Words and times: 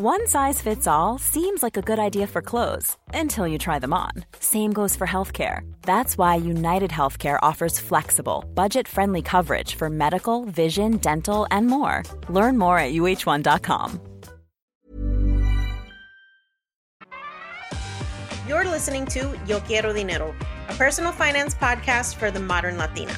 One 0.00 0.28
size 0.28 0.62
fits 0.62 0.86
all 0.86 1.18
seems 1.18 1.60
like 1.60 1.76
a 1.76 1.82
good 1.82 1.98
idea 1.98 2.28
for 2.28 2.40
clothes 2.40 2.96
until 3.12 3.48
you 3.48 3.58
try 3.58 3.80
them 3.80 3.92
on. 3.92 4.12
Same 4.38 4.72
goes 4.72 4.94
for 4.94 5.08
healthcare. 5.08 5.62
That's 5.82 6.16
why 6.16 6.36
United 6.36 6.92
Healthcare 6.92 7.36
offers 7.42 7.80
flexible, 7.80 8.44
budget 8.54 8.86
friendly 8.86 9.22
coverage 9.22 9.74
for 9.74 9.90
medical, 9.90 10.44
vision, 10.44 10.98
dental, 10.98 11.48
and 11.50 11.66
more. 11.66 12.04
Learn 12.28 12.56
more 12.56 12.78
at 12.78 12.92
uh1.com. 12.92 14.00
You're 18.46 18.68
listening 18.70 19.04
to 19.06 19.36
Yo 19.48 19.58
Quiero 19.58 19.92
Dinero, 19.92 20.32
a 20.68 20.74
personal 20.74 21.10
finance 21.10 21.56
podcast 21.56 22.14
for 22.14 22.30
the 22.30 22.38
modern 22.38 22.78
Latina. 22.78 23.16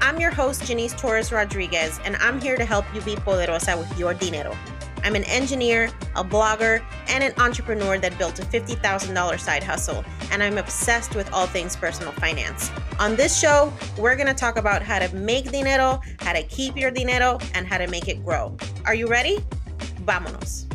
I'm 0.00 0.20
your 0.20 0.30
host, 0.30 0.62
Jannese 0.62 0.96
Torres 0.96 1.32
Rodriguez, 1.32 1.98
and 2.04 2.14
I'm 2.20 2.40
here 2.40 2.56
to 2.56 2.64
help 2.64 2.84
you 2.94 3.00
be 3.00 3.16
poderosa 3.16 3.76
with 3.76 3.98
your 3.98 4.14
dinero. 4.14 4.56
I'm 5.02 5.14
an 5.14 5.24
engineer, 5.24 5.90
a 6.14 6.22
blogger, 6.22 6.84
and 7.08 7.24
an 7.24 7.32
entrepreneur 7.38 7.98
that 7.98 8.18
built 8.18 8.38
a 8.38 8.42
$50,000 8.42 9.40
side 9.40 9.62
hustle, 9.62 10.04
and 10.30 10.42
I'm 10.42 10.58
obsessed 10.58 11.14
with 11.14 11.32
all 11.32 11.46
things 11.46 11.74
personal 11.74 12.12
finance. 12.12 12.70
On 12.98 13.16
this 13.16 13.38
show, 13.38 13.72
we're 13.98 14.16
gonna 14.16 14.34
talk 14.34 14.58
about 14.58 14.82
how 14.82 14.98
to 14.98 15.14
make 15.16 15.50
dinero, 15.50 16.00
how 16.20 16.34
to 16.34 16.42
keep 16.42 16.76
your 16.76 16.90
dinero, 16.90 17.38
and 17.54 17.66
how 17.66 17.78
to 17.78 17.86
make 17.86 18.08
it 18.08 18.24
grow. 18.24 18.56
Are 18.84 18.94
you 18.94 19.06
ready? 19.06 19.38
Vámonos. 20.04 20.66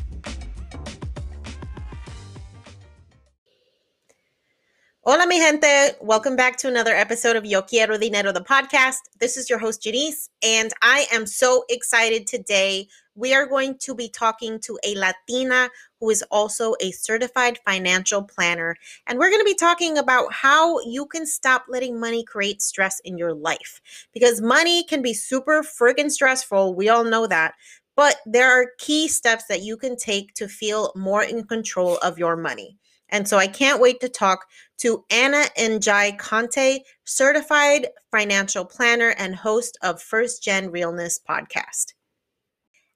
Hola, 5.08 5.28
mi 5.28 5.40
gente. 5.40 5.96
Welcome 6.02 6.36
back 6.36 6.58
to 6.58 6.68
another 6.68 6.96
episode 6.96 7.36
of 7.36 7.46
Yo 7.46 7.62
Quiero 7.62 7.96
Dinero, 7.96 8.32
the 8.32 8.42
podcast. 8.42 9.02
This 9.20 9.38
is 9.38 9.48
your 9.48 9.60
host, 9.60 9.84
Jannese, 9.84 10.30
and 10.42 10.74
I 10.82 11.06
am 11.14 11.28
so 11.28 11.64
excited 11.70 12.26
today. 12.26 12.88
We 13.16 13.34
are 13.34 13.48
going 13.48 13.78
to 13.80 13.96
be 13.96 14.10
talking 14.10 14.60
to 14.60 14.78
a 14.86 14.96
Latina 14.96 15.70
who 16.00 16.10
is 16.10 16.24
also 16.30 16.76
a 16.82 16.92
certified 16.92 17.60
financial 17.66 18.22
planner. 18.22 18.76
And 19.08 19.18
we're 19.18 19.30
going 19.30 19.42
to 19.42 19.46
be 19.46 19.56
talking 19.56 19.98
about 19.98 20.34
how 20.34 20.80
you 20.82 21.06
can 21.06 21.26
stop 21.26 21.66
letting 21.70 22.00
money 22.00 22.24
create 22.24 22.62
stress 22.62 23.00
in 23.06 23.18
your 23.18 23.34
life. 23.34 23.82
Because 24.14 24.42
money 24.42 24.84
can 24.84 25.02
be 25.02 25.14
super 25.14 25.64
friggin' 25.64 26.12
stressful. 26.12 26.76
We 26.76 26.90
all 26.90 27.06
know 27.06 27.26
that. 27.28 27.54
But 27.96 28.18
there 28.26 28.52
are 28.52 28.72
key 28.78 29.08
steps 29.08 29.46
that 29.48 29.64
you 29.64 29.78
can 29.78 29.96
take 29.96 30.34
to 30.36 30.48
feel 30.48 30.92
more 30.96 31.24
in 31.24 31.46
control 31.46 31.98
of 32.04 32.20
your 32.20 32.36
money. 32.36 32.78
And 33.10 33.28
so 33.28 33.38
I 33.38 33.48
can't 33.48 33.80
wait 33.80 34.02
to 34.02 34.10
talk 34.10 34.46
to 34.80 35.06
Anna 35.10 35.46
N'Jie-Konte, 35.58 36.82
certified 37.06 37.88
financial 38.12 38.66
planner 38.66 39.16
and 39.18 39.36
host 39.36 39.78
of 39.82 40.02
First 40.02 40.44
Gen 40.44 40.70
Realness 40.70 41.20
podcast. 41.20 41.95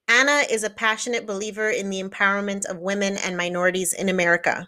Anna 0.09 0.43
is 0.49 0.63
a 0.63 0.71
passionate 0.71 1.27
believer 1.27 1.69
in 1.69 1.91
the 1.91 2.01
empowerment 2.01 2.65
of 2.65 2.79
women 2.79 3.17
and 3.17 3.37
minorities 3.37 3.93
in 3.93 4.09
America. 4.09 4.67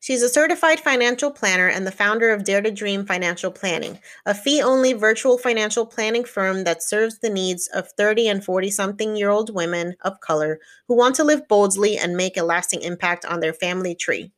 She's 0.00 0.22
a 0.22 0.28
certified 0.30 0.80
financial 0.80 1.30
planner 1.30 1.68
and 1.68 1.86
the 1.86 1.92
founder 1.92 2.30
of 2.30 2.44
Dare 2.44 2.62
to 2.62 2.70
Dream 2.70 3.04
Financial 3.04 3.50
Planning, 3.50 3.98
a 4.24 4.34
fee 4.34 4.62
only 4.62 4.94
virtual 4.94 5.36
financial 5.36 5.84
planning 5.84 6.24
firm 6.24 6.64
that 6.64 6.82
serves 6.82 7.18
the 7.18 7.28
needs 7.28 7.68
of 7.74 7.92
30 7.98 8.28
and 8.28 8.42
40 8.42 8.70
something 8.70 9.16
year 9.16 9.28
old 9.28 9.54
women 9.54 9.96
of 10.00 10.20
color 10.20 10.58
who 10.88 10.96
want 10.96 11.14
to 11.16 11.24
live 11.24 11.46
boldly 11.46 11.98
and 11.98 12.16
make 12.16 12.38
a 12.38 12.42
lasting 12.42 12.80
impact 12.80 13.26
on 13.26 13.40
their 13.40 13.52
family 13.52 13.94
tree. 13.94 14.32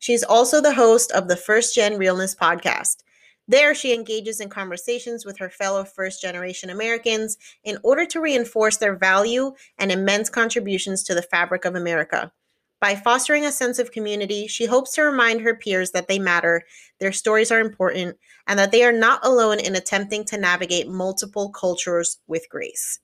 She's 0.00 0.24
also 0.24 0.60
the 0.60 0.74
host 0.74 1.12
of 1.12 1.28
the 1.28 1.36
First 1.36 1.76
Gen 1.76 1.96
Realness 1.96 2.34
podcast. 2.34 3.04
There, 3.48 3.74
she 3.74 3.94
engages 3.94 4.40
in 4.40 4.48
conversations 4.48 5.24
with 5.24 5.38
her 5.38 5.48
fellow 5.48 5.84
first 5.84 6.20
generation 6.20 6.70
Americans 6.70 7.36
in 7.62 7.78
order 7.82 8.04
to 8.06 8.20
reinforce 8.20 8.76
their 8.76 8.96
value 8.96 9.52
and 9.78 9.92
immense 9.92 10.28
contributions 10.28 11.04
to 11.04 11.14
the 11.14 11.22
fabric 11.22 11.64
of 11.64 11.76
America. 11.76 12.32
By 12.80 12.94
fostering 12.94 13.46
a 13.46 13.52
sense 13.52 13.78
of 13.78 13.92
community, 13.92 14.46
she 14.48 14.66
hopes 14.66 14.92
to 14.94 15.02
remind 15.02 15.40
her 15.40 15.54
peers 15.54 15.92
that 15.92 16.08
they 16.08 16.18
matter, 16.18 16.62
their 17.00 17.12
stories 17.12 17.50
are 17.50 17.60
important, 17.60 18.18
and 18.46 18.58
that 18.58 18.70
they 18.70 18.82
are 18.82 18.92
not 18.92 19.24
alone 19.24 19.60
in 19.60 19.74
attempting 19.74 20.24
to 20.26 20.38
navigate 20.38 20.88
multiple 20.88 21.50
cultures 21.50 22.18
with 22.26 22.48
grace. 22.50 23.00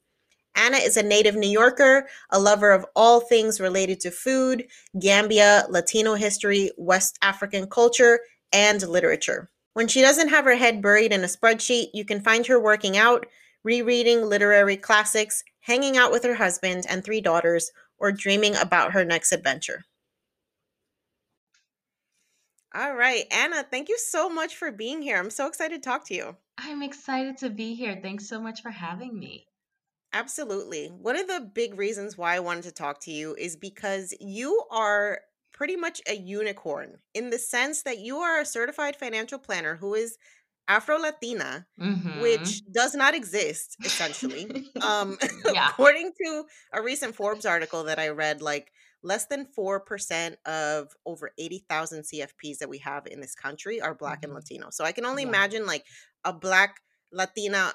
Anna 0.55 0.77
is 0.77 0.99
a 0.99 1.03
native 1.03 1.37
New 1.37 1.49
Yorker, 1.49 2.07
a 2.31 2.39
lover 2.39 2.73
of 2.73 2.85
all 2.95 3.21
things 3.21 3.61
related 3.61 4.01
to 4.01 4.11
food, 4.11 4.67
Gambia, 5.01 5.65
Latino 5.71 6.15
history, 6.15 6.71
West 6.77 7.19
African 7.23 7.67
culture, 7.67 8.21
and 8.53 8.87
literature. 8.87 9.49
When 9.75 9.89
she 9.89 10.03
doesn't 10.03 10.29
have 10.29 10.45
her 10.45 10.57
head 10.57 10.83
buried 10.83 11.13
in 11.13 11.25
a 11.25 11.27
spreadsheet, 11.27 11.91
you 11.95 12.05
can 12.05 12.23
find 12.23 12.47
her 12.47 12.61
working 12.61 12.97
out, 12.97 13.27
rereading 13.65 14.23
literary 14.23 14.77
classics, 14.77 15.43
hanging 15.61 15.97
out 15.97 16.13
with 16.13 16.25
her 16.25 16.35
husband 16.35 16.85
and 16.89 17.03
three 17.03 17.21
daughters, 17.21 17.71
or 17.99 18.13
dreaming 18.13 18.55
about 18.57 18.93
her 18.93 19.05
next 19.05 19.33
adventure. 19.33 19.85
All 22.75 22.95
right, 22.95 23.25
Anna, 23.31 23.63
thank 23.71 23.89
you 23.89 23.99
so 23.99 24.29
much 24.29 24.57
for 24.57 24.71
being 24.71 25.03
here. 25.03 25.19
I'm 25.19 25.31
so 25.31 25.47
excited 25.47 25.83
to 25.83 25.89
talk 25.89 26.07
to 26.07 26.15
you. 26.15 26.37
I'm 26.59 26.83
excited 26.83 27.37
to 27.39 27.51
be 27.51 27.75
here. 27.75 27.99
Thanks 28.03 28.27
so 28.29 28.41
much 28.41 28.63
for 28.63 28.71
having 28.71 29.19
me. 29.19 29.47
Absolutely. 30.13 30.89
One 30.89 31.17
of 31.17 31.27
the 31.27 31.51
big 31.55 31.79
reasons 31.79 32.19
why 32.19 32.37
I 32.37 32.41
wanted 32.41 32.65
to 32.65 32.73
talk 32.73 33.01
to 33.03 33.11
you 33.11 33.35
is 33.35 33.57
because 33.57 34.15
you 34.21 34.65
are 34.71 35.21
pretty 35.63 35.77
much 35.77 36.03
a 36.09 36.15
unicorn 36.17 36.99
in 37.15 37.31
the 37.31 37.39
sense 37.39 37.83
that 37.85 37.99
you 37.99 38.17
are 38.19 38.41
a 38.41 38.47
certified 38.47 38.97
financial 38.97 39.39
planner 39.39 39.77
who 39.77 39.95
is 39.95 40.19
Afro 40.69 40.99
Latina, 40.99 41.67
Mm-hmm. 41.79 42.21
which 42.21 42.63
does 42.73 42.95
not 42.95 43.15
exist 43.15 43.79
essentially. 43.85 44.57
um, 44.81 45.19
yeah. 45.45 45.73
according 45.79 46.13
to 46.25 46.45
a 46.73 46.83
recent 46.83 47.15
Forbes 47.15 47.47
article 47.47 47.85
that 47.85 47.99
I 48.01 48.09
read, 48.09 48.43
like 48.43 48.73
less 49.03 49.27
than 49.27 49.47
4% 49.47 50.37
of 50.47 50.93
over 51.07 51.33
80,000 51.39 52.05
CFPs 52.05 52.59
that 52.59 52.69
we 52.69 52.79
have 52.79 53.07
in 53.07 53.21
this 53.21 53.37
country 53.37 53.81
are 53.81 53.95
Black 53.95 54.21
and 54.25 54.33
Mhm. 54.33 54.35
Latino. 54.35 54.71
So 54.71 54.85
I 54.85 54.93
can 54.93 55.07
only 55.07 55.23
Yeah. 55.23 55.31
imagine 55.31 55.67
like 55.67 55.85
a 56.25 56.33
Black 56.33 56.81
Latina, 57.13 57.75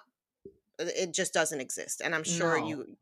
uh, 0.80 0.86
it 0.96 1.14
just 1.14 1.34
doesn't 1.34 1.62
exist. 1.62 2.02
And 2.04 2.16
I'm 2.16 2.24
sure 2.24 2.58
No. 2.58 2.58
you. 2.58 2.98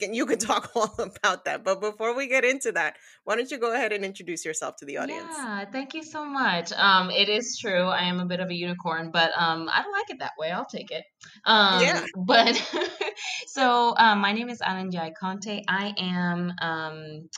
You 0.00 0.26
can 0.26 0.38
talk 0.50 0.70
all 0.74 0.94
about 0.98 1.44
that. 1.44 1.64
But 1.64 1.80
before 1.80 2.14
we 2.14 2.28
get 2.28 2.44
into 2.44 2.72
that, 2.72 2.96
why 3.24 3.36
don't 3.36 3.50
you 3.50 3.58
go 3.58 3.72
ahead 3.72 3.92
and 3.92 4.04
introduce 4.04 4.44
yourself 4.44 4.76
to 4.76 4.84
the 4.84 4.98
audience? 4.98 5.26
Yeah, 5.36 5.64
thank 5.70 5.94
you 5.94 6.02
so 6.02 6.24
much. 6.24 6.72
Um, 6.72 7.10
it 7.10 7.28
is 7.28 7.58
true. 7.58 7.84
I 7.84 8.02
am 8.02 8.20
a 8.20 8.26
bit 8.26 8.40
of 8.40 8.50
a 8.50 8.54
unicorn, 8.54 9.10
but 9.12 9.30
um, 9.36 9.68
I 9.72 9.82
don't 9.82 9.92
like 9.92 10.10
it 10.10 10.18
that 10.20 10.32
way. 10.38 10.50
I'll 10.50 10.66
take 10.66 10.90
it. 10.90 11.04
Um, 11.44 11.82
Yeah. 11.82 12.04
but 12.16 12.54
so 13.46 13.94
um, 13.96 14.20
my 14.20 14.32
name 14.32 14.48
is 14.48 14.60
Anna 14.60 14.88
N'Jie-Konte. 14.90 15.62
I 15.68 15.94
am 15.98 16.52
um, 16.60 17.28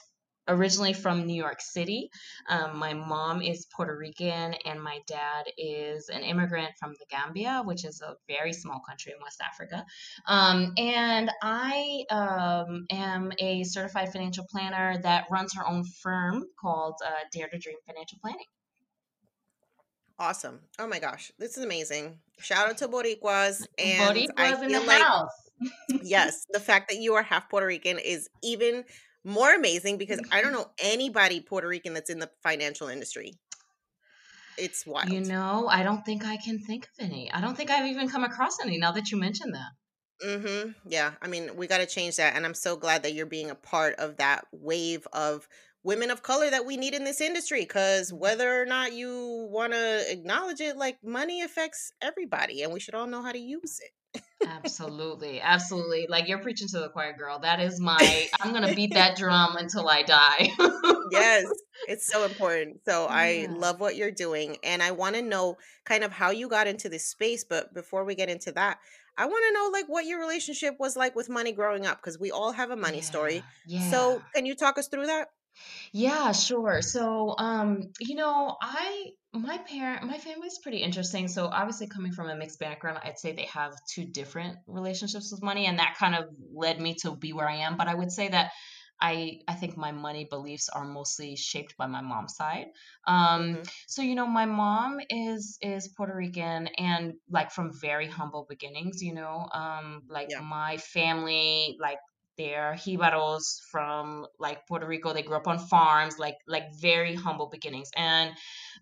originally 0.48 0.92
from 0.92 1.26
New 1.26 1.34
York 1.34 1.60
City. 1.60 2.10
Um, 2.48 2.78
my 2.78 2.94
mom 2.94 3.42
is 3.42 3.66
Puerto 3.66 3.96
Rican, 3.96 4.54
and 4.64 4.82
my 4.82 5.00
dad 5.06 5.44
is 5.56 6.08
an 6.08 6.22
immigrant 6.22 6.70
from 6.78 6.94
the 6.98 7.06
Gambia, 7.10 7.62
which 7.64 7.84
is 7.84 8.00
a 8.00 8.16
very 8.26 8.52
small 8.52 8.80
country 8.88 9.12
in 9.12 9.22
West 9.22 9.40
Africa. 9.40 9.84
Um, 10.26 10.72
and 10.76 11.30
I 11.42 12.04
um, 12.10 12.86
am 12.90 13.32
a 13.38 13.62
certified 13.64 14.12
financial 14.12 14.46
planner 14.50 14.98
that 15.02 15.26
runs 15.30 15.54
her 15.54 15.66
own 15.66 15.84
firm 15.84 16.44
called 16.60 16.94
uh, 17.04 17.10
Dare 17.32 17.48
to 17.48 17.58
Dream 17.58 17.76
Financial 17.86 18.18
Planning. 18.20 18.46
Awesome. 20.20 20.60
Oh 20.80 20.88
my 20.88 20.98
gosh, 20.98 21.30
this 21.38 21.56
is 21.56 21.64
amazing. 21.64 22.18
Shout 22.40 22.68
out 22.68 22.78
to 22.78 22.88
Boricuas. 22.88 23.64
And 23.78 24.16
Boricuas 24.16 24.30
I 24.36 24.64
in 24.64 24.72
the 24.72 24.78
feel 24.78 24.86
like, 24.86 25.02
house. 25.02 25.50
yes, 26.02 26.46
the 26.50 26.58
fact 26.58 26.90
that 26.90 26.98
you 26.98 27.14
are 27.14 27.22
half 27.22 27.48
Puerto 27.48 27.66
Rican 27.66 27.98
is 27.98 28.28
even 28.42 28.84
more 29.24 29.54
amazing 29.54 29.98
because 29.98 30.20
I 30.32 30.42
don't 30.42 30.52
know 30.52 30.70
anybody 30.82 31.40
Puerto 31.40 31.68
Rican 31.68 31.94
that's 31.94 32.10
in 32.10 32.18
the 32.18 32.30
financial 32.42 32.88
industry. 32.88 33.34
It's 34.56 34.84
wild. 34.86 35.10
You 35.10 35.20
know, 35.20 35.68
I 35.70 35.82
don't 35.82 36.04
think 36.04 36.24
I 36.24 36.36
can 36.36 36.58
think 36.58 36.84
of 36.84 37.06
any. 37.06 37.30
I 37.32 37.40
don't 37.40 37.56
think 37.56 37.70
I've 37.70 37.86
even 37.86 38.08
come 38.08 38.24
across 38.24 38.58
any 38.60 38.78
now 38.78 38.92
that 38.92 39.10
you 39.10 39.18
mention 39.18 39.52
that. 39.52 39.70
Mm-hmm. 40.24 40.70
Yeah. 40.88 41.12
I 41.22 41.28
mean, 41.28 41.56
we 41.56 41.66
got 41.66 41.78
to 41.78 41.86
change 41.86 42.16
that. 42.16 42.34
And 42.34 42.44
I'm 42.44 42.54
so 42.54 42.76
glad 42.76 43.04
that 43.04 43.14
you're 43.14 43.26
being 43.26 43.50
a 43.50 43.54
part 43.54 43.94
of 43.96 44.16
that 44.16 44.46
wave 44.52 45.06
of 45.12 45.46
women 45.84 46.10
of 46.10 46.24
color 46.24 46.50
that 46.50 46.66
we 46.66 46.76
need 46.76 46.94
in 46.94 47.04
this 47.04 47.20
industry. 47.20 47.60
Because 47.60 48.12
whether 48.12 48.60
or 48.60 48.66
not 48.66 48.92
you 48.92 49.46
want 49.50 49.74
to 49.74 50.04
acknowledge 50.10 50.60
it, 50.60 50.76
like 50.76 50.98
money 51.04 51.42
affects 51.42 51.92
everybody 52.02 52.62
and 52.62 52.72
we 52.72 52.80
should 52.80 52.94
all 52.94 53.06
know 53.06 53.22
how 53.22 53.32
to 53.32 53.38
use 53.38 53.78
it. 53.80 53.92
Absolutely. 54.48 55.40
Absolutely. 55.40 56.06
Like 56.08 56.28
you're 56.28 56.38
preaching 56.38 56.68
to 56.68 56.80
the 56.80 56.88
choir, 56.88 57.12
girl. 57.12 57.38
That 57.38 57.60
is 57.60 57.80
my, 57.80 58.28
I'm 58.40 58.52
going 58.52 58.66
to 58.66 58.74
beat 58.74 58.94
that 58.94 59.16
drum 59.18 59.56
until 59.56 59.88
I 59.88 60.02
die. 60.02 60.50
yes, 61.10 61.46
it's 61.88 62.06
so 62.06 62.24
important. 62.24 62.80
So 62.84 63.06
I 63.08 63.48
love 63.50 63.80
what 63.80 63.96
you're 63.96 64.10
doing. 64.10 64.56
And 64.62 64.82
I 64.82 64.92
want 64.92 65.16
to 65.16 65.22
know 65.22 65.56
kind 65.84 66.04
of 66.04 66.12
how 66.12 66.30
you 66.30 66.48
got 66.48 66.66
into 66.66 66.88
this 66.88 67.04
space. 67.04 67.44
But 67.44 67.74
before 67.74 68.04
we 68.04 68.14
get 68.14 68.28
into 68.28 68.52
that, 68.52 68.78
I 69.16 69.26
want 69.26 69.44
to 69.48 69.52
know 69.52 69.70
like 69.72 69.88
what 69.88 70.06
your 70.06 70.20
relationship 70.20 70.76
was 70.78 70.96
like 70.96 71.16
with 71.16 71.28
money 71.28 71.52
growing 71.52 71.86
up 71.86 71.98
because 71.98 72.18
we 72.18 72.30
all 72.30 72.52
have 72.52 72.70
a 72.70 72.76
money 72.76 73.00
story. 73.00 73.42
Yeah. 73.66 73.90
So 73.90 74.22
can 74.34 74.46
you 74.46 74.54
talk 74.54 74.78
us 74.78 74.88
through 74.88 75.06
that? 75.06 75.28
Yeah, 75.92 76.32
sure. 76.32 76.82
So, 76.82 77.34
um, 77.36 77.90
you 77.98 78.14
know, 78.14 78.56
I 78.62 79.06
my 79.38 79.58
parent 79.58 80.05
my 80.06 80.19
family's 80.19 80.58
pretty 80.58 80.79
interesting. 80.79 81.29
So, 81.29 81.46
obviously 81.46 81.87
coming 81.88 82.12
from 82.12 82.29
a 82.29 82.37
mixed 82.37 82.58
background, 82.58 83.00
I'd 83.02 83.19
say 83.19 83.32
they 83.32 83.46
have 83.46 83.75
two 83.87 84.05
different 84.05 84.58
relationships 84.67 85.31
with 85.32 85.43
money 85.43 85.67
and 85.67 85.79
that 85.79 85.96
kind 85.99 86.14
of 86.14 86.25
led 86.52 86.81
me 86.81 86.94
to 87.02 87.17
be 87.17 87.32
where 87.32 87.49
I 87.49 87.56
am, 87.56 87.76
but 87.76 87.88
I 87.88 87.94
would 87.94 88.12
say 88.12 88.29
that 88.29 88.52
I 89.00 89.40
I 89.46 89.55
think 89.55 89.76
my 89.76 89.93
money 89.93 90.26
beliefs 90.29 90.69
are 90.69 90.85
mostly 90.85 91.37
shaped 91.37 91.76
by 91.76 91.87
my 91.87 92.00
mom's 92.00 92.35
side. 92.37 92.67
Um, 93.06 93.58
hmm 93.58 93.62
so 93.87 94.02
you 94.02 94.14
know, 94.14 94.26
my 94.26 94.44
mom 94.46 94.99
is 95.08 95.58
is 95.62 95.88
Puerto 95.96 96.14
Rican 96.14 96.69
and 96.79 97.14
like 97.31 97.52
from 97.52 97.73
very 97.81 98.08
humble 98.08 98.46
beginnings, 98.49 99.02
you 99.02 99.14
know. 99.14 99.49
Um, 99.52 100.02
like 100.08 100.31
Yeah. 100.31 100.40
my 100.40 100.79
family, 100.79 101.76
like 101.81 101.99
they're 102.38 102.75
jibaros 102.75 103.61
from 103.70 104.26
like 104.38 104.67
Puerto 104.67 104.87
Rico. 104.87 105.12
They 105.12 105.23
grew 105.23 105.37
up 105.37 105.49
on 105.49 105.58
farms, 105.58 106.19
like 106.19 106.37
like 106.46 106.75
very 106.81 107.14
humble 107.14 107.49
beginnings. 107.49 107.90
And 107.96 108.32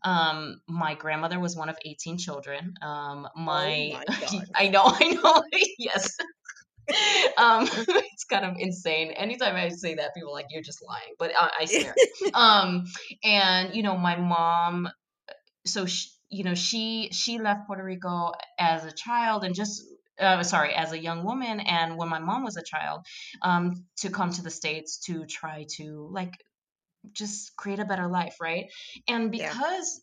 um, 0.05 0.61
my 0.69 0.95
grandmother 0.95 1.41
was 1.41 1.57
one 1.57 1.69
of 1.69 1.77
18 1.85 2.19
children. 2.19 2.75
Um, 2.83 3.27
Oh 3.27 3.41
my 3.41 4.01
my 4.09 4.43
I 4.55 4.69
know, 4.69 4.85
I 4.85 5.09
know, 5.09 5.43
yes. 5.79 6.17
um, 7.37 7.69
it's 7.69 8.25
kind 8.25 8.45
of 8.45 8.55
insane. 8.59 9.11
Anytime 9.11 9.57
I 9.57 9.71
say 9.71 9.97
that, 9.97 10.15
people 10.15 10.31
are 10.31 10.35
like, 10.35 10.47
"You're 10.51 10.63
just 10.63 10.85
lying," 10.87 11.15
but 11.19 11.33
I, 11.37 11.51
I 11.61 11.65
swear. 11.65 11.95
Um, 12.33 12.85
and 13.25 13.75
you 13.75 13.83
know, 13.83 13.97
my 13.97 14.17
mom 14.17 14.89
so 15.67 15.87
she, 15.87 16.09
you 16.31 16.45
know 16.45 16.55
she 16.55 17.11
she 17.13 17.39
left 17.39 17.67
Puerto 17.67 17.83
Rico 17.85 18.33
as 18.59 18.85
a 18.85 18.93
child 18.93 19.45
and 19.45 19.55
just 19.55 19.83
uh, 20.21 20.43
sorry 20.43 20.75
as 20.75 20.93
a 20.93 20.99
young 20.99 21.25
woman 21.25 21.61
and 21.61 21.97
when 21.97 22.09
my 22.09 22.19
mom 22.19 22.45
was 22.45 22.57
a 22.57 22.63
child 22.63 23.05
um 23.43 23.85
to 23.97 24.11
come 24.11 24.31
to 24.31 24.43
the 24.43 24.51
states 24.51 24.99
to 24.99 25.27
try 25.27 25.67
to 25.77 26.09
like 26.13 26.33
just 27.13 27.57
create 27.57 27.79
a 27.79 27.85
better 27.85 28.09
life 28.09 28.37
right 28.41 28.67
and 29.09 29.31
Yeah. 29.33 29.53
because 29.53 30.03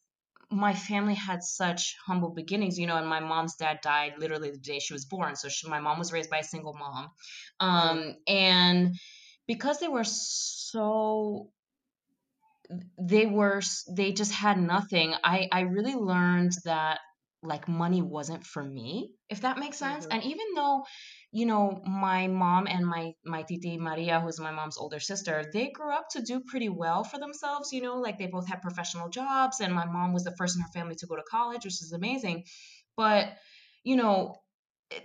my 0.51 0.74
family 0.74 1.15
had 1.15 1.44
such 1.44 1.95
humble 2.06 2.30
beginnings 2.30 2.77
you 2.77 2.86
know 2.88 2.98
and 2.98 3.07
my 3.07 3.19
mom's 3.19 3.56
dad 3.56 3.80
died 3.81 4.13
literally 4.19 4.51
the 4.51 4.57
day 4.57 4.80
she 4.80 4.94
was 4.94 5.06
born 5.06 5.36
so 5.36 5.50
she, 5.50 5.68
my 5.68 5.80
mom 5.80 5.98
was 5.98 6.13
raised 6.13 6.30
by 6.30 6.39
a 6.39 6.44
single 6.44 6.74
mom 6.74 7.09
um 7.59 8.16
and 8.27 8.95
because 9.48 9.80
they 9.80 9.88
were 9.88 10.04
so 10.04 11.50
they 13.00 13.25
were 13.25 13.62
they 13.95 14.12
just 14.13 14.31
had 14.31 14.59
nothing 14.59 15.13
i 15.24 15.48
i 15.51 15.62
really 15.62 15.95
learned 15.95 16.54
that 16.66 17.00
like 17.44 17.68
money 17.68 18.01
wasn't 18.01 18.44
for 18.45 18.63
me 18.63 19.12
if 19.30 19.42
that 19.42 19.57
makes 19.57 19.78
sense 19.78 20.06
hmm 20.06 20.12
and 20.12 20.24
even 20.24 20.48
though 20.56 20.84
you 21.31 21.45
know 21.45 21.81
my 21.86 22.28
mom 22.28 22.68
and 22.68 22.86
my 22.86 23.13
my 23.25 23.42
titi 23.44 23.78
maria 23.78 24.19
who's 24.22 24.40
my 24.40 24.51
mom's 24.51 24.78
older 24.78 25.00
sister 25.00 25.44
they 25.54 25.69
grew 25.69 25.92
up 25.92 26.07
to 26.10 26.22
do 26.22 26.42
pretty 26.48 26.69
well 26.69 27.04
for 27.04 27.19
themselves 27.19 27.72
you 27.74 27.81
know 27.81 27.98
like 28.00 28.18
they 28.18 28.28
both 28.28 28.48
had 28.48 28.62
professional 28.62 29.10
jobs 29.10 29.60
and 29.60 29.74
my 29.74 29.86
mom 29.86 30.13
was 30.13 30.24
the 30.24 30.36
first 30.38 30.56
in 30.56 30.62
her 30.62 30.69
family 30.74 30.95
to 30.95 31.07
go 31.07 31.16
to 31.16 31.24
college 31.30 31.66
which 31.66 31.81
is 31.81 31.92
amazing 31.94 32.44
but 32.95 33.28
you 33.84 33.95
know 33.95 34.36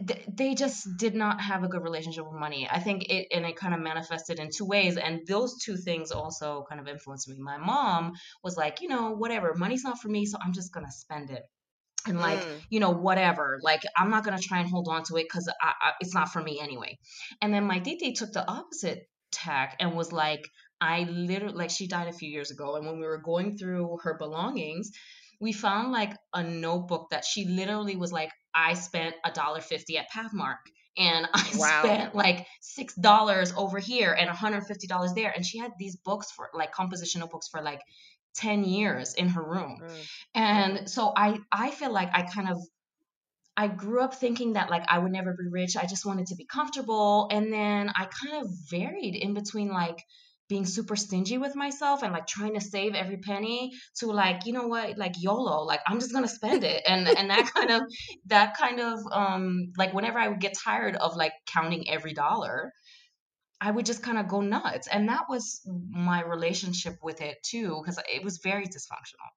th- 0.06 0.24
they 0.32 0.54
just 0.54 0.86
did 0.98 1.14
not 1.14 1.40
have 1.40 1.64
a 1.64 1.68
good 1.68 1.82
relationship 1.82 2.24
with 2.24 2.38
money. 2.38 2.68
I 2.70 2.80
think 2.80 3.04
it 3.10 3.28
and 3.32 3.44
it 3.46 3.56
kind 3.56 3.74
of 3.74 3.80
manifested 3.80 4.38
in 4.38 4.50
two 4.50 4.64
ways 4.66 4.96
and 4.96 5.26
those 5.26 5.58
two 5.62 5.76
things 5.76 6.10
also 6.10 6.64
kind 6.68 6.80
of 6.80 6.88
influenced 6.88 7.28
me. 7.28 7.36
My 7.38 7.56
mom 7.58 8.12
was 8.42 8.56
like, 8.56 8.80
you 8.80 8.88
know, 8.88 9.12
whatever, 9.12 9.54
money's 9.54 9.84
not 9.84 9.98
for 10.00 10.08
me, 10.08 10.26
so 10.26 10.38
I'm 10.40 10.52
just 10.52 10.72
going 10.72 10.86
to 10.86 10.92
spend 10.92 11.30
it. 11.30 11.42
And 12.06 12.18
like, 12.20 12.40
Mm. 12.42 12.60
you 12.70 12.80
know, 12.80 12.90
whatever. 12.90 13.58
Like 13.62 13.82
I'm 13.96 14.10
not 14.10 14.24
going 14.24 14.36
to 14.36 14.42
try 14.42 14.60
and 14.60 14.68
hold 14.68 14.88
on 14.88 15.02
to 15.04 15.16
it 15.16 15.26
I, 15.60 15.92
it's 16.00 16.14
not 16.14 16.30
for 16.32 16.42
me 16.42 16.60
anyway. 16.60 16.98
And 17.42 17.52
then 17.52 17.64
my 17.64 17.80
titi 17.80 18.12
took 18.12 18.32
the 18.32 18.48
opposite 18.48 19.08
tack 19.32 19.76
and 19.80 19.94
was 19.94 20.12
like 20.12 20.48
I 20.80 21.02
literally 21.10 21.54
like 21.54 21.70
she 21.70 21.86
died 21.88 22.08
a 22.08 22.12
few 22.12 22.30
years 22.30 22.50
ago 22.50 22.76
and 22.76 22.86
when 22.86 22.98
we 22.98 23.06
were 23.06 23.20
going 23.22 23.58
through 23.58 23.98
her 24.04 24.16
belongings 24.16 24.90
we 25.40 25.52
found 25.52 25.92
like 25.92 26.16
a 26.34 26.42
notebook 26.42 27.08
that 27.10 27.24
she 27.24 27.44
literally 27.44 27.96
was 27.96 28.10
like, 28.12 28.30
I 28.54 28.74
spent 28.74 29.14
a 29.24 29.30
dollar 29.30 29.60
fifty 29.60 29.98
at 29.98 30.06
Pathmark 30.10 30.56
and 30.96 31.26
I 31.34 31.48
Wow. 31.54 31.82
spent 31.82 32.14
like 32.14 32.46
six 32.60 32.94
dollars 32.94 33.52
over 33.56 33.78
here 33.78 34.12
and 34.12 34.28
$150 34.28 35.14
there. 35.14 35.30
And 35.34 35.44
she 35.46 35.58
had 35.58 35.72
these 35.78 35.96
books 35.96 36.30
for 36.32 36.48
like 36.54 36.72
compositional 36.74 37.30
books 37.30 37.48
for 37.48 37.62
like 37.62 37.80
10 38.38 38.64
years 38.64 39.14
in 39.14 39.28
her 39.28 39.42
room. 39.42 39.78
Mm. 39.82 40.06
And 40.34 40.90
so 40.90 41.12
I 41.14 41.38
I 41.52 41.70
feel 41.70 41.92
like 41.92 42.10
I 42.12 42.22
kind 42.22 42.48
of 42.48 42.58
I 43.56 43.66
grew 43.66 44.00
up 44.02 44.14
thinking 44.14 44.52
that 44.52 44.70
like 44.70 44.84
I 44.88 44.98
would 44.98 45.10
never 45.10 45.32
be 45.32 45.48
rich. 45.50 45.76
I 45.76 45.86
just 45.86 46.06
wanted 46.06 46.28
to 46.28 46.36
be 46.36 46.46
comfortable. 46.46 47.28
And 47.32 47.52
then 47.52 47.90
I 47.94 48.06
kind 48.06 48.42
of 48.42 48.50
varied 48.70 49.16
in 49.16 49.34
between 49.34 49.68
like 49.68 49.98
being 50.48 50.64
super 50.64 50.96
stingy 50.96 51.36
with 51.38 51.56
myself 51.56 52.02
and 52.02 52.12
like 52.12 52.26
trying 52.26 52.54
to 52.54 52.60
save 52.60 52.94
every 52.94 53.18
penny 53.18 53.72
to 53.96 54.06
like, 54.06 54.46
you 54.46 54.52
know 54.52 54.68
what, 54.68 54.96
like 54.96 55.14
YOLO, 55.18 55.64
like 55.64 55.80
I'm 55.86 55.98
just 55.98 56.12
gonna 56.12 56.28
spend 56.28 56.62
it. 56.62 56.84
And 56.86 57.08
and 57.08 57.30
that 57.30 57.50
kind 57.54 57.70
of 57.70 57.82
that 58.26 58.56
kind 58.56 58.80
of 58.80 59.00
um 59.10 59.72
like 59.76 59.92
whenever 59.92 60.18
I 60.20 60.28
would 60.28 60.40
get 60.40 60.56
tired 60.56 60.94
of 60.94 61.16
like 61.16 61.32
counting 61.46 61.90
every 61.90 62.12
dollar, 62.12 62.72
I 63.60 63.70
would 63.70 63.86
just 63.86 64.02
kind 64.02 64.18
of 64.18 64.28
go 64.28 64.40
nuts. 64.40 64.86
And 64.86 65.08
that 65.08 65.24
was 65.28 65.60
my 65.90 66.22
relationship 66.22 66.96
with 67.02 67.20
it 67.20 67.42
too, 67.42 67.80
because 67.82 67.98
it 68.08 68.22
was 68.22 68.38
very 68.38 68.66
dysfunctional. 68.66 69.30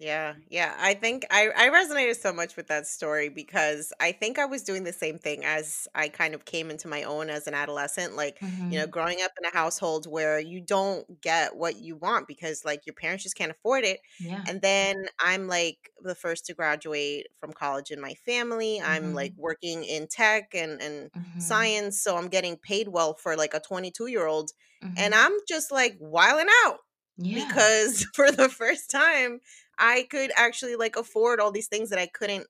Yeah, 0.00 0.36
yeah. 0.48 0.76
I 0.78 0.94
think 0.94 1.26
I 1.28 1.48
I 1.56 1.68
resonated 1.70 2.16
so 2.16 2.32
much 2.32 2.54
with 2.56 2.68
that 2.68 2.86
story 2.86 3.28
because 3.30 3.92
I 3.98 4.12
think 4.12 4.38
I 4.38 4.44
was 4.44 4.62
doing 4.62 4.84
the 4.84 4.92
same 4.92 5.18
thing 5.18 5.44
as 5.44 5.88
I 5.92 6.08
kind 6.08 6.36
of 6.36 6.44
came 6.44 6.70
into 6.70 6.86
my 6.86 7.02
own 7.02 7.30
as 7.30 7.48
an 7.48 7.54
adolescent. 7.54 8.14
Like, 8.14 8.38
you 8.68 8.78
know, 8.78 8.86
hmm 8.86 8.90
growing 8.92 9.22
up 9.22 9.32
in 9.40 9.44
a 9.44 9.50
household 9.52 10.06
where 10.06 10.38
you 10.38 10.60
don't 10.60 11.20
get 11.20 11.56
what 11.56 11.78
you 11.78 11.96
want 11.96 12.28
because 12.28 12.64
like 12.64 12.86
your 12.86 12.94
parents 12.94 13.24
just 13.24 13.34
can't 13.36 13.50
afford 13.50 13.82
it. 13.84 13.98
Yeah. 14.18 14.48
And 14.48 14.62
then 14.62 14.94
I'm 15.18 15.48
like 15.48 15.90
the 16.00 16.14
first 16.14 16.46
to 16.46 16.54
graduate 16.54 17.26
from 17.40 17.52
college 17.52 17.90
in 17.90 18.00
my 18.00 18.14
family. 18.14 18.80
I'm 18.80 19.12
like 19.14 19.32
hmm 19.32 19.36
working 19.36 19.82
in 19.82 20.06
tech 20.06 20.54
and 20.54 20.80
and 20.80 21.10
hmm 21.14 21.38
science, 21.38 22.00
so 22.00 22.16
I'm 22.16 22.28
getting 22.28 22.56
paid 22.56 22.86
well 22.88 23.14
for 23.14 23.36
like 23.36 23.52
a 23.52 23.58
22 23.60 24.06
year 24.06 24.26
old, 24.28 24.52
and 24.94 25.12
hmm 25.12 25.12
I'm 25.12 25.32
just 25.48 25.72
like 25.72 25.96
wilding 25.98 26.46
out 26.66 26.78
Yeah. 27.18 27.68
because 27.72 28.04
for 28.14 28.30
the 28.30 28.48
first 28.48 28.90
time 28.90 29.40
I 29.78 30.06
could 30.10 30.32
actually 30.36 30.76
like 30.76 30.96
afford 30.96 31.40
all 31.40 31.50
these 31.52 31.68
things 31.68 31.90
that 31.90 31.98
I 31.98 32.06
couldn't 32.06 32.46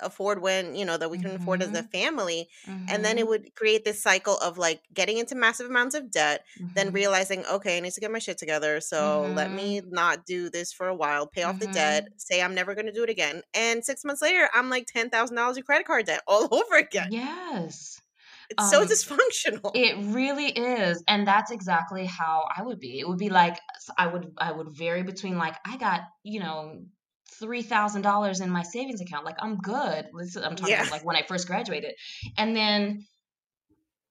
afford 0.00 0.42
when, 0.42 0.74
you 0.74 0.84
know, 0.84 0.96
that 0.96 1.10
we 1.10 1.18
couldn't 1.18 1.36
afford 1.36 1.62
as 1.62 1.72
a 1.74 1.82
Mhm. 1.82 1.90
family. 1.92 2.48
And 2.88 3.04
then 3.04 3.18
it 3.18 3.26
Mhm. 3.26 3.28
would 3.28 3.54
create 3.54 3.84
this 3.84 4.02
cycle 4.02 4.38
of 4.38 4.58
like 4.58 4.82
getting 4.92 5.18
into 5.18 5.36
massive 5.36 5.68
amounts 5.70 5.94
of 5.94 6.10
debt, 6.10 6.44
then 6.74 6.90
Mhm. 6.90 6.92
realizing, 6.92 7.46
okay, 7.46 7.76
I 7.76 7.80
need 7.80 7.92
to 7.92 8.00
get 8.00 8.10
my 8.10 8.18
shit 8.18 8.38
together. 8.38 8.80
So 8.80 9.30
let 9.30 9.52
me 9.52 9.80
Mhm. 9.80 9.86
not 9.86 10.26
do 10.26 10.50
this 10.50 10.72
for 10.72 10.88
a 10.88 10.94
while, 10.96 11.26
pay 11.28 11.44
off 11.44 11.58
the 11.60 11.68
debt, 11.68 12.04
say 12.16 12.42
I'm 12.42 12.54
never 12.54 12.74
going 12.74 12.86
to 12.86 12.92
do 12.92 13.04
it 13.04 13.10
again. 13.10 13.42
And 13.54 13.84
six 13.84 14.04
months 14.04 14.22
later, 14.22 14.48
I'm 14.54 14.70
like 14.70 14.86
$10,000 14.86 15.56
in 15.56 15.62
credit 15.62 15.86
card 15.86 16.06
debt 16.06 16.22
all 16.26 16.48
over 16.52 16.76
again. 16.78 17.06
Yes. 17.08 18.01
It's 18.58 18.70
so 18.70 18.82
um, 18.82 18.88
dysfunctional. 18.88 19.72
It 19.74 19.96
really 20.14 20.46
is. 20.46 21.02
And 21.08 21.26
that's 21.26 21.50
exactly 21.50 22.06
how 22.06 22.46
I 22.54 22.62
would 22.62 22.80
be. 22.80 22.98
It 22.98 23.08
would 23.08 23.18
be 23.18 23.30
like 23.30 23.58
I 23.96 24.06
would 24.06 24.32
I 24.38 24.52
would 24.52 24.68
vary 24.70 25.02
between 25.02 25.38
like 25.38 25.56
I 25.66 25.76
got, 25.76 26.02
you 26.22 26.40
know, 26.40 26.82
three 27.38 27.62
thousand 27.62 28.02
dollars 28.02 28.40
in 28.40 28.50
my 28.50 28.62
savings 28.62 29.00
account. 29.00 29.24
Like 29.24 29.36
I'm 29.40 29.56
good. 29.56 30.06
I'm 30.42 30.56
talking 30.56 30.74
yeah. 30.74 30.86
like 30.90 31.04
when 31.04 31.16
I 31.16 31.22
first 31.22 31.46
graduated. 31.46 31.92
And 32.36 32.54
then 32.54 33.04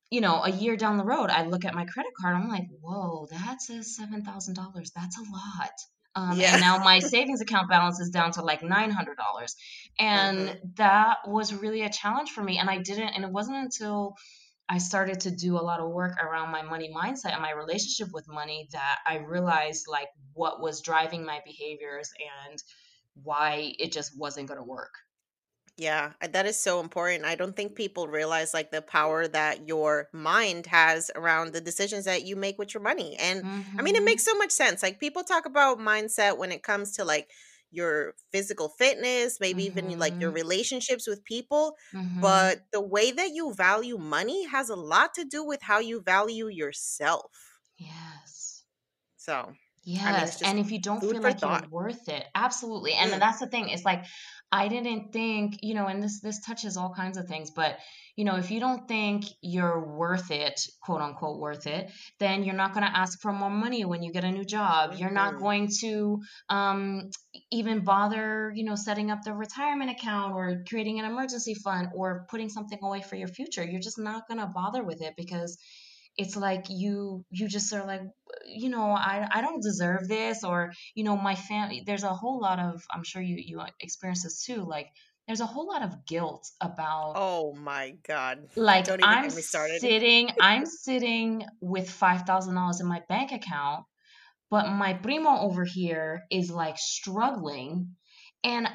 you 0.09 0.19
know, 0.19 0.43
a 0.43 0.51
year 0.51 0.75
down 0.75 0.97
the 0.97 1.05
road, 1.05 1.29
I 1.29 1.45
look 1.45 1.63
at 1.63 1.73
my 1.73 1.85
credit 1.85 2.11
card. 2.19 2.35
I'm 2.35 2.49
like, 2.49 2.67
whoa, 2.81 3.27
that 3.31 3.61
says 3.61 3.95
seven 3.95 4.23
thousand 4.23 4.55
dollars. 4.55 4.91
That's 4.93 5.17
a 5.17 5.21
lot. 5.21 5.71
Um, 6.15 6.37
yeah. 6.37 6.53
And 6.53 6.61
now 6.61 6.77
my 6.79 6.99
savings 6.99 7.41
account 7.41 7.69
balance 7.69 7.99
is 7.99 8.09
down 8.09 8.31
to 8.33 8.41
like 8.41 8.61
nine 8.61 8.91
hundred 8.91 9.17
dollars, 9.17 9.55
and 9.97 10.37
mm-hmm. 10.39 10.57
that 10.75 11.19
was 11.25 11.53
really 11.53 11.83
a 11.83 11.89
challenge 11.89 12.31
for 12.31 12.43
me. 12.43 12.57
And 12.57 12.69
I 12.69 12.79
didn't. 12.79 13.09
And 13.09 13.23
it 13.23 13.31
wasn't 13.31 13.57
until 13.57 14.15
I 14.67 14.77
started 14.77 15.21
to 15.21 15.31
do 15.31 15.57
a 15.57 15.63
lot 15.63 15.79
of 15.79 15.89
work 15.89 16.21
around 16.21 16.51
my 16.51 16.61
money 16.61 16.89
mindset 16.95 17.33
and 17.33 17.41
my 17.41 17.51
relationship 17.51 18.13
with 18.13 18.25
money 18.27 18.69
that 18.71 18.99
I 19.05 19.17
realized 19.17 19.85
like 19.89 20.07
what 20.33 20.61
was 20.61 20.81
driving 20.81 21.25
my 21.25 21.39
behaviors 21.45 22.09
and 22.47 22.57
why 23.21 23.73
it 23.79 23.91
just 23.91 24.17
wasn't 24.17 24.47
going 24.47 24.59
to 24.59 24.65
work. 24.65 24.93
Yeah, 25.77 26.11
that 26.21 26.45
is 26.45 26.59
so 26.59 26.79
important. 26.79 27.25
I 27.25 27.35
don't 27.35 27.55
think 27.55 27.75
people 27.75 28.07
realize 28.07 28.53
like 28.53 28.71
the 28.71 28.81
power 28.81 29.27
that 29.27 29.67
your 29.67 30.09
mind 30.13 30.67
has 30.67 31.09
around 31.15 31.53
the 31.53 31.61
decisions 31.61 32.05
that 32.05 32.23
you 32.23 32.35
make 32.35 32.59
with 32.59 32.73
your 32.73 32.83
money. 32.83 33.15
And 33.17 33.43
I 33.77 33.81
mean, 33.81 33.95
it 33.95 33.99
mm-hmm. 33.99 34.05
makes 34.05 34.23
so 34.23 34.35
much 34.35 34.51
sense. 34.51 34.83
Like 34.83 34.99
people 34.99 35.23
talk 35.23 35.45
about 35.45 35.79
mindset 35.79 36.37
when 36.37 36.51
it 36.51 36.61
comes 36.61 36.91
to 36.97 37.05
like 37.05 37.29
your 37.71 38.13
physical 38.31 38.69
fitness, 38.69 39.39
maybe 39.39 39.63
even 39.63 39.97
like 39.97 40.19
your 40.19 40.29
mm-hmm. 40.29 40.35
relationships 40.35 41.07
with 41.07 41.23
people. 41.23 41.75
hmm 41.91 42.19
But 42.19 42.59
the 42.71 42.81
way 42.81 43.11
that 43.11 43.31
you 43.31 43.53
value 43.53 43.97
money 43.97 44.45
has 44.45 44.69
a 44.69 44.75
lot 44.75 45.13
to 45.15 45.25
do 45.25 45.43
with 45.43 45.61
how 45.61 45.79
you 45.79 46.01
value 46.01 46.47
yourself. 46.47 47.31
Yes. 47.77 48.63
So, 49.17 49.33
I 49.33 50.11
mean, 50.11 50.21
it's 50.21 50.41
Yes. 50.41 50.41
And 50.43 50.59
if 50.59 50.71
you 50.71 50.79
don't 50.79 50.99
feel 50.99 51.21
like 51.21 51.41
you're 51.41 51.61
worth 51.69 52.07
it, 52.09 52.25
absolutely. 52.35 52.93
And 52.93 53.11
mm. 53.11 53.19
that's 53.19 53.39
the 53.39 53.47
thing. 53.47 53.69
It's 53.69 53.85
like 53.85 54.05
I 54.51 54.67
didn't 54.67 55.13
think, 55.13 55.59
you 55.61 55.73
know, 55.73 55.87
and 55.87 56.03
this 56.03 56.19
this 56.19 56.39
touches 56.41 56.75
all 56.75 56.93
kinds 56.93 57.17
of 57.17 57.27
things, 57.27 57.51
but 57.51 57.77
you 58.17 58.25
know, 58.25 58.35
if 58.35 58.51
you 58.51 58.59
don't 58.59 58.87
think 58.87 59.23
you're 59.41 59.79
worth 59.79 60.31
it, 60.31 60.67
quote 60.81 61.01
unquote 61.01 61.39
worth 61.39 61.65
it, 61.67 61.89
then 62.19 62.43
you're 62.43 62.55
not 62.55 62.73
going 62.73 62.85
to 62.85 62.97
ask 62.97 63.21
for 63.21 63.31
more 63.31 63.49
money 63.49 63.85
when 63.85 64.03
you 64.03 64.11
get 64.11 64.25
a 64.25 64.31
new 64.31 64.43
job. 64.43 64.95
You're 64.97 65.11
not 65.11 65.39
going 65.39 65.69
to 65.79 66.21
um, 66.49 67.09
even 67.51 67.85
bother, 67.85 68.51
you 68.53 68.65
know, 68.65 68.75
setting 68.75 69.11
up 69.11 69.23
the 69.23 69.33
retirement 69.33 69.91
account 69.91 70.33
or 70.33 70.63
creating 70.67 70.99
an 70.99 71.05
emergency 71.05 71.53
fund 71.53 71.89
or 71.95 72.25
putting 72.29 72.49
something 72.49 72.79
away 72.83 73.01
for 73.01 73.15
your 73.15 73.29
future. 73.29 73.63
You're 73.63 73.81
just 73.81 73.99
not 73.99 74.27
going 74.27 74.39
to 74.39 74.47
bother 74.47 74.83
with 74.83 75.01
it 75.01 75.13
because 75.15 75.57
it's 76.17 76.35
like 76.35 76.65
you 76.69 77.23
you 77.29 77.47
just 77.47 77.73
are 77.73 77.85
like 77.85 78.01
you 78.45 78.69
know 78.69 78.91
i 78.91 79.27
i 79.31 79.41
don't 79.41 79.63
deserve 79.63 80.07
this 80.07 80.43
or 80.43 80.71
you 80.95 81.03
know 81.03 81.17
my 81.17 81.35
family 81.35 81.83
there's 81.85 82.03
a 82.03 82.13
whole 82.13 82.39
lot 82.39 82.59
of 82.59 82.83
i'm 82.91 83.03
sure 83.03 83.21
you 83.21 83.35
you 83.37 83.61
experience 83.79 84.23
this 84.23 84.43
too 84.43 84.63
like 84.63 84.87
there's 85.27 85.41
a 85.41 85.45
whole 85.45 85.67
lot 85.67 85.83
of 85.83 86.05
guilt 86.05 86.49
about 86.59 87.13
oh 87.15 87.53
my 87.53 87.93
god 88.07 88.39
like 88.55 88.87
i'm 89.03 89.29
sitting 89.29 90.29
i'm 90.39 90.65
sitting 90.65 91.45
with 91.61 91.89
five 91.89 92.23
thousand 92.23 92.55
dollars 92.55 92.81
in 92.81 92.87
my 92.87 93.01
bank 93.07 93.31
account 93.31 93.85
but 94.49 94.69
my 94.69 94.93
primo 94.93 95.39
over 95.39 95.63
here 95.63 96.23
is 96.29 96.51
like 96.51 96.77
struggling 96.77 97.95
and 98.43 98.67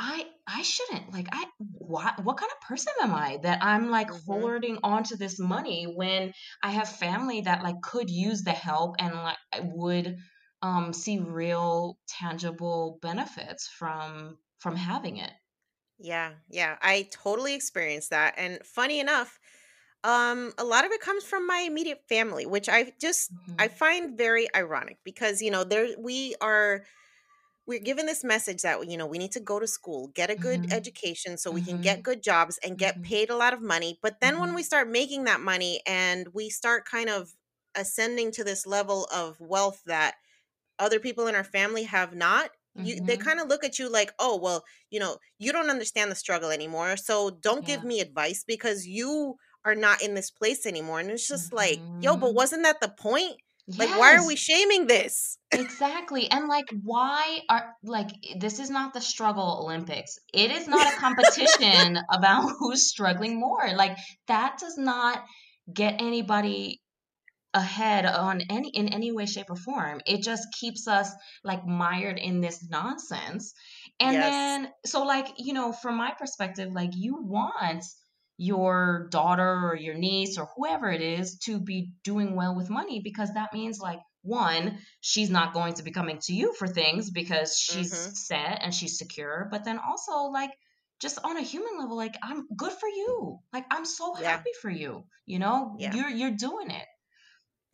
I 0.00 0.24
I 0.46 0.62
shouldn't 0.62 1.12
like 1.12 1.28
I 1.30 1.44
what 1.58 2.24
what 2.24 2.38
kind 2.38 2.50
of 2.50 2.66
person 2.66 2.92
am 3.02 3.14
I 3.14 3.38
that 3.42 3.62
I'm 3.62 3.90
like 3.90 4.08
mm-hmm. 4.08 4.32
hoarding 4.32 4.78
onto 4.82 5.16
this 5.16 5.38
money 5.38 5.84
when 5.84 6.32
I 6.62 6.70
have 6.70 6.88
family 6.88 7.42
that 7.42 7.62
like 7.62 7.82
could 7.82 8.08
use 8.08 8.42
the 8.42 8.52
help 8.52 8.96
and 8.98 9.14
like 9.14 9.36
would 9.62 10.16
um 10.62 10.94
see 10.94 11.18
real 11.18 11.98
tangible 12.08 12.98
benefits 13.02 13.68
from 13.68 14.38
from 14.58 14.74
having 14.74 15.18
it. 15.18 15.30
Yeah, 15.98 16.32
yeah. 16.48 16.76
I 16.80 17.08
totally 17.12 17.54
experienced 17.54 18.08
that. 18.08 18.34
And 18.38 18.58
funny 18.64 19.00
enough, 19.00 19.38
um 20.02 20.54
a 20.56 20.64
lot 20.64 20.86
of 20.86 20.92
it 20.92 21.02
comes 21.02 21.24
from 21.24 21.46
my 21.46 21.64
immediate 21.66 22.00
family, 22.08 22.46
which 22.46 22.70
I 22.70 22.94
just 22.98 23.30
mm-hmm. 23.34 23.52
I 23.58 23.68
find 23.68 24.16
very 24.16 24.48
ironic 24.56 24.96
because 25.04 25.42
you 25.42 25.50
know 25.50 25.62
there 25.64 25.88
we 25.98 26.36
are 26.40 26.84
we're 27.70 27.78
given 27.78 28.04
this 28.04 28.24
message 28.24 28.62
that 28.62 28.90
you 28.90 28.96
know 28.96 29.06
we 29.06 29.16
need 29.16 29.30
to 29.30 29.38
go 29.38 29.60
to 29.60 29.66
school 29.66 30.08
get 30.08 30.28
a 30.28 30.34
good 30.34 30.62
mm-hmm. 30.62 30.72
education 30.72 31.38
so 31.38 31.52
we 31.52 31.60
mm-hmm. 31.60 31.70
can 31.70 31.80
get 31.80 32.02
good 32.02 32.20
jobs 32.20 32.58
and 32.64 32.76
get 32.76 32.94
mm-hmm. 32.94 33.04
paid 33.04 33.30
a 33.30 33.36
lot 33.36 33.54
of 33.54 33.62
money 33.62 33.96
but 34.02 34.20
then 34.20 34.40
when 34.40 34.48
mm-hmm. 34.48 34.56
we 34.56 34.62
start 34.64 34.90
making 34.90 35.24
that 35.24 35.40
money 35.40 35.80
and 35.86 36.26
we 36.34 36.50
start 36.50 36.84
kind 36.84 37.08
of 37.08 37.30
ascending 37.76 38.32
to 38.32 38.42
this 38.42 38.66
level 38.66 39.06
of 39.14 39.36
wealth 39.38 39.80
that 39.86 40.16
other 40.80 40.98
people 40.98 41.28
in 41.28 41.36
our 41.36 41.44
family 41.44 41.84
have 41.84 42.12
not 42.12 42.50
you 42.74 42.96
they 42.96 43.16
mm-hmm. 43.16 43.22
kind 43.22 43.38
of 43.40 43.46
look 43.46 43.62
at 43.62 43.78
you 43.78 43.88
like 43.88 44.12
oh 44.18 44.36
well 44.36 44.64
you 44.90 44.98
know 44.98 45.16
you 45.38 45.52
don't 45.52 45.70
understand 45.70 46.10
the 46.10 46.16
struggle 46.16 46.50
anymore 46.50 46.96
so 46.96 47.30
don't 47.30 47.68
yeah. 47.68 47.76
give 47.76 47.84
me 47.84 48.00
advice 48.00 48.44
because 48.46 48.84
you 48.84 49.36
are 49.64 49.76
not 49.76 50.02
in 50.02 50.14
this 50.14 50.30
place 50.30 50.66
anymore 50.66 50.98
and 50.98 51.10
it's 51.10 51.28
just 51.28 51.52
like 51.52 51.80
yo 52.00 52.16
but 52.16 52.26
mm-hmm. 52.26 52.36
wasn't 52.36 52.62
that 52.64 52.80
the 52.80 52.88
point 52.88 53.36
like, 53.78 53.98
why 53.98 54.16
are 54.16 54.26
we 54.26 54.36
shaming 54.36 54.86
this? 54.86 55.38
Exactly. 55.52 56.30
And 56.30 56.48
like, 56.48 56.66
why 56.82 57.40
are, 57.48 57.74
like, 57.82 58.08
this 58.38 58.58
is 58.58 58.70
not 58.70 58.94
the 58.94 59.00
struggle 59.00 59.60
Olympics. 59.62 60.18
It 60.32 60.50
is 60.50 60.66
not 60.66 60.92
a 60.92 60.96
competition 60.96 61.98
about 62.12 62.52
who's 62.58 62.88
struggling 62.88 63.38
more. 63.38 63.70
Like, 63.74 63.96
that 64.28 64.58
does 64.58 64.76
not 64.76 65.22
get 65.72 66.00
anybody 66.00 66.80
ahead 67.52 68.06
on 68.06 68.42
any 68.48 68.70
in 68.70 68.88
any 68.88 69.10
way 69.10 69.26
shape 69.26 69.50
or 69.50 69.56
form 69.56 70.00
it 70.06 70.22
just 70.22 70.46
keeps 70.60 70.86
us 70.86 71.10
like 71.42 71.66
mired 71.66 72.16
in 72.16 72.40
this 72.40 72.64
nonsense 72.70 73.54
and 73.98 74.14
yes. 74.14 74.30
then 74.30 74.68
so 74.86 75.02
like 75.02 75.26
you 75.36 75.52
know 75.52 75.72
from 75.72 75.96
my 75.96 76.12
perspective 76.16 76.68
like 76.72 76.90
you 76.94 77.16
want 77.20 77.84
your 78.40 79.06
daughter 79.10 79.68
or 79.68 79.76
your 79.76 79.92
niece 79.92 80.38
or 80.38 80.48
whoever 80.56 80.90
it 80.90 81.02
is 81.02 81.36
to 81.40 81.60
be 81.60 81.92
doing 82.04 82.34
well 82.34 82.56
with 82.56 82.70
money 82.70 82.98
because 83.04 83.34
that 83.34 83.52
means 83.52 83.80
like 83.80 83.98
one 84.22 84.78
she's 85.02 85.28
not 85.28 85.52
going 85.52 85.74
to 85.74 85.82
be 85.82 85.90
coming 85.90 86.18
to 86.22 86.32
you 86.32 86.54
for 86.54 86.66
things 86.66 87.10
because 87.10 87.54
she's 87.54 87.92
mm-hmm. 87.92 88.12
set 88.12 88.60
and 88.62 88.72
she's 88.72 88.96
secure 88.96 89.46
but 89.50 89.62
then 89.66 89.78
also 89.78 90.30
like 90.32 90.52
just 91.02 91.18
on 91.22 91.36
a 91.36 91.42
human 91.42 91.78
level 91.78 91.98
like 91.98 92.14
i'm 92.22 92.46
good 92.56 92.72
for 92.72 92.88
you 92.88 93.38
like 93.52 93.66
i'm 93.70 93.84
so 93.84 94.16
yeah. 94.18 94.30
happy 94.30 94.52
for 94.62 94.70
you 94.70 95.04
you 95.26 95.38
know 95.38 95.76
yeah. 95.78 95.94
you're 95.94 96.08
you're 96.08 96.30
doing 96.30 96.70
it 96.70 96.86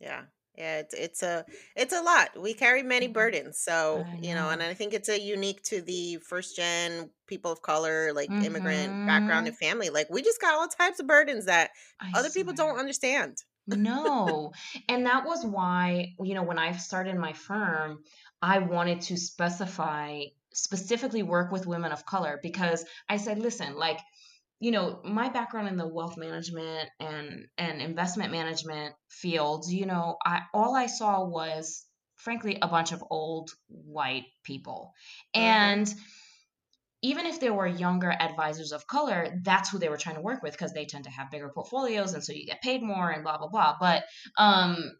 yeah 0.01 0.23
yeah 0.57 0.79
it's, 0.79 0.93
it's 0.93 1.23
a 1.23 1.45
it's 1.75 1.93
a 1.93 2.01
lot 2.01 2.29
we 2.41 2.53
carry 2.53 2.83
many 2.83 3.05
mm-hmm. 3.05 3.13
burdens 3.13 3.59
so 3.59 4.05
you 4.21 4.33
know 4.33 4.49
and 4.49 4.61
i 4.61 4.73
think 4.73 4.93
it's 4.93 5.09
a 5.09 5.19
unique 5.19 5.61
to 5.63 5.81
the 5.81 6.17
first 6.27 6.55
gen 6.55 7.09
people 7.27 7.51
of 7.51 7.61
color 7.61 8.11
like 8.13 8.29
immigrant 8.29 9.05
background 9.05 9.45
mm-hmm. 9.45 9.47
and 9.47 9.57
family 9.57 9.89
like 9.89 10.09
we 10.09 10.21
just 10.21 10.41
got 10.41 10.53
all 10.53 10.67
types 10.67 10.99
of 10.99 11.07
burdens 11.07 11.45
that 11.45 11.71
I 11.99 12.11
other 12.15 12.29
people 12.29 12.53
don't 12.53 12.79
understand 12.79 13.37
no 13.67 14.51
and 14.87 15.05
that 15.05 15.25
was 15.25 15.45
why 15.45 16.13
you 16.21 16.33
know 16.33 16.43
when 16.43 16.57
i 16.57 16.71
started 16.71 17.15
my 17.15 17.33
firm 17.33 17.99
i 18.41 18.59
wanted 18.59 19.01
to 19.01 19.17
specify 19.17 20.21
specifically 20.53 21.21
work 21.21 21.51
with 21.51 21.67
women 21.67 21.91
of 21.91 22.05
color 22.05 22.39
because 22.41 22.85
i 23.09 23.17
said 23.17 23.39
listen 23.39 23.75
like 23.75 23.99
you 24.59 24.71
know 24.71 24.99
my 25.03 25.29
background 25.29 25.67
in 25.67 25.77
the 25.77 25.87
wealth 25.87 26.17
management 26.17 26.89
and 26.99 27.47
and 27.57 27.81
investment 27.81 28.31
management 28.31 28.95
fields 29.09 29.71
you 29.73 29.85
know 29.85 30.17
i 30.25 30.41
all 30.53 30.75
i 30.75 30.87
saw 30.87 31.23
was 31.23 31.85
frankly 32.15 32.57
a 32.61 32.67
bunch 32.67 32.91
of 32.91 33.03
old 33.09 33.51
white 33.67 34.25
people 34.43 34.93
mm-hmm. 35.35 35.43
and 35.43 35.93
even 37.03 37.27
if 37.27 37.39
there 37.39 37.53
were 37.53 37.67
younger 37.67 38.11
advisors 38.11 38.71
of 38.71 38.87
color 38.87 39.39
that's 39.43 39.69
who 39.69 39.79
they 39.79 39.89
were 39.89 39.97
trying 39.97 40.15
to 40.15 40.21
work 40.21 40.41
with 40.41 40.53
because 40.53 40.73
they 40.73 40.85
tend 40.85 41.03
to 41.03 41.11
have 41.11 41.31
bigger 41.31 41.49
portfolios 41.49 42.13
and 42.13 42.23
so 42.23 42.33
you 42.33 42.45
get 42.45 42.61
paid 42.61 42.81
more 42.81 43.09
and 43.09 43.23
blah 43.23 43.37
blah 43.37 43.49
blah 43.49 43.75
but 43.79 44.03
um 44.37 44.91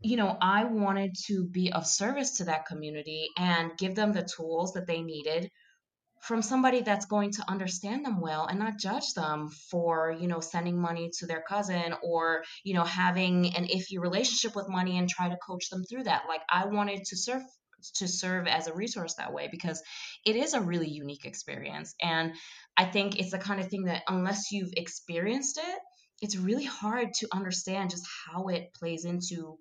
you 0.00 0.16
know 0.16 0.36
i 0.40 0.64
wanted 0.64 1.14
to 1.26 1.44
be 1.44 1.72
of 1.72 1.86
service 1.86 2.36
to 2.36 2.44
that 2.44 2.66
community 2.66 3.28
and 3.38 3.76
give 3.78 3.94
them 3.94 4.12
the 4.12 4.28
tools 4.36 4.74
that 4.74 4.86
they 4.86 5.00
needed 5.00 5.50
from 6.20 6.42
somebody 6.42 6.82
that's 6.82 7.06
going 7.06 7.30
to 7.32 7.48
understand 7.48 8.04
them 8.04 8.20
well 8.20 8.46
and 8.46 8.58
not 8.58 8.78
judge 8.78 9.14
them 9.14 9.48
for 9.70 10.16
you 10.18 10.28
know 10.28 10.40
sending 10.40 10.80
money 10.80 11.10
to 11.18 11.26
their 11.26 11.42
cousin 11.48 11.94
or 12.02 12.42
you 12.64 12.74
know 12.74 12.84
having 12.84 13.54
an 13.56 13.66
iffy 13.66 13.98
relationship 13.98 14.54
with 14.56 14.68
money 14.68 14.98
and 14.98 15.08
try 15.08 15.28
to 15.28 15.36
coach 15.36 15.70
them 15.70 15.84
through 15.84 16.04
that. 16.04 16.24
Like 16.28 16.42
i 16.48 16.66
wanted 16.66 17.04
to 17.04 17.16
serve 17.16 17.42
to 17.94 18.08
serve 18.08 18.48
as 18.48 18.66
a 18.66 18.74
resource 18.74 19.14
that 19.14 19.32
way 19.32 19.48
because 19.50 19.80
it 20.26 20.34
is 20.34 20.52
a 20.52 20.60
really 20.60 20.88
unique 20.88 21.24
experience. 21.24 21.94
And 22.00 22.32
i 22.76 22.84
think 22.84 23.18
it's 23.18 23.30
the 23.30 23.38
kind 23.38 23.60
of 23.60 23.68
thing 23.68 23.84
that 23.84 24.02
unless 24.08 24.50
you've 24.52 24.72
experienced 24.76 25.58
it 25.58 25.78
it's 26.20 26.36
really 26.36 26.64
hard 26.64 27.14
to 27.14 27.28
understand 27.32 27.90
just 27.90 28.04
how 28.26 28.48
it 28.48 28.74
plays 28.74 29.04
into 29.04 29.56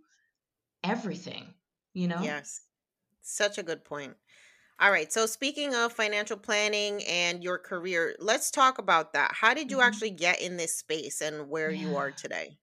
everything 0.84 1.54
you 1.98 2.08
know? 2.08 2.22
Yes. 2.22 2.62
Such 3.24 3.58
a 3.58 3.64
good 3.64 3.84
point 3.84 4.16
All 4.80 4.92
right. 4.92 5.12
So 5.12 5.26
speaking 5.26 5.74
of 5.76 5.92
financial 5.94 6.38
planning 6.38 7.04
and 7.06 7.44
your 7.44 7.58
career, 7.58 8.16
let's 8.20 8.52
talk 8.52 8.78
about 8.78 9.14
that. 9.14 9.34
How 9.34 9.54
did 9.54 9.72
you 9.72 9.82
Mhm. 9.82 9.82
actually 9.82 10.12
get 10.12 10.40
in 10.42 10.58
this 10.58 10.78
space 10.78 11.20
and 11.22 11.50
where 11.50 11.72
you 11.74 11.96
Yeah. 11.96 11.96
are 11.96 12.12
today? 12.12 12.60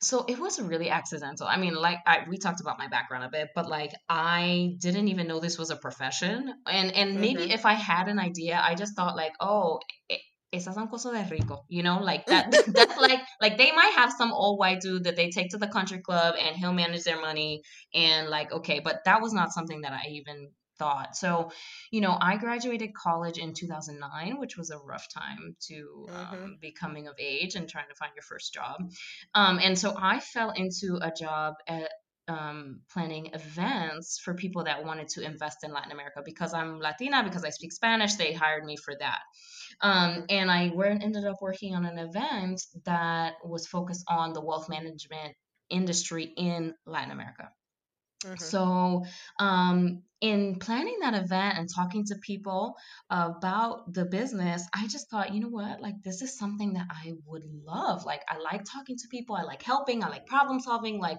So 0.00 0.24
it 0.26 0.38
was 0.38 0.60
really 0.60 0.90
accidental. 0.90 1.46
I 1.46 1.56
mean, 1.56 1.74
like 1.74 1.98
I, 2.06 2.24
we 2.28 2.38
talked 2.38 2.60
about 2.60 2.78
my 2.78 2.88
background 2.88 3.24
a 3.24 3.30
bit, 3.30 3.48
but 3.54 3.68
like 3.68 3.92
I 4.08 4.74
didn't 4.78 5.08
even 5.08 5.26
know 5.26 5.40
this 5.40 5.58
was 5.58 5.70
a 5.70 5.76
profession. 5.76 6.54
And 6.66 6.92
and 6.92 7.20
maybe 7.20 7.42
Mhm. 7.42 7.50
if 7.50 7.66
I 7.66 7.74
had 7.74 8.08
an 8.08 8.18
idea, 8.18 8.60
I 8.62 8.74
just 8.74 8.94
thought 8.96 9.16
like, 9.16 9.32
oh, 9.40 9.80
e- 10.10 10.18
esas 10.54 10.74
son 10.74 10.88
cosas 10.88 11.12
de 11.12 11.28
rico, 11.34 11.64
you 11.68 11.82
know, 11.82 11.98
like 11.98 12.28
that. 12.30 12.46
That's 12.68 12.96
like 12.96 13.20
like 13.40 13.58
they 13.58 13.72
might 13.72 13.92
have 13.96 14.12
some 14.12 14.32
old 14.32 14.58
white 14.58 14.80
dude 14.80 15.04
that 15.04 15.16
they 15.16 15.30
take 15.30 15.50
to 15.50 15.58
the 15.58 15.68
country 15.68 16.00
club 16.00 16.34
and 16.38 16.56
he'll 16.56 16.72
manage 16.72 17.04
their 17.04 17.20
money 17.20 17.62
and 17.94 18.28
like 18.28 18.52
okay, 18.52 18.80
but 18.80 19.00
that 19.04 19.20
was 19.20 19.32
not 19.32 19.52
something 19.52 19.82
that 19.82 19.92
I 19.92 20.08
even 20.10 20.52
thought. 20.78 21.16
So, 21.16 21.50
you 21.90 22.00
know, 22.00 22.16
I 22.20 22.36
graduated 22.36 22.94
college 22.94 23.38
in 23.38 23.54
2009, 23.54 24.38
which 24.38 24.56
was 24.56 24.70
a 24.70 24.78
rough 24.78 25.06
time 25.12 25.56
to 25.68 26.06
Mhm. 26.08 26.44
um, 26.44 26.58
be 26.60 26.72
coming 26.72 27.08
of 27.08 27.14
age 27.18 27.54
and 27.54 27.68
trying 27.68 27.88
to 27.88 27.94
find 27.94 28.12
your 28.14 28.22
first 28.22 28.54
job. 28.54 28.90
Um, 29.34 29.58
and 29.62 29.78
so 29.78 29.94
I 29.96 30.20
fell 30.20 30.50
into 30.50 30.98
a 31.00 31.10
job 31.10 31.54
at 31.66 31.90
um, 32.28 32.82
planning 32.92 33.30
events 33.32 34.18
for 34.22 34.34
people 34.34 34.64
that 34.64 34.84
wanted 34.84 35.08
to 35.08 35.22
invest 35.22 35.64
in 35.64 35.72
Latin 35.72 35.92
America 35.92 36.20
because 36.22 36.52
I'm 36.52 36.78
Latina, 36.78 37.24
because 37.24 37.42
I 37.42 37.50
speak 37.50 37.72
Spanish. 37.72 38.16
They 38.16 38.34
hired 38.34 38.64
me 38.64 38.76
for 38.76 38.94
that. 39.00 39.20
Um, 39.80 40.24
Mhm. 40.24 40.26
and 40.28 40.50
I 40.50 40.70
ended 41.00 41.24
up 41.24 41.36
working 41.40 41.74
on 41.74 41.86
an 41.86 41.98
event 41.98 42.60
that 42.84 43.34
was 43.44 43.66
focused 43.66 44.04
on 44.08 44.32
the 44.32 44.40
wealth 44.40 44.68
management 44.68 45.36
industry 45.70 46.24
in 46.24 46.74
Latin 46.86 47.10
America. 47.12 47.50
Mhm. 48.24 48.38
So, 48.40 49.04
um, 49.38 50.02
in 50.20 50.58
planning 50.58 50.98
that 51.00 51.14
event 51.14 51.58
and 51.58 51.68
talking 51.72 52.04
to 52.06 52.16
people 52.22 52.74
about 53.10 53.92
the 53.94 54.04
business, 54.04 54.66
I 54.74 54.86
just 54.88 55.08
thought, 55.10 55.32
you 55.32 55.40
know 55.40 55.48
what? 55.48 55.80
Like, 55.80 55.94
this 56.02 56.22
is 56.22 56.36
something 56.36 56.72
that 56.74 56.86
I 56.90 57.12
would 57.26 57.44
love. 57.44 58.04
Like, 58.04 58.22
I 58.28 58.38
like 58.38 58.64
talking 58.64 58.96
to 58.96 59.08
people, 59.08 59.36
I 59.36 59.42
like 59.42 59.62
helping, 59.62 60.02
I 60.02 60.08
like 60.08 60.26
problem 60.26 60.60
solving, 60.60 60.98
like, 60.98 61.18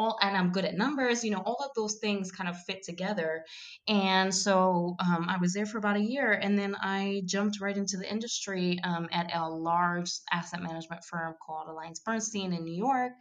all, 0.00 0.18
and 0.22 0.36
I'm 0.36 0.50
good 0.50 0.64
at 0.64 0.76
numbers, 0.76 1.22
you 1.22 1.30
know, 1.30 1.42
all 1.44 1.58
of 1.64 1.70
those 1.76 1.96
things 1.96 2.32
kind 2.32 2.48
of 2.48 2.56
fit 2.64 2.82
together. 2.82 3.44
And 3.86 4.34
so 4.34 4.96
um, 4.98 5.26
I 5.28 5.36
was 5.38 5.52
there 5.52 5.66
for 5.66 5.78
about 5.78 5.96
a 5.96 6.00
year 6.00 6.32
and 6.32 6.58
then 6.58 6.74
I 6.80 7.22
jumped 7.26 7.60
right 7.60 7.76
into 7.76 7.96
the 7.98 8.10
industry 8.10 8.80
um, 8.82 9.08
at 9.12 9.30
a 9.34 9.48
large 9.48 10.10
asset 10.32 10.62
management 10.62 11.04
firm 11.04 11.34
called 11.44 11.68
Alliance 11.68 12.00
Bernstein 12.00 12.52
in 12.52 12.64
New 12.64 12.76
York 12.76 13.12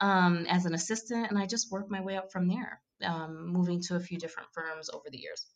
um, 0.00 0.46
as 0.48 0.64
an 0.64 0.74
assistant, 0.74 1.30
and 1.30 1.38
I 1.38 1.46
just 1.46 1.70
worked 1.70 1.90
my 1.90 2.00
way 2.00 2.16
up 2.16 2.32
from 2.32 2.48
there, 2.48 2.80
um, 3.04 3.52
moving 3.52 3.80
to 3.82 3.96
a 3.96 4.00
few 4.00 4.18
different 4.18 4.48
firms 4.52 4.88
over 4.90 5.04
the 5.10 5.18
years. 5.18 5.46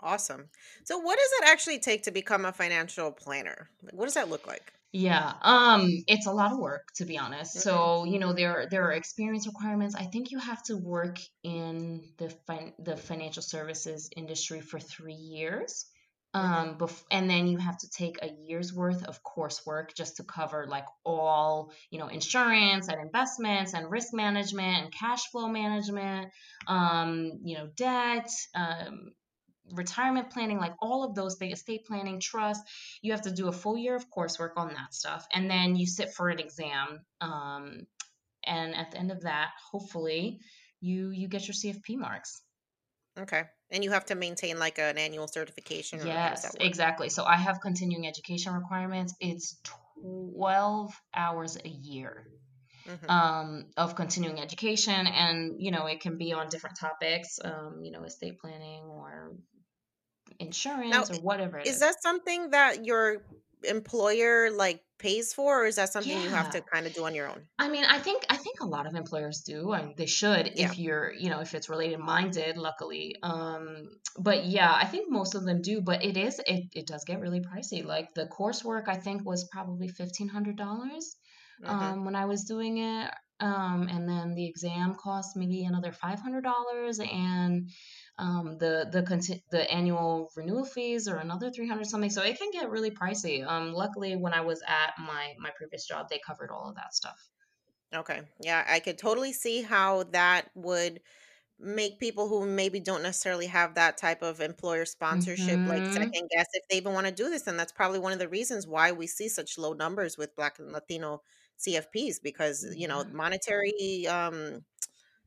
Awesome. 0.00 0.50
So 0.84 0.98
what 0.98 1.18
does 1.18 1.30
it 1.40 1.48
actually 1.52 1.78
take 1.78 2.02
to 2.02 2.10
become 2.10 2.44
a 2.44 2.52
financial 2.52 3.10
planner? 3.10 3.70
What 3.92 4.04
does 4.04 4.14
that 4.14 4.28
look 4.28 4.46
like? 4.46 4.73
Yeah, 4.96 5.32
um, 5.42 5.88
it's 6.06 6.26
a 6.26 6.32
lot 6.32 6.52
of 6.52 6.58
work 6.60 6.86
to 6.96 7.04
be 7.04 7.18
honest. 7.18 7.56
Mhm. 7.56 7.62
So 7.62 8.04
you 8.04 8.20
know 8.20 8.32
there 8.32 8.68
there 8.70 8.84
are 8.86 8.92
experience 8.92 9.46
requirements. 9.46 9.96
I 9.96 10.04
think 10.04 10.30
you 10.30 10.38
have 10.38 10.62
to 10.64 10.76
work 10.76 11.18
in 11.42 12.12
the 12.18 12.30
fin- 12.46 12.74
the 12.78 12.96
financial 12.96 13.42
services 13.42 14.08
industry 14.16 14.60
for 14.60 14.78
three 14.78 15.14
years. 15.14 15.86
Mhm. 16.34 16.42
Um, 16.44 16.78
bef- 16.78 17.04
and 17.10 17.28
then 17.28 17.46
you 17.48 17.58
have 17.58 17.78
to 17.78 17.88
take 17.90 18.18
a 18.22 18.28
year's 18.46 18.72
worth 18.72 19.04
of 19.04 19.20
coursework 19.24 19.94
just 19.96 20.16
to 20.18 20.24
cover 20.24 20.66
like 20.68 20.86
all 21.04 21.72
you 21.90 21.98
know 21.98 22.06
insurance 22.08 22.86
and 22.88 23.00
investments 23.00 23.74
and 23.74 23.90
risk 23.90 24.14
management 24.14 24.84
and 24.84 24.92
cash 24.92 25.26
flow 25.32 25.48
management, 25.48 26.30
um, 26.68 27.40
you 27.44 27.56
know 27.58 27.66
debt, 27.76 28.30
um, 28.54 29.12
retirement 29.72 30.30
planning, 30.30 30.58
like 30.58 30.74
all 30.80 31.04
of 31.04 31.14
those 31.14 31.36
things, 31.36 31.58
estate 31.58 31.86
planning, 31.86 32.20
trust. 32.20 32.62
You 33.02 33.12
have 33.12 33.22
to 33.22 33.30
do 33.30 33.48
a 33.48 33.52
full 33.52 33.76
year 33.76 33.94
of 33.94 34.10
coursework 34.10 34.52
on 34.56 34.68
that 34.68 34.94
stuff, 34.94 35.26
and 35.32 35.50
then 35.50 35.76
you 35.76 35.86
sit 35.86 36.12
for 36.12 36.28
an 36.28 36.38
exam. 36.38 37.04
Um, 37.20 37.86
and 38.44 38.74
at 38.74 38.90
the 38.90 38.98
end 38.98 39.10
of 39.10 39.22
that, 39.22 39.50
hopefully, 39.70 40.40
you 40.80 41.10
you 41.10 41.28
get 41.28 41.46
your 41.46 41.54
CFP 41.54 41.96
marks. 41.96 42.42
Okay. 43.18 43.44
And 43.70 43.82
you 43.84 43.90
have 43.90 44.06
to 44.06 44.14
maintain 44.14 44.58
like 44.58 44.78
an 44.78 44.98
annual 44.98 45.28
certification 45.28 46.00
or 46.00 46.04
how 46.04 46.30
does 46.30 46.44
Yes, 46.44 46.56
exactly. 46.60 47.08
So 47.08 47.24
I 47.24 47.36
have 47.36 47.60
continuing 47.60 48.06
education 48.06 48.54
requirements. 48.54 49.14
It's 49.20 49.60
12 50.02 50.92
hours 51.14 51.56
a 51.56 51.68
year 51.68 52.26
Mhm. 52.86 53.10
um, 53.10 53.70
of 53.76 53.94
continuing 53.94 54.40
education. 54.40 55.06
And, 55.06 55.60
you 55.60 55.70
know, 55.70 55.86
it 55.86 56.00
can 56.00 56.18
be 56.18 56.32
on 56.32 56.48
different 56.48 56.76
topics, 56.78 57.38
um, 57.42 57.80
you 57.84 57.90
know, 57.92 58.02
estate 58.04 58.38
planning 58.38 58.82
or 58.82 59.36
Now, 60.90 61.04
insurance 61.04 61.10
or 61.10 61.16
whatever 61.16 61.58
is 61.64 61.78
is. 61.78 61.80
that 61.80 62.02
something 62.02 62.50
that 62.50 62.84
your 62.84 63.26
employer 63.64 64.50
like 64.50 64.84
pays 64.98 65.32
for 65.34 65.62
or 65.64 65.66
is 65.66 65.76
that 65.76 65.90
something 65.92 66.20
you 66.20 66.30
have 66.30 66.48
to 66.50 66.62
kind 66.62 66.86
of 66.86 66.92
do 66.92 67.04
on 67.04 67.14
your 67.14 67.28
own? 67.28 67.48
I 67.56 67.68
mean, 67.68 67.84
I 67.84 68.00
think 68.00 68.24
I 68.30 68.36
think 68.36 68.58
a 68.60 68.66
lot 68.66 68.86
of 68.86 68.94
employers 68.96 69.42
do, 69.42 69.72
and 69.72 69.96
they 69.96 70.06
should 70.06 70.52
Yeah. 70.54 70.74
if 70.74 70.76
you're, 70.76 71.12
you 71.12 71.30
know, 71.30 71.40
if 71.40 71.54
it's 71.54 71.68
related 71.68 72.00
minded, 72.00 72.56
luckily. 72.56 73.14
Um, 73.22 73.90
but 74.18 74.44
yeah, 74.46 74.74
I 74.74 74.86
think 74.86 75.08
most 75.08 75.36
of 75.36 75.44
them 75.44 75.62
do, 75.62 75.80
but 75.80 76.04
it 76.04 76.16
is 76.16 76.40
it 76.46 76.64
it 76.74 76.86
does 76.88 77.04
get 77.04 77.20
really 77.20 77.40
pricey. 77.40 77.84
Like 77.84 78.12
the 78.14 78.26
coursework 78.26 78.88
I 78.88 78.96
think 78.96 79.24
was 79.24 79.48
probably 79.52 79.88
$1,500 79.88 81.16
Mhm. 81.58 81.94
um 81.94 82.04
when 82.04 82.16
I 82.16 82.24
was 82.26 82.44
doing 82.44 82.78
it. 82.78 83.12
Um, 83.40 83.88
and 83.88 84.08
then 84.08 84.34
the 84.34 84.46
exam 84.48 84.94
cost 84.96 85.36
maybe 85.36 85.64
another 85.64 85.92
$500 85.92 86.98
and 87.00 87.70
um 88.18 88.58
the 88.58 88.88
the 88.92 89.02
conti- 89.02 89.42
the 89.50 89.70
annual 89.70 90.30
renewal 90.36 90.64
fees 90.64 91.08
are 91.08 91.18
another 91.18 91.50
300 91.50 91.86
something 91.86 92.10
so 92.10 92.22
it 92.22 92.38
can 92.38 92.50
get 92.52 92.70
really 92.70 92.90
pricey 92.90 93.46
um 93.46 93.72
luckily 93.72 94.16
when 94.16 94.32
i 94.34 94.40
was 94.40 94.62
at 94.68 94.94
my 94.98 95.34
my 95.38 95.50
previous 95.56 95.86
job 95.86 96.08
they 96.08 96.20
covered 96.26 96.50
all 96.50 96.68
of 96.68 96.76
that 96.76 96.94
stuff 96.94 97.30
Okay. 97.94 98.22
Yeah, 98.40 98.64
I 98.68 98.80
could 98.80 98.98
totally 98.98 99.32
see 99.32 99.62
how 99.62 100.02
that 100.04 100.50
would 100.54 101.00
make 101.58 102.00
people 102.00 102.28
who 102.28 102.46
maybe 102.46 102.80
don't 102.80 103.02
necessarily 103.02 103.46
have 103.48 103.74
that 103.74 103.98
type 103.98 104.22
of 104.22 104.40
employer 104.40 104.84
sponsorship 104.86 105.62
like 105.66 105.86
Mhm. 105.86 105.88
second 105.88 106.28
guess 106.30 106.46
if 106.54 106.62
they 106.70 106.76
even 106.78 106.92
want 106.94 107.06
to 107.08 107.12
do 107.12 107.30
this 107.30 107.48
and 107.48 107.58
that's 107.58 107.72
probably 107.72 107.98
one 107.98 108.12
of 108.12 108.20
the 108.20 108.28
reasons 108.28 108.66
why 108.68 108.92
we 108.92 109.08
see 109.08 109.28
such 109.28 109.58
low 109.58 109.72
numbers 109.72 110.18
with 110.18 110.36
black 110.36 110.60
and 110.60 110.72
latino 110.72 111.22
cfps 111.58 112.22
because 112.22 112.64
you 112.76 112.88
know 112.88 113.04
monetary 113.12 114.06
um 114.08 114.64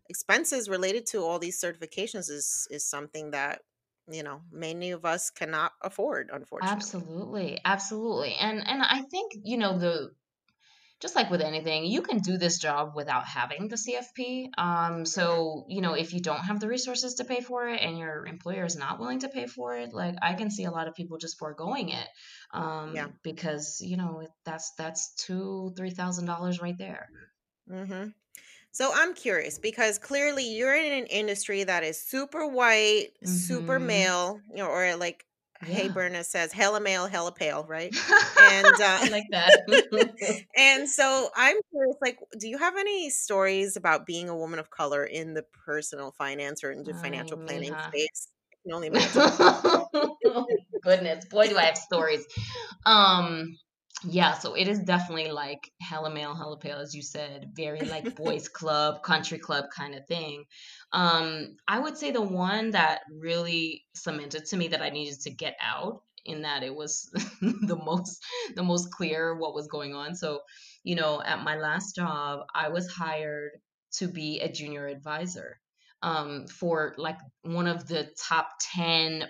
expenses 0.09 0.69
related 0.69 1.05
to 1.07 1.19
all 1.23 1.39
these 1.39 1.59
certifications 1.59 2.29
is 2.29 2.67
is 2.71 2.85
something 2.85 3.31
that 3.31 3.61
you 4.09 4.23
know 4.23 4.41
many 4.51 4.91
of 4.91 5.05
us 5.05 5.29
cannot 5.29 5.73
afford 5.81 6.29
unfortunately 6.31 6.75
Absolutely. 6.75 7.59
Absolutely. 7.65 8.33
And 8.35 8.65
and 8.67 8.81
I 8.81 9.01
think, 9.03 9.33
you 9.43 9.57
know, 9.57 9.77
the 9.77 10.11
just 10.99 11.15
like 11.15 11.29
with 11.29 11.41
anything, 11.41 11.85
you 11.85 12.01
can 12.01 12.17
do 12.19 12.37
this 12.37 12.57
job 12.57 12.93
without 12.95 13.23
having 13.25 13.67
the 13.67 13.77
CFP. 13.77 14.49
Um, 14.57 15.05
so, 15.05 15.65
you 15.67 15.81
know, 15.81 15.93
if 15.93 16.11
you 16.11 16.19
don't 16.21 16.39
have 16.39 16.59
the 16.59 16.67
resources 16.67 17.15
to 17.15 17.23
pay 17.23 17.39
for 17.39 17.69
it 17.69 17.81
and 17.81 17.99
your 17.99 18.25
employer 18.25 18.65
is 18.65 18.75
not 18.75 18.99
willing 18.99 19.19
to 19.19 19.29
pay 19.29 19.45
for 19.45 19.77
it, 19.77 19.93
like 19.93 20.15
I 20.23 20.33
can 20.33 20.49
see 20.49 20.63
a 20.63 20.71
lot 20.71 20.87
of 20.87 20.95
people 20.95 21.19
just 21.19 21.37
foregoing 21.37 21.89
it. 21.89 22.07
yeah 22.51 23.03
Um, 23.05 23.13
because, 23.23 23.79
you 23.81 23.97
know, 23.97 24.21
it- 24.21 24.31
that's 24.43 24.71
that's 24.77 25.13
two, 25.15 25.73
three 25.77 25.91
thousand 25.91 26.25
dollars 26.25 26.61
right 26.61 26.77
there. 26.77 27.09
Mm 27.69 27.87
hmm 27.87 28.09
So 28.71 28.91
I'm 28.93 29.13
curious 29.15 29.57
because 29.57 29.97
clearly 29.97 30.43
you're 30.43 30.75
in 30.75 30.91
an 30.91 31.07
industry 31.07 31.63
that 31.63 31.83
is 31.83 31.99
super 31.99 32.47
white, 32.47 33.09
super 33.23 33.79
Mm-hmm. 33.79 33.79
male, 33.79 34.43
you 34.49 34.57
know, 34.57 34.67
or 34.69 34.95
like 34.95 35.25
Hey 35.63 35.87
Yeah. 35.87 35.93
Berna 35.93 36.23
says, 36.23 36.51
hella 36.53 36.79
male, 36.79 37.07
hella 37.07 37.31
pale, 37.31 37.65
right? 37.65 37.95
And 38.37 38.79
uh 38.79 38.99
like 39.09 39.23
that. 39.31 39.53
and 40.57 40.89
so 40.89 41.29
I'm 41.35 41.57
curious, 41.71 41.95
like, 42.01 42.19
do 42.39 42.47
you 42.47 42.57
have 42.57 42.77
any 42.77 43.09
stories 43.09 43.75
about 43.75 44.05
being 44.05 44.29
a 44.29 44.37
woman 44.37 44.59
of 44.59 44.69
color 44.69 45.03
in 45.03 45.33
the 45.33 45.43
personal 45.43 46.11
finance 46.11 46.63
or 46.63 46.71
into 46.71 46.93
Ay, 46.93 46.93
financial 46.93 47.37
planning 47.37 47.75
mija. 47.75 47.93
space? 47.93 48.29
I 48.53 48.55
can 48.63 48.73
only 48.75 48.87
imagine. 48.87 49.23
Goodness, 50.83 51.25
boy, 51.25 51.47
do 51.47 51.57
I 51.57 51.63
have 51.63 51.77
stories. 51.77 52.25
Um, 52.85 53.57
yeah, 54.03 54.33
so 54.33 54.53
it 54.53 54.67
is 54.67 54.79
definitely 54.79 55.31
like 55.31 55.71
hella 55.81 56.13
male, 56.13 56.35
hella 56.35 56.57
pale, 56.57 56.77
as 56.77 56.93
you 56.93 57.01
said, 57.01 57.51
very 57.55 57.79
like 57.81 58.15
boys 58.15 58.47
club, 58.47 59.01
country 59.01 59.39
club 59.39 59.65
kind 59.75 59.95
of 59.95 60.05
thing. 60.07 60.43
Um, 60.93 61.57
I 61.67 61.79
would 61.79 61.97
say 61.97 62.11
the 62.11 62.21
one 62.21 62.71
that 62.71 63.01
really 63.11 63.85
cemented 63.95 64.45
to 64.45 64.57
me 64.57 64.67
that 64.69 64.81
I 64.81 64.89
needed 64.89 65.19
to 65.21 65.31
get 65.31 65.55
out 65.61 66.03
in 66.25 66.43
that 66.43 66.61
it 66.61 66.75
was 66.75 67.09
the 67.41 67.79
most 67.83 68.23
the 68.55 68.63
most 68.63 68.91
clear 68.91 69.35
what 69.35 69.55
was 69.55 69.67
going 69.67 69.95
on. 69.95 70.15
So, 70.15 70.41
you 70.83 70.95
know, 70.95 71.21
at 71.23 71.43
my 71.43 71.57
last 71.57 71.95
job, 71.95 72.41
I 72.53 72.69
was 72.69 72.87
hired 72.87 73.51
to 73.93 74.07
be 74.07 74.39
a 74.41 74.51
junior 74.51 74.85
advisor 74.85 75.59
um, 76.03 76.45
for 76.47 76.93
like 76.97 77.17
one 77.41 77.67
of 77.67 77.87
the 77.87 78.09
top 78.27 78.49
10 78.73 79.27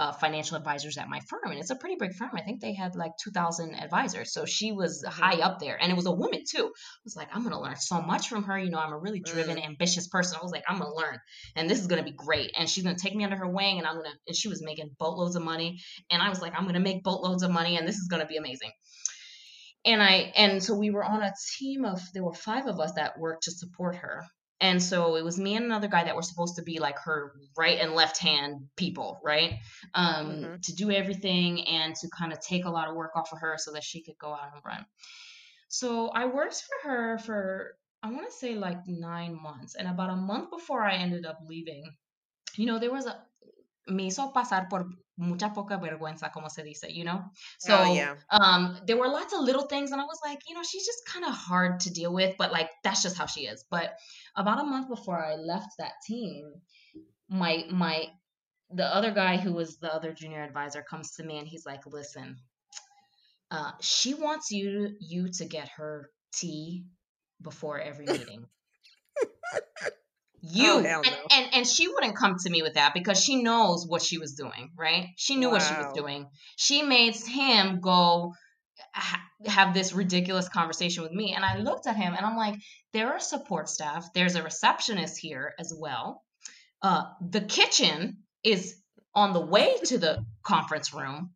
uh, 0.00 0.12
financial 0.12 0.56
advisors 0.56 0.96
at 0.96 1.10
my 1.10 1.20
firm, 1.28 1.50
and 1.50 1.58
it's 1.60 1.68
a 1.68 1.76
pretty 1.76 1.96
big 1.96 2.14
firm. 2.14 2.30
I 2.32 2.40
think 2.40 2.62
they 2.62 2.72
had 2.72 2.96
like 2.96 3.12
2,000 3.22 3.74
advisors. 3.74 4.32
So 4.32 4.46
she 4.46 4.72
was 4.72 5.04
high 5.06 5.40
up 5.42 5.58
there, 5.58 5.76
and 5.78 5.92
it 5.92 5.94
was 5.94 6.06
a 6.06 6.10
woman 6.10 6.42
too. 6.50 6.64
I 6.64 7.04
was 7.04 7.16
like, 7.16 7.28
I'm 7.34 7.42
gonna 7.42 7.60
learn 7.60 7.76
so 7.76 8.00
much 8.00 8.30
from 8.30 8.44
her. 8.44 8.58
You 8.58 8.70
know, 8.70 8.78
I'm 8.78 8.94
a 8.94 8.98
really 8.98 9.20
driven, 9.20 9.58
ambitious 9.58 10.08
person. 10.08 10.38
I 10.40 10.42
was 10.42 10.52
like, 10.52 10.64
I'm 10.66 10.78
gonna 10.78 10.94
learn, 10.94 11.18
and 11.54 11.68
this 11.68 11.80
is 11.80 11.86
gonna 11.86 12.02
be 12.02 12.12
great. 12.12 12.52
And 12.58 12.66
she's 12.66 12.82
gonna 12.82 12.96
take 12.96 13.14
me 13.14 13.24
under 13.24 13.36
her 13.36 13.48
wing, 13.48 13.76
and 13.76 13.86
I'm 13.86 13.96
gonna. 13.96 14.14
And 14.26 14.34
she 14.34 14.48
was 14.48 14.62
making 14.62 14.96
boatloads 14.98 15.36
of 15.36 15.42
money, 15.42 15.80
and 16.10 16.22
I 16.22 16.30
was 16.30 16.40
like, 16.40 16.54
I'm 16.56 16.64
gonna 16.64 16.80
make 16.80 17.02
boatloads 17.02 17.42
of 17.42 17.50
money, 17.50 17.76
and 17.76 17.86
this 17.86 17.96
is 17.96 18.08
gonna 18.08 18.26
be 18.26 18.38
amazing. 18.38 18.70
And 19.84 20.02
I 20.02 20.32
and 20.34 20.62
so 20.62 20.76
we 20.76 20.90
were 20.90 21.04
on 21.04 21.22
a 21.22 21.32
team 21.58 21.84
of 21.84 22.00
there 22.14 22.24
were 22.24 22.32
five 22.32 22.66
of 22.66 22.80
us 22.80 22.92
that 22.92 23.18
worked 23.18 23.44
to 23.44 23.50
support 23.50 23.96
her. 23.96 24.24
And 24.60 24.82
so 24.82 25.16
it 25.16 25.24
was 25.24 25.38
me 25.38 25.56
and 25.56 25.64
another 25.64 25.88
guy 25.88 26.04
that 26.04 26.14
were 26.14 26.22
supposed 26.22 26.56
to 26.56 26.62
be 26.62 26.78
like 26.78 26.98
her 27.00 27.32
right 27.56 27.78
and 27.80 27.94
left 27.94 28.18
hand 28.18 28.68
people, 28.76 29.20
right? 29.24 29.58
Um, 29.94 30.30
Mhm. 30.32 30.62
to 30.62 30.74
do 30.74 30.90
everything 30.90 31.66
and 31.66 31.94
to 31.96 32.08
kind 32.10 32.32
of 32.32 32.40
take 32.40 32.64
a 32.66 32.70
lot 32.70 32.88
of 32.88 32.94
work 32.94 33.16
off 33.16 33.32
of 33.32 33.38
her 33.40 33.56
so 33.58 33.72
that 33.72 33.84
she 33.84 34.02
could 34.02 34.18
go 34.18 34.32
out 34.32 34.52
and 34.54 34.62
run. 34.64 34.84
So 35.68 36.08
I 36.08 36.26
worked 36.26 36.62
for 36.62 36.88
her 36.88 37.18
for 37.18 37.76
I 38.02 38.10
want 38.10 38.26
to 38.26 38.32
say 38.32 38.54
like 38.54 38.86
nine 38.86 39.40
months, 39.40 39.74
and 39.74 39.86
about 39.88 40.10
a 40.10 40.16
month 40.16 40.50
before 40.50 40.82
I 40.82 40.94
ended 40.96 41.26
up 41.26 41.38
leaving, 41.46 41.84
you 42.56 42.66
know, 42.66 42.78
there 42.78 42.90
was 42.92 43.06
a 43.06 43.22
me 43.86 44.04
hizo 44.06 44.32
pasar 44.32 44.68
por 44.68 44.86
mucha 45.16 45.52
poca 45.52 45.76
vergüenza, 45.78 46.32
como 46.32 46.48
se 46.48 46.62
dice, 46.62 46.90
you 46.90 47.04
know. 47.04 47.24
So 47.58 47.74
Oh, 47.74 47.94
yeah. 47.94 48.16
um, 48.30 48.78
there 48.86 48.96
were 48.96 49.08
lots 49.08 49.32
of 49.32 49.40
little 49.40 49.66
things, 49.66 49.92
and 49.92 50.00
I 50.00 50.04
was 50.04 50.20
like, 50.24 50.40
you 50.48 50.54
know, 50.54 50.62
she's 50.62 50.86
just 50.86 51.04
kind 51.06 51.24
of 51.24 51.32
hard 51.32 51.80
to 51.80 51.90
deal 51.90 52.12
with, 52.12 52.36
but 52.38 52.52
like 52.52 52.70
that's 52.82 53.02
just 53.02 53.16
how 53.16 53.26
she 53.26 53.46
is. 53.46 53.64
But 53.70 53.98
about 54.36 54.60
a 54.60 54.64
month 54.64 54.88
before 54.88 55.18
I 55.22 55.34
left 55.36 55.72
that 55.78 55.92
team, 56.06 56.52
my 57.28 57.64
my 57.70 58.08
the 58.70 58.84
other 58.86 59.10
guy 59.12 59.36
who 59.36 59.52
was 59.52 59.78
the 59.78 59.92
other 59.92 60.12
junior 60.12 60.42
advisor 60.42 60.82
comes 60.82 61.12
to 61.16 61.24
me 61.24 61.38
and 61.38 61.48
he's 61.48 61.66
like, 61.66 61.86
listen, 61.86 62.36
uh, 63.50 63.72
she 63.80 64.14
wants 64.14 64.50
you 64.50 64.96
you 65.00 65.28
to 65.32 65.44
get 65.44 65.68
her 65.76 66.10
tea 66.32 66.84
before 67.42 67.80
every 67.80 68.06
meeting. 68.10 68.46
You 70.42 70.64
Oh, 70.72 70.78
and, 70.78 70.84
no. 70.84 71.02
and 71.30 71.54
and 71.54 71.66
she 71.66 71.88
wouldn't 71.88 72.16
come 72.16 72.36
to 72.38 72.50
me 72.50 72.62
with 72.62 72.74
that 72.74 72.94
because 72.94 73.22
she 73.22 73.42
knows 73.42 73.86
what 73.86 74.02
she 74.02 74.18
was 74.18 74.34
doing, 74.34 74.70
right? 74.76 75.08
She 75.16 75.36
knew 75.36 75.50
what 75.50 75.62
she 75.62 75.74
was 75.74 75.92
doing. 75.94 76.26
She 76.56 76.82
made 76.82 77.14
him 77.14 77.80
go 77.80 78.32
ha- 78.94 79.22
have 79.46 79.74
this 79.74 79.92
ridiculous 79.92 80.48
conversation 80.48 81.02
with 81.02 81.12
me, 81.12 81.34
and 81.34 81.44
I 81.44 81.58
looked 81.58 81.86
at 81.86 81.96
him 81.96 82.14
and 82.14 82.24
I'm 82.24 82.36
like, 82.36 82.54
there 82.92 83.12
are 83.12 83.20
support 83.20 83.68
staff. 83.68 84.06
There's 84.14 84.34
a 84.34 84.42
receptionist 84.42 85.18
here 85.18 85.54
as 85.58 85.74
well. 85.76 86.22
Uh, 86.82 87.04
the 87.20 87.42
kitchen 87.42 88.18
is 88.42 88.76
on 89.14 89.32
the 89.32 89.40
way 89.44 89.76
to 89.84 89.98
the 89.98 90.24
conference 90.42 90.94
room 90.94 91.30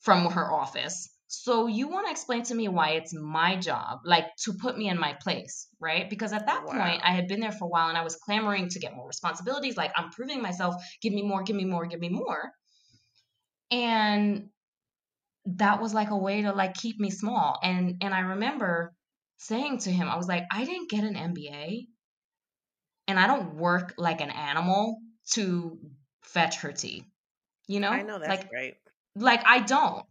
from 0.00 0.30
her 0.30 0.50
office. 0.52 1.10
So 1.28 1.66
you 1.66 1.88
want 1.88 2.06
to 2.06 2.12
explain 2.12 2.44
to 2.44 2.54
me 2.54 2.68
why 2.68 2.90
it's 2.90 3.12
my 3.12 3.56
job, 3.56 4.00
like 4.04 4.26
to 4.44 4.52
put 4.52 4.78
me 4.78 4.88
in 4.88 4.98
my 4.98 5.14
place, 5.14 5.66
right? 5.80 6.08
Because 6.08 6.32
at 6.32 6.46
that 6.46 6.64
point, 6.64 7.02
I 7.02 7.10
had 7.10 7.26
been 7.26 7.40
there 7.40 7.50
for 7.50 7.64
a 7.64 7.68
while 7.68 7.88
and 7.88 7.98
I 7.98 8.04
was 8.04 8.14
clamoring 8.14 8.68
to 8.70 8.78
get 8.78 8.94
more 8.94 9.08
responsibilities. 9.08 9.76
Like 9.76 9.92
I'm 9.96 10.10
proving 10.10 10.40
myself, 10.40 10.76
give 11.02 11.12
me 11.12 11.22
more, 11.22 11.42
give 11.42 11.56
me 11.56 11.64
more, 11.64 11.86
give 11.86 11.98
me 11.98 12.10
more. 12.10 12.52
And 13.72 14.50
that 15.46 15.80
was 15.80 15.94
like 15.94 16.10
a 16.10 16.16
way 16.16 16.42
to 16.42 16.52
like 16.52 16.74
keep 16.74 17.00
me 17.00 17.10
small. 17.10 17.58
And 17.60 17.96
and 18.00 18.14
I 18.14 18.20
remember 18.20 18.92
saying 19.38 19.78
to 19.78 19.90
him, 19.90 20.08
I 20.08 20.16
was 20.16 20.28
like, 20.28 20.44
I 20.52 20.64
didn't 20.64 20.90
get 20.90 21.02
an 21.02 21.14
MBA 21.14 21.86
and 23.08 23.18
I 23.18 23.26
don't 23.26 23.54
work 23.54 23.94
like 23.98 24.20
an 24.20 24.30
animal 24.30 24.98
to 25.32 25.78
fetch 26.22 26.58
her 26.58 26.72
tea. 26.72 27.04
You 27.66 27.80
know? 27.80 27.90
I 27.90 28.02
know 28.02 28.20
that's 28.20 28.28
like 28.28 28.52
right. 28.52 28.74
like 29.16 29.42
I 29.44 29.60
don't. 29.60 30.04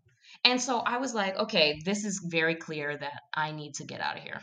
And 0.46 0.62
so 0.62 0.78
I 0.78 0.98
was 0.98 1.14
like, 1.14 1.36
okay, 1.36 1.82
this 1.84 2.06
is 2.06 2.22
very 2.24 2.56
clear 2.56 2.96
that 2.96 3.20
I 3.34 3.52
need 3.52 3.74
to 3.76 3.84
get 3.84 4.00
out 4.00 4.18
of 4.18 4.24
here. 4.24 4.40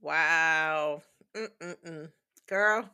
Wow. 0.00 1.02
Mm-mm-mm. 1.34 2.10
Girl. 2.48 2.88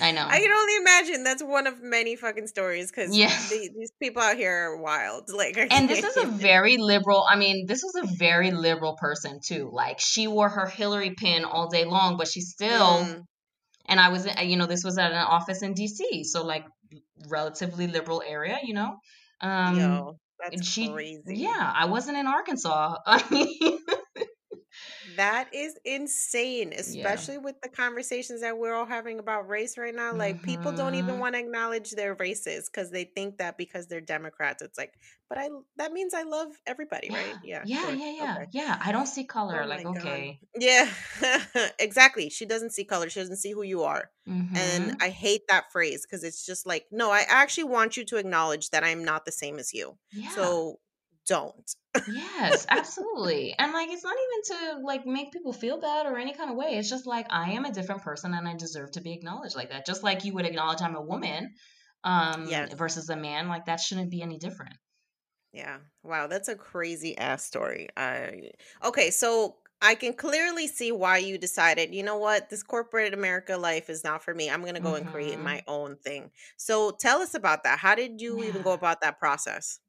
I 0.00 0.12
know. 0.12 0.26
I 0.26 0.40
can 0.40 0.50
only 0.50 0.76
imagine 0.76 1.24
that's 1.24 1.42
one 1.42 1.66
of 1.66 1.82
many 1.82 2.16
fucking 2.16 2.46
stories 2.46 2.90
because 2.90 3.16
Yeah. 3.16 3.34
these 3.50 3.92
people 4.02 4.22
out 4.22 4.36
here 4.36 4.52
are 4.52 4.76
wild. 4.76 5.28
Like, 5.34 5.56
and 5.70 5.88
this 5.88 6.02
is 6.02 6.16
a 6.24 6.28
very 6.38 6.76
liberal 6.76 7.24
i 7.28 7.36
mean 7.36 7.66
this 7.66 7.82
was 7.82 7.94
a 8.04 8.16
very 8.16 8.50
liberal 8.50 8.96
person 8.96 9.40
too 9.44 9.70
like 9.72 10.00
she 10.00 10.26
wore 10.26 10.48
her 10.48 10.66
hillary 10.66 11.14
pin 11.16 11.44
all 11.44 11.68
day 11.68 11.84
long 11.84 12.16
but 12.16 12.26
she 12.28 12.40
still 12.40 13.04
Mm, 13.04 13.22
and 13.88 14.00
i 14.00 14.08
was 14.08 14.26
you 14.42 14.56
know 14.56 14.66
this 14.66 14.84
was 14.84 14.98
at 14.98 15.12
an 15.12 15.18
office 15.18 15.62
in 15.62 15.74
dc 15.74 16.24
so 16.24 16.44
like 16.44 16.64
relatively 17.28 17.86
liberal 17.86 18.22
area 18.26 18.58
you 18.62 18.74
know 18.74 18.96
um 19.40 19.76
yo, 19.76 20.16
and 20.52 20.64
she 20.64 20.88
crazy. 20.90 21.36
yeah 21.36 21.72
i 21.76 21.84
wasn't 21.86 22.16
in 22.16 22.26
arkansas 22.26 22.96
i 23.06 23.22
mean 23.30 23.78
That 25.16 25.52
is 25.54 25.78
insane, 25.84 26.72
especially 26.76 27.38
with 27.38 27.60
the 27.62 27.68
conversations 27.68 28.42
that 28.42 28.58
we're 28.58 28.74
all 28.74 28.86
having 28.86 29.18
about 29.18 29.48
race 29.48 29.78
right 29.78 29.94
now. 29.94 30.14
Like, 30.14 30.42
people 30.42 30.72
don't 30.72 30.94
even 30.94 31.18
Mhm. 31.18 31.20
want 31.20 31.34
to 31.34 31.40
acknowledge 31.40 31.92
their 31.92 32.14
races 32.14 32.68
because 32.68 32.90
they 32.90 33.04
think 33.04 33.38
that 33.38 33.56
because 33.56 33.86
they're 33.88 34.00
Democrats, 34.02 34.62
it's 34.62 34.78
like, 34.78 34.94
but 35.28 35.38
I 35.38 35.48
that 35.76 35.92
means 35.92 36.14
I 36.14 36.22
love 36.24 36.52
everybody, 36.66 37.10
right? 37.12 37.38
Yeah, 37.42 37.64
yeah 37.64 37.66
sure, 37.70 37.94
yeah 37.94 38.10
yeah 38.10 38.36
okay. 38.36 38.46
yeah 38.50 38.78
i 38.82 38.92
don't 38.92 39.06
see 39.06 39.24
color 39.24 39.64
Oh 39.64 39.66
like 39.66 39.82
my 39.82 39.84
God. 39.84 40.26
okay 40.26 40.40
Yeah, 40.54 40.92
exactly. 41.78 42.28
She 42.30 42.46
doesn't 42.46 42.70
see 42.70 42.84
color. 42.84 43.08
She 43.10 43.20
doesn't 43.20 43.36
see 43.36 43.52
who 43.52 43.62
you 43.62 43.82
are. 43.84 44.10
Mhm. 44.26 44.54
And 44.54 44.92
I 45.00 45.10
hate 45.10 45.42
that 45.48 45.70
phrase 45.72 46.02
because 46.04 46.24
it's 46.24 46.44
just 46.44 46.66
like, 46.66 46.86
no, 46.90 47.10
I 47.10 47.20
actually 47.28 47.64
want 47.64 47.96
you 47.96 48.04
to 48.06 48.16
acknowledge 48.16 48.70
that 48.70 48.82
I'm 48.84 49.04
not 49.04 49.24
the 49.24 49.32
same 49.32 49.58
as 49.58 49.72
you. 49.72 49.98
yeah 50.12 50.54
So 50.56 50.80
don't. 51.26 51.70
Yes, 52.04 52.66
absolutely. 52.68 53.54
And 53.58 53.72
like 53.72 53.88
it's 53.90 54.04
not 54.04 54.16
even 54.16 54.78
to 54.78 54.84
like 54.86 55.06
make 55.06 55.32
people 55.32 55.52
feel 55.52 55.80
bad 55.80 56.04
or 56.06 56.18
any 56.18 56.32
kind 56.34 56.50
of 56.50 56.56
way. 56.56 56.76
It's 56.76 56.88
just 56.90 57.06
like 57.06 57.26
I 57.30 57.52
am 57.52 57.64
a 57.64 57.72
different 57.72 58.02
person 58.02 58.34
and 58.34 58.46
I 58.48 58.54
deserve 58.56 58.90
to 58.92 59.00
be 59.00 59.12
acknowledged 59.12 59.56
like 59.56 59.70
that. 59.70 59.86
Just 59.86 60.02
like 60.02 60.24
you 60.24 60.34
would 60.34 60.46
acknowledge 60.46 60.82
I'm 60.82 60.96
a 60.96 61.02
woman 61.02 61.54
um 62.04 62.52
Yes. 62.52 62.74
versus 62.74 63.08
a 63.10 63.16
man, 63.16 63.48
like 63.48 63.66
that 63.66 63.80
shouldn't 63.80 64.10
be 64.10 64.22
any 64.22 64.38
different. 64.38 64.74
Yeah. 65.52 65.80
Wow, 66.02 66.26
that's 66.28 66.48
a 66.48 66.54
crazy 66.56 67.18
ass 67.18 67.44
story. 67.44 67.88
I 67.96 68.52
okay, 68.84 69.10
so 69.10 69.58
I 69.82 69.94
can 69.96 70.12
clearly 70.14 70.66
see 70.68 70.92
why 70.92 71.18
you 71.18 71.38
decided, 71.38 71.94
you 71.94 72.02
know 72.04 72.18
what, 72.18 72.50
this 72.50 72.62
corporate 72.62 73.14
America 73.14 73.56
life 73.56 73.90
is 73.90 74.04
not 74.04 74.22
for 74.22 74.32
me. 74.34 74.48
I'm 74.48 74.64
gonna 74.64 74.80
go 74.80 74.94
and 74.94 75.06
create 75.06 75.38
Mhm. 75.38 75.40
my 75.40 75.62
own 75.66 75.96
thing. 75.96 76.30
So 76.56 76.92
tell 76.92 77.20
us 77.20 77.34
about 77.34 77.64
that. 77.64 77.78
How 77.80 77.94
did 77.96 78.20
you 78.20 78.44
even 78.44 78.62
go 78.62 78.72
about 78.72 79.00
that 79.00 79.18
process? 79.18 79.80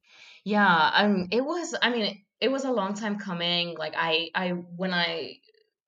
Yeah, 0.43 0.91
um 0.93 1.27
it 1.31 1.43
was 1.43 1.75
I 1.81 1.89
mean 1.89 2.23
it, 2.39 2.51
was 2.51 2.65
a 2.65 2.71
long 2.71 2.95
time 2.95 3.19
coming. 3.19 3.77
Like 3.77 3.93
I 3.95 4.29
I 4.34 4.49
when 4.49 4.93
I 4.93 5.38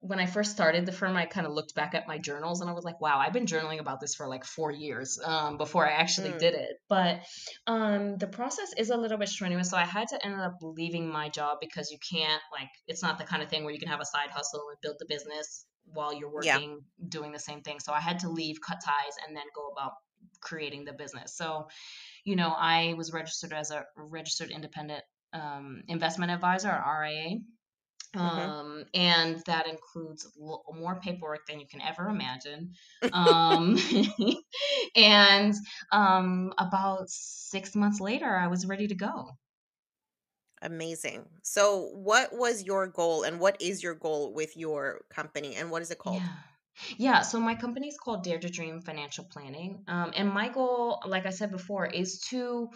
when 0.02 0.20
I 0.20 0.26
first 0.26 0.52
started 0.52 0.86
the 0.86 0.92
firm, 0.92 1.16
I 1.16 1.26
kind 1.26 1.48
of 1.48 1.54
looked 1.54 1.76
back 1.76 1.96
at 1.96 2.10
my 2.10 2.18
journals 2.18 2.60
and 2.60 2.70
I 2.70 2.74
was 2.74 2.84
like, 2.84 3.00
wow, 3.00 3.20
I've 3.20 3.32
been 3.32 3.46
journaling 3.46 3.80
about 3.80 4.02
this 4.02 4.16
for 4.16 4.28
like 4.28 4.44
four 4.44 4.70
years 4.70 5.18
um, 5.24 5.58
before 5.58 5.88
I 5.88 5.94
actually 5.94 6.32
Mm. 6.32 6.40
did 6.40 6.54
it. 6.56 6.72
But 6.90 7.22
um, 7.68 8.18
the 8.18 8.28
process 8.28 8.74
is 8.78 8.90
a 8.90 8.98
little 8.98 9.18
bit 9.18 9.30
strenuous. 9.30 9.70
So 9.70 9.78
I 9.78 9.86
had 9.86 10.10
to 10.10 10.26
end 10.26 10.42
up 10.42 10.58
leaving 10.62 11.10
my 11.10 11.30
job 11.30 11.60
because 11.62 11.90
you 11.90 11.98
can't, 12.12 12.42
like, 12.52 12.68
it's 12.86 13.02
not 13.02 13.18
the 13.18 13.24
kind 13.24 13.42
of 13.42 13.50
thing 13.50 13.64
where 13.64 13.74
you 13.74 13.80
can 13.80 13.88
have 13.88 14.02
a 14.02 14.06
side 14.06 14.30
hustle 14.30 14.66
and 14.72 14.78
build 14.82 14.98
the 15.00 15.06
business 15.08 15.66
while 15.86 16.14
you're 16.14 16.30
Yeah. 16.44 16.58
working 16.58 16.82
doing 17.08 17.32
the 17.32 17.40
same 17.40 17.62
thing. 17.62 17.80
So 17.80 17.94
I 17.94 18.02
had 18.02 18.20
to 18.20 18.30
leave, 18.30 18.58
cut 18.60 18.80
ties, 18.84 19.16
and 19.26 19.36
then 19.38 19.46
go 19.56 19.70
about 19.70 19.94
creating 20.42 20.84
the 20.84 20.94
business. 20.94 21.38
So, 21.38 21.70
you 22.24 22.36
know, 22.36 22.54
I 22.58 22.94
was 22.98 23.14
registered 23.14 23.54
as 23.54 23.72
a 23.72 23.86
registered 23.96 24.52
independent 24.52 25.04
um, 25.34 25.84
investment 25.88 26.32
advisor, 26.32 26.70
or 26.70 27.02
RIA. 27.02 27.40
Mhm. 28.16 28.22
Um, 28.22 28.86
and 28.94 29.42
that 29.48 29.68
includes 29.68 30.32
more 30.38 31.00
paperwork 31.00 31.48
than 31.48 31.60
you 31.60 31.66
can 31.68 31.82
ever 31.82 32.10
imagine. 32.10 32.74
Um, 33.12 33.78
and 34.96 35.56
um, 35.92 36.54
about 36.60 37.10
six 37.10 37.76
months 37.76 38.00
later, 38.00 38.36
I 38.38 38.48
was 38.48 38.68
ready 38.68 38.88
to 38.88 38.96
go. 38.96 39.32
Amazing. 40.62 41.26
So 41.42 41.90
what 41.94 42.32
was 42.34 42.64
your 42.64 42.88
goal 42.88 43.24
and 43.24 43.40
what 43.40 43.62
is 43.62 43.84
your 43.84 43.96
goal 43.96 44.34
with 44.34 44.56
your 44.56 45.02
company 45.10 45.56
and 45.56 45.70
what 45.70 45.82
is 45.82 45.92
it 45.92 45.98
called? 45.98 46.22
Yeah. 46.22 46.30
Yeah, 46.98 47.22
so 47.22 47.40
my 47.40 47.56
company 47.56 47.88
is 47.88 47.98
called 47.98 48.24
Dare 48.24 48.40
to 48.40 48.50
Dream 48.50 48.82
Financial 48.82 49.24
Planning. 49.26 49.84
Um, 49.88 50.12
and 50.16 50.30
my 50.30 50.50
goal, 50.50 51.02
like 51.06 51.26
I 51.26 51.30
said 51.30 51.52
before, 51.52 51.86
is 51.86 52.20
to, 52.30 52.70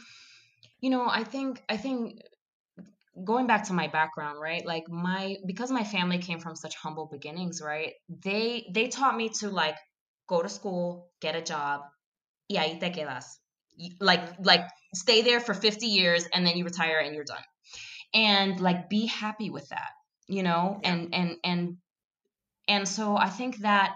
you 0.81 0.89
know, 0.89 1.07
I 1.09 1.23
think, 1.23 1.63
I 1.69 1.77
think 1.77 2.21
going 3.23 3.47
back 3.47 3.65
to 3.65 3.73
my 3.73 3.87
background, 3.87 4.39
right? 4.39 4.65
Like 4.65 4.87
my, 4.89 5.37
because 5.45 5.71
my 5.71 5.83
family 5.83 6.19
came 6.19 6.39
from 6.39 6.55
such 6.55 6.75
humble 6.75 7.07
beginnings, 7.07 7.61
right? 7.61 7.93
They, 8.09 8.69
they 8.73 8.87
taught 8.87 9.15
me 9.17 9.29
to 9.39 9.49
like 9.49 9.77
go 10.27 10.41
to 10.41 10.49
school, 10.49 11.09
get 11.21 11.35
a 11.35 11.41
job, 11.41 11.81
y 12.49 12.57
ahí 12.57 12.79
te 12.79 12.91
quedas. 12.91 13.25
Like, 13.99 14.21
like 14.43 14.67
stay 14.93 15.21
there 15.21 15.39
for 15.39 15.53
50 15.53 15.87
years 15.87 16.27
and 16.33 16.45
then 16.45 16.57
you 16.57 16.65
retire 16.65 16.99
and 16.99 17.15
you're 17.15 17.23
done. 17.23 17.43
And 18.13 18.59
like 18.59 18.89
be 18.89 19.07
happy 19.07 19.49
with 19.49 19.67
that, 19.69 19.89
you 20.27 20.43
know? 20.43 20.79
Yeah. 20.83 20.93
And, 20.93 21.13
and, 21.13 21.35
and, 21.43 21.77
and 22.67 22.87
so 22.87 23.17
I 23.17 23.29
think 23.29 23.57
that 23.57 23.95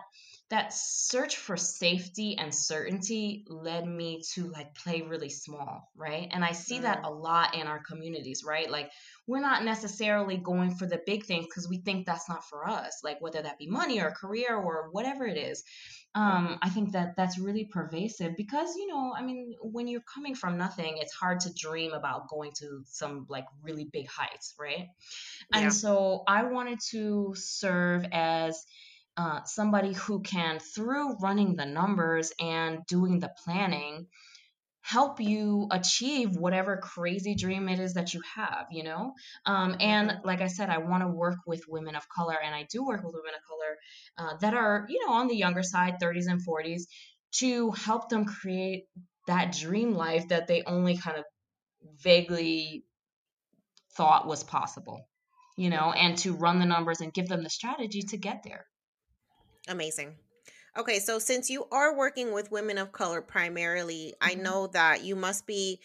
that 0.52 0.74
search 0.74 1.38
for 1.38 1.56
safety 1.56 2.38
and 2.38 2.54
certainty 2.54 3.46
led 3.48 3.88
me 3.88 4.22
to 4.34 4.48
like 4.50 4.76
play 4.76 5.02
really 5.02 5.30
small, 5.30 5.90
right? 5.96 6.28
And 6.30 6.44
I 6.44 6.52
see 6.52 6.80
mm. 6.80 6.82
that 6.82 7.06
a 7.06 7.10
lot 7.10 7.56
in 7.56 7.68
our 7.68 7.82
communities, 7.82 8.44
right? 8.46 8.70
Like 8.70 8.92
we're 9.28 9.40
not 9.40 9.64
necessarily 9.64 10.36
going 10.36 10.76
for 10.76 10.86
the 10.86 11.00
big 11.06 11.26
things 11.26 11.46
because 11.46 11.70
we 11.70 11.78
think 11.78 12.06
that's 12.06 12.28
not 12.28 12.44
for 12.44 12.68
us, 12.68 13.00
like 13.02 13.22
whether 13.22 13.42
that 13.42 13.60
be 13.60 13.68
money 13.68 14.02
or 14.02 14.12
career 14.12 14.54
or 14.54 14.90
whatever 14.92 15.26
it 15.26 15.38
is. 15.38 15.64
Um, 16.14 16.60
I 16.62 16.68
think 16.70 16.92
that 16.92 17.16
that's 17.16 17.40
really 17.40 17.64
pervasive 17.64 18.36
because 18.36 18.76
you 18.76 18.88
know, 18.88 19.14
I 19.18 19.22
mean, 19.22 19.56
when 19.62 19.88
you're 19.88 20.02
coming 20.02 20.36
from 20.36 20.58
nothing, 20.58 20.98
it's 20.98 21.14
hard 21.14 21.40
to 21.42 21.54
dream 21.54 21.94
about 21.94 22.28
going 22.28 22.52
to 22.60 22.84
some 22.88 23.26
like 23.30 23.46
really 23.64 23.86
big 23.86 24.08
heights, 24.10 24.54
right? 24.60 24.90
Yeah. 25.54 25.60
And 25.60 25.74
so 25.74 26.24
I 26.28 26.44
wanted 26.44 26.80
to 26.92 27.34
serve 27.36 28.06
as 28.12 28.66
uh, 29.16 29.44
somebody 29.44 29.94
who 29.94 30.22
can, 30.22 30.60
through 30.60 31.18
running 31.18 31.56
the 31.56 31.66
numbers 31.66 32.32
and 32.40 32.86
doing 32.88 33.20
the 33.20 33.32
planning, 33.46 34.08
help 34.82 35.20
you 35.20 35.68
achieve 35.72 36.36
whatever 36.36 36.78
crazy 36.78 37.36
dream 37.36 37.70
it 37.70 37.80
is 37.80 37.94
that 37.94 38.14
you 38.14 38.22
have, 38.36 38.66
you 38.72 38.84
know? 38.84 39.14
Um, 39.46 39.76
and 39.80 40.10
mm-hmm. 40.10 40.28
like 40.28 40.42
I 40.42 40.48
said, 40.48 40.70
I 40.70 40.80
want 40.80 41.04
to 41.04 41.08
work 41.08 41.38
with 41.46 41.64
women 41.68 41.96
of 41.96 42.08
color, 42.10 42.36
and 42.44 42.54
I 42.54 42.68
do 42.70 42.86
work 42.86 43.04
with 43.04 43.14
women 43.14 43.34
of 43.36 43.42
color 43.48 43.78
uh, 44.18 44.38
that 44.42 44.54
are, 44.54 44.86
you 44.90 45.06
know, 45.06 45.14
on 45.14 45.28
the 45.28 45.36
younger 45.36 45.64
side, 45.64 45.96
30s 46.02 46.26
and 46.28 46.42
40s, 46.46 46.84
to 47.36 47.72
help 47.72 48.10
them 48.10 48.26
create 48.26 48.86
that 49.28 49.54
dream 49.54 49.94
life 49.94 50.28
that 50.30 50.48
they 50.48 50.64
only 50.66 50.98
kind 50.98 51.18
of 51.18 51.24
vaguely 52.02 52.84
thought 53.96 54.28
was 54.28 54.44
possible, 54.44 55.08
you 55.58 55.70
know, 55.70 55.92
and 55.92 56.18
to 56.20 56.34
run 56.34 56.60
the 56.60 56.66
numbers 56.66 57.02
and 57.02 57.14
give 57.14 57.28
them 57.28 57.44
the 57.44 57.50
strategy 57.50 58.02
to 58.02 58.18
get 58.18 58.42
there. 58.44 58.66
Amazing. 59.68 60.16
Okay, 60.78 61.00
so 61.00 61.20
since 61.20 61.50
you 61.50 61.66
are 61.72 61.98
working 61.98 62.34
with 62.34 62.52
women 62.52 62.78
of 62.78 62.92
color 62.92 63.22
primarily. 63.22 64.14
I 64.22 64.36
know 64.36 64.68
that 64.68 65.04
you 65.04 65.16
must 65.16 65.46
be, 65.46 65.80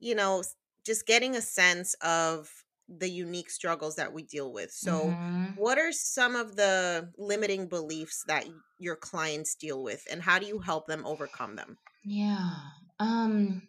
you 0.00 0.14
know, 0.14 0.42
just 0.84 1.06
getting 1.06 1.36
a 1.36 1.40
sense 1.42 1.94
of 2.02 2.50
the 2.88 3.08
unique 3.08 3.50
struggles 3.50 3.96
that 3.96 4.12
we 4.12 4.22
deal 4.24 4.52
with. 4.52 4.70
So, 4.70 5.06
mm-hmm. 5.06 5.44
what 5.56 5.78
are 5.78 5.92
some 5.92 6.36
of 6.36 6.56
the 6.56 7.10
limiting 7.16 7.68
beliefs 7.68 8.24
that 8.26 8.46
your 8.78 8.96
clients 8.96 9.54
deal 9.54 9.82
with 9.82 10.04
and 10.10 10.20
how 10.20 10.38
do 10.38 10.46
you 10.46 10.58
help 10.58 10.86
them 10.86 11.06
overcome 11.06 11.56
them? 11.56 11.78
Yeah. 12.04 12.50
Um 12.98 13.62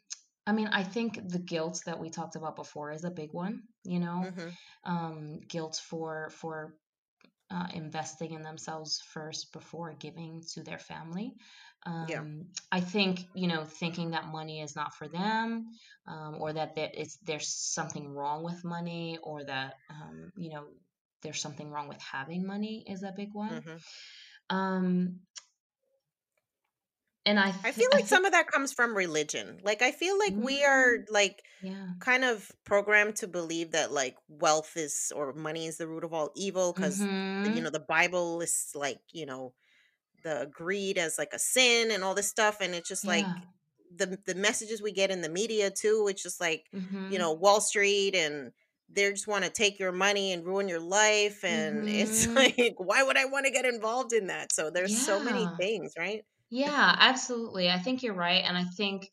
I 0.46 0.52
mean, 0.52 0.68
I 0.68 0.84
think 0.84 1.30
the 1.30 1.40
guilt 1.40 1.84
that 1.86 2.00
we 2.00 2.10
talked 2.10 2.36
about 2.36 2.58
before 2.58 2.92
is 2.92 3.06
a 3.06 3.12
big 3.12 3.32
one, 3.32 3.64
you 3.86 4.00
know. 4.00 4.26
Mm-hmm. 4.26 4.92
Um 4.92 5.40
guilt 5.48 5.80
for 5.88 6.32
for 6.32 6.74
uh, 7.54 7.68
investing 7.74 8.34
in 8.34 8.42
themselves 8.42 9.02
first 9.14 9.54
before 9.54 9.94
giving 9.94 10.42
to 10.54 10.64
their 10.64 10.80
family. 10.80 11.36
Um, 11.86 12.06
yeah. 12.08 12.24
I 12.72 12.80
think 12.80 13.26
you 13.36 13.48
know 13.48 13.66
thinking 13.66 14.12
that 14.12 14.28
money 14.28 14.62
is 14.62 14.76
not 14.76 14.96
for 14.96 15.08
them, 15.08 15.66
um, 16.08 16.38
or 16.40 16.54
that 16.54 16.76
that 16.76 16.92
it's 17.00 17.18
there's 17.24 17.50
something 17.50 18.10
wrong 18.10 18.44
with 18.44 18.64
money, 18.64 19.20
or 19.22 19.44
that 19.44 19.76
um, 19.90 20.32
you 20.36 20.52
know 20.52 20.66
there's 21.22 21.42
something 21.42 21.70
wrong 21.70 21.88
with 21.88 22.02
having 22.02 22.46
money 22.46 22.86
is 22.88 23.04
a 23.04 23.14
big 23.16 23.30
one. 23.34 23.62
Mm-hmm. 24.50 24.56
And 27.26 27.40
I, 27.40 27.52
th- 27.52 27.64
I 27.64 27.72
feel 27.72 27.88
like 27.94 28.04
I 28.04 28.08
some 28.08 28.26
of 28.26 28.34
that 28.34 28.48
comes 28.48 28.74
from 28.74 28.96
religion. 28.96 29.60
Like 29.64 29.82
I 29.82 29.92
feel 29.92 30.18
like 30.20 30.34
mm-hmm. 30.34 30.44
we 30.44 30.66
are 30.66 30.98
mm, 30.98 31.06
like 31.10 31.44
yeah. 31.62 31.88
kind 32.00 32.26
of 32.26 32.52
programmed 32.66 33.16
to 33.18 33.28
believe 33.28 33.72
that 33.72 33.94
like 33.94 34.18
wealth 34.28 34.76
is 34.76 35.12
or 35.16 35.32
money 35.34 35.66
is 35.66 35.78
the 35.78 35.88
root 35.88 36.04
of 36.04 36.14
all 36.14 36.32
evil 36.36 36.74
because 36.74 37.00
mm-hmm. 37.00 37.56
you 37.56 37.62
know 37.62 37.70
the 37.70 37.80
Bible 37.80 38.42
is 38.42 38.72
like 38.76 39.00
you 39.14 39.26
know 39.26 39.54
the 40.24 40.50
greed 40.52 40.98
as 40.98 41.18
like 41.18 41.32
a 41.34 41.40
sin 41.40 41.92
and 41.92 42.04
all 42.04 42.14
this 42.14 42.30
stuff, 42.30 42.58
and 42.60 42.76
it's 42.76 42.90
just 42.90 43.06
yeah. 43.06 43.12
like 43.12 43.26
the 43.96 44.20
the 44.26 44.36
messages 44.36 44.82
we 44.82 44.92
get 44.92 45.10
in 45.10 45.22
the 45.22 45.30
media 45.30 45.72
too. 45.72 46.08
It's 46.10 46.24
just 46.24 46.42
like 46.42 46.66
mm-hmm. 46.76 47.10
you 47.10 47.20
know 47.20 47.32
Wall 47.32 47.62
Street 47.62 48.16
and 48.16 48.52
they 48.90 49.10
just 49.10 49.28
want 49.28 49.44
to 49.44 49.50
take 49.50 49.80
your 49.80 49.92
money 49.92 50.34
and 50.34 50.46
ruin 50.46 50.68
your 50.68 50.82
life 50.82 51.44
and 51.44 51.88
it's 51.88 52.26
mm-hmm. 52.28 52.36
like 52.36 52.76
why 52.78 53.02
would 53.02 53.18
i 53.18 53.26
want 53.26 53.46
to 53.46 53.52
get 53.52 53.66
involved 53.66 54.14
in 54.14 54.28
that 54.28 54.52
so 54.52 54.70
there's 54.70 54.92
yeah. 54.92 55.00
so 55.00 55.24
many 55.24 55.48
things 55.58 55.94
right 55.98 56.24
yeah, 56.54 56.96
absolutely. 57.00 57.68
I 57.68 57.80
think 57.80 58.04
you're 58.04 58.14
right. 58.14 58.44
And 58.46 58.56
I 58.56 58.64
think, 58.64 59.10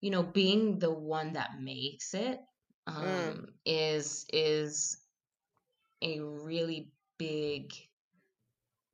you 0.00 0.10
know, 0.10 0.24
being 0.24 0.80
the 0.80 0.92
one 0.92 1.34
that 1.34 1.60
makes 1.60 2.14
it 2.14 2.40
mm. 2.88 2.96
um, 2.96 3.04
mm. 3.04 3.46
is 3.64 4.26
is 4.32 4.98
a 6.02 6.18
really 6.18 6.90
big 7.16 7.72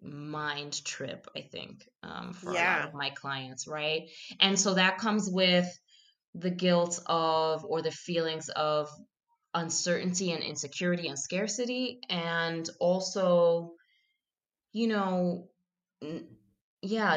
mind 0.02 0.84
trip, 0.84 1.26
I 1.34 1.40
think, 1.40 1.88
um, 2.02 2.34
for 2.34 2.52
yeah. 2.52 2.76
a 2.76 2.80
lot 2.80 2.88
of 2.88 2.94
my 2.94 3.10
clients, 3.10 3.66
right? 3.66 4.10
And 4.40 4.60
so 4.60 4.74
that 4.74 4.98
comes 4.98 5.30
with 5.30 5.66
the 6.34 6.50
guilt 6.50 7.00
of 7.06 7.64
or 7.64 7.80
the 7.80 7.90
feelings 7.90 8.50
of 8.50 8.90
uncertainty 9.54 10.32
and 10.32 10.42
insecurity 10.42 11.08
and 11.08 11.18
scarcity 11.18 12.00
and 12.10 12.68
also 12.78 13.72
you 14.74 14.86
know 14.86 15.48
yeah 16.82 17.16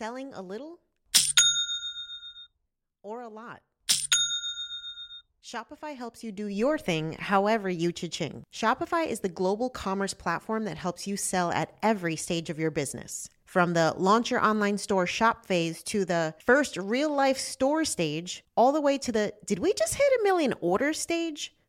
selling 0.00 0.32
a 0.32 0.40
little 0.40 0.78
or 3.02 3.20
a 3.20 3.28
lot. 3.28 3.60
Shopify 5.44 5.94
helps 5.94 6.24
you 6.24 6.32
do 6.32 6.46
your 6.46 6.78
thing 6.78 7.16
however 7.20 7.68
you 7.68 7.92
cha-ching. 7.92 8.44
Shopify 8.50 9.06
is 9.06 9.20
the 9.20 9.28
global 9.28 9.68
commerce 9.68 10.14
platform 10.14 10.64
that 10.64 10.78
helps 10.78 11.06
you 11.06 11.18
sell 11.18 11.52
at 11.52 11.76
every 11.82 12.16
stage 12.16 12.48
of 12.48 12.58
your 12.58 12.70
business. 12.70 13.28
From 13.44 13.74
the 13.74 13.92
launch 13.98 14.30
your 14.30 14.42
online 14.42 14.78
store 14.78 15.06
shop 15.06 15.44
phase 15.44 15.82
to 15.82 16.06
the 16.06 16.34
first 16.46 16.78
real 16.78 17.14
life 17.14 17.36
store 17.36 17.84
stage, 17.84 18.42
all 18.56 18.72
the 18.72 18.80
way 18.80 18.96
to 18.96 19.12
the 19.12 19.34
did 19.44 19.58
we 19.58 19.74
just 19.74 19.96
hit 19.96 20.12
a 20.18 20.24
million 20.24 20.54
order 20.62 20.94
stage? 20.94 21.54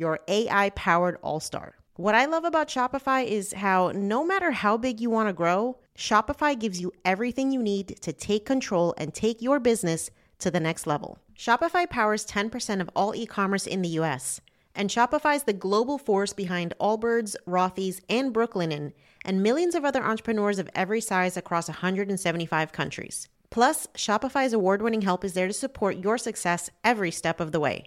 your 0.00 0.18
AI 0.26 0.70
powered 0.70 1.18
all 1.22 1.38
star. 1.38 1.76
What 1.96 2.14
I 2.14 2.24
love 2.24 2.44
about 2.44 2.68
Shopify 2.68 3.26
is 3.26 3.52
how 3.52 3.92
no 3.94 4.24
matter 4.24 4.50
how 4.50 4.78
big 4.78 5.00
you 5.00 5.10
want 5.10 5.28
to 5.28 5.34
grow, 5.34 5.76
Shopify 5.96 6.58
gives 6.58 6.80
you 6.80 6.92
everything 7.04 7.52
you 7.52 7.62
need 7.62 8.00
to 8.00 8.12
take 8.14 8.46
control 8.46 8.94
and 8.96 9.12
take 9.12 9.42
your 9.42 9.60
business 9.60 10.10
to 10.38 10.50
the 10.50 10.58
next 10.58 10.86
level. 10.86 11.18
Shopify 11.38 11.88
powers 11.88 12.24
10% 12.24 12.80
of 12.80 12.88
all 12.96 13.14
e 13.14 13.26
commerce 13.26 13.66
in 13.66 13.82
the 13.82 13.98
US, 14.00 14.40
and 14.74 14.88
Shopify 14.88 15.36
is 15.36 15.42
the 15.42 15.52
global 15.52 15.98
force 15.98 16.32
behind 16.32 16.72
Allbirds, 16.80 17.36
Rothy's, 17.46 18.00
and 18.08 18.32
Brooklinen, 18.32 18.92
and 19.26 19.42
millions 19.42 19.74
of 19.74 19.84
other 19.84 20.02
entrepreneurs 20.02 20.58
of 20.58 20.70
every 20.74 21.02
size 21.02 21.36
across 21.36 21.68
175 21.68 22.72
countries. 22.72 23.28
Plus, 23.50 23.88
Shopify's 23.94 24.54
award 24.54 24.80
winning 24.80 25.02
help 25.02 25.22
is 25.22 25.34
there 25.34 25.48
to 25.48 25.52
support 25.52 25.98
your 25.98 26.16
success 26.16 26.70
every 26.82 27.10
step 27.10 27.40
of 27.40 27.52
the 27.52 27.60
way. 27.60 27.84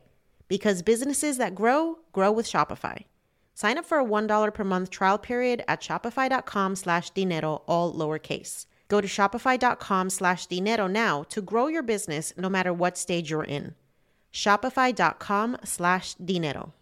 Because 0.47 0.81
businesses 0.81 1.37
that 1.37 1.55
grow, 1.55 1.99
grow 2.11 2.31
with 2.31 2.45
Shopify. 2.47 3.05
Sign 3.55 3.77
up 3.77 3.85
for 3.85 3.99
a 3.99 4.05
$1 4.05 4.53
per 4.53 4.63
month 4.63 4.89
trial 4.89 5.17
period 5.17 5.63
at 5.67 5.81
shopify.com 5.81 6.75
slash 6.75 7.09
dinero, 7.11 7.63
all 7.67 7.93
lowercase. 7.93 8.65
Go 8.87 9.01
to 9.01 9.07
shopify.com 9.07 10.09
slash 10.09 10.45
dinero 10.47 10.87
now 10.87 11.23
to 11.23 11.41
grow 11.41 11.67
your 11.67 11.83
business 11.83 12.33
no 12.37 12.49
matter 12.49 12.73
what 12.73 12.97
stage 12.97 13.29
you're 13.31 13.43
in. 13.43 13.75
Shopify.com 14.33 15.57
slash 15.63 16.15
dinero. 16.15 16.73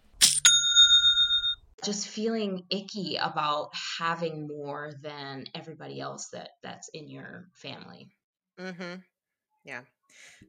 just 1.84 2.08
feeling 2.08 2.62
icky 2.70 3.16
about 3.16 3.70
having 3.98 4.46
more 4.46 4.92
than 5.02 5.44
everybody 5.54 6.00
else 6.00 6.28
that 6.28 6.50
that's 6.62 6.88
in 6.90 7.08
your 7.08 7.48
family. 7.54 8.08
Mm-hmm. 8.60 8.94
Yeah. 9.64 9.80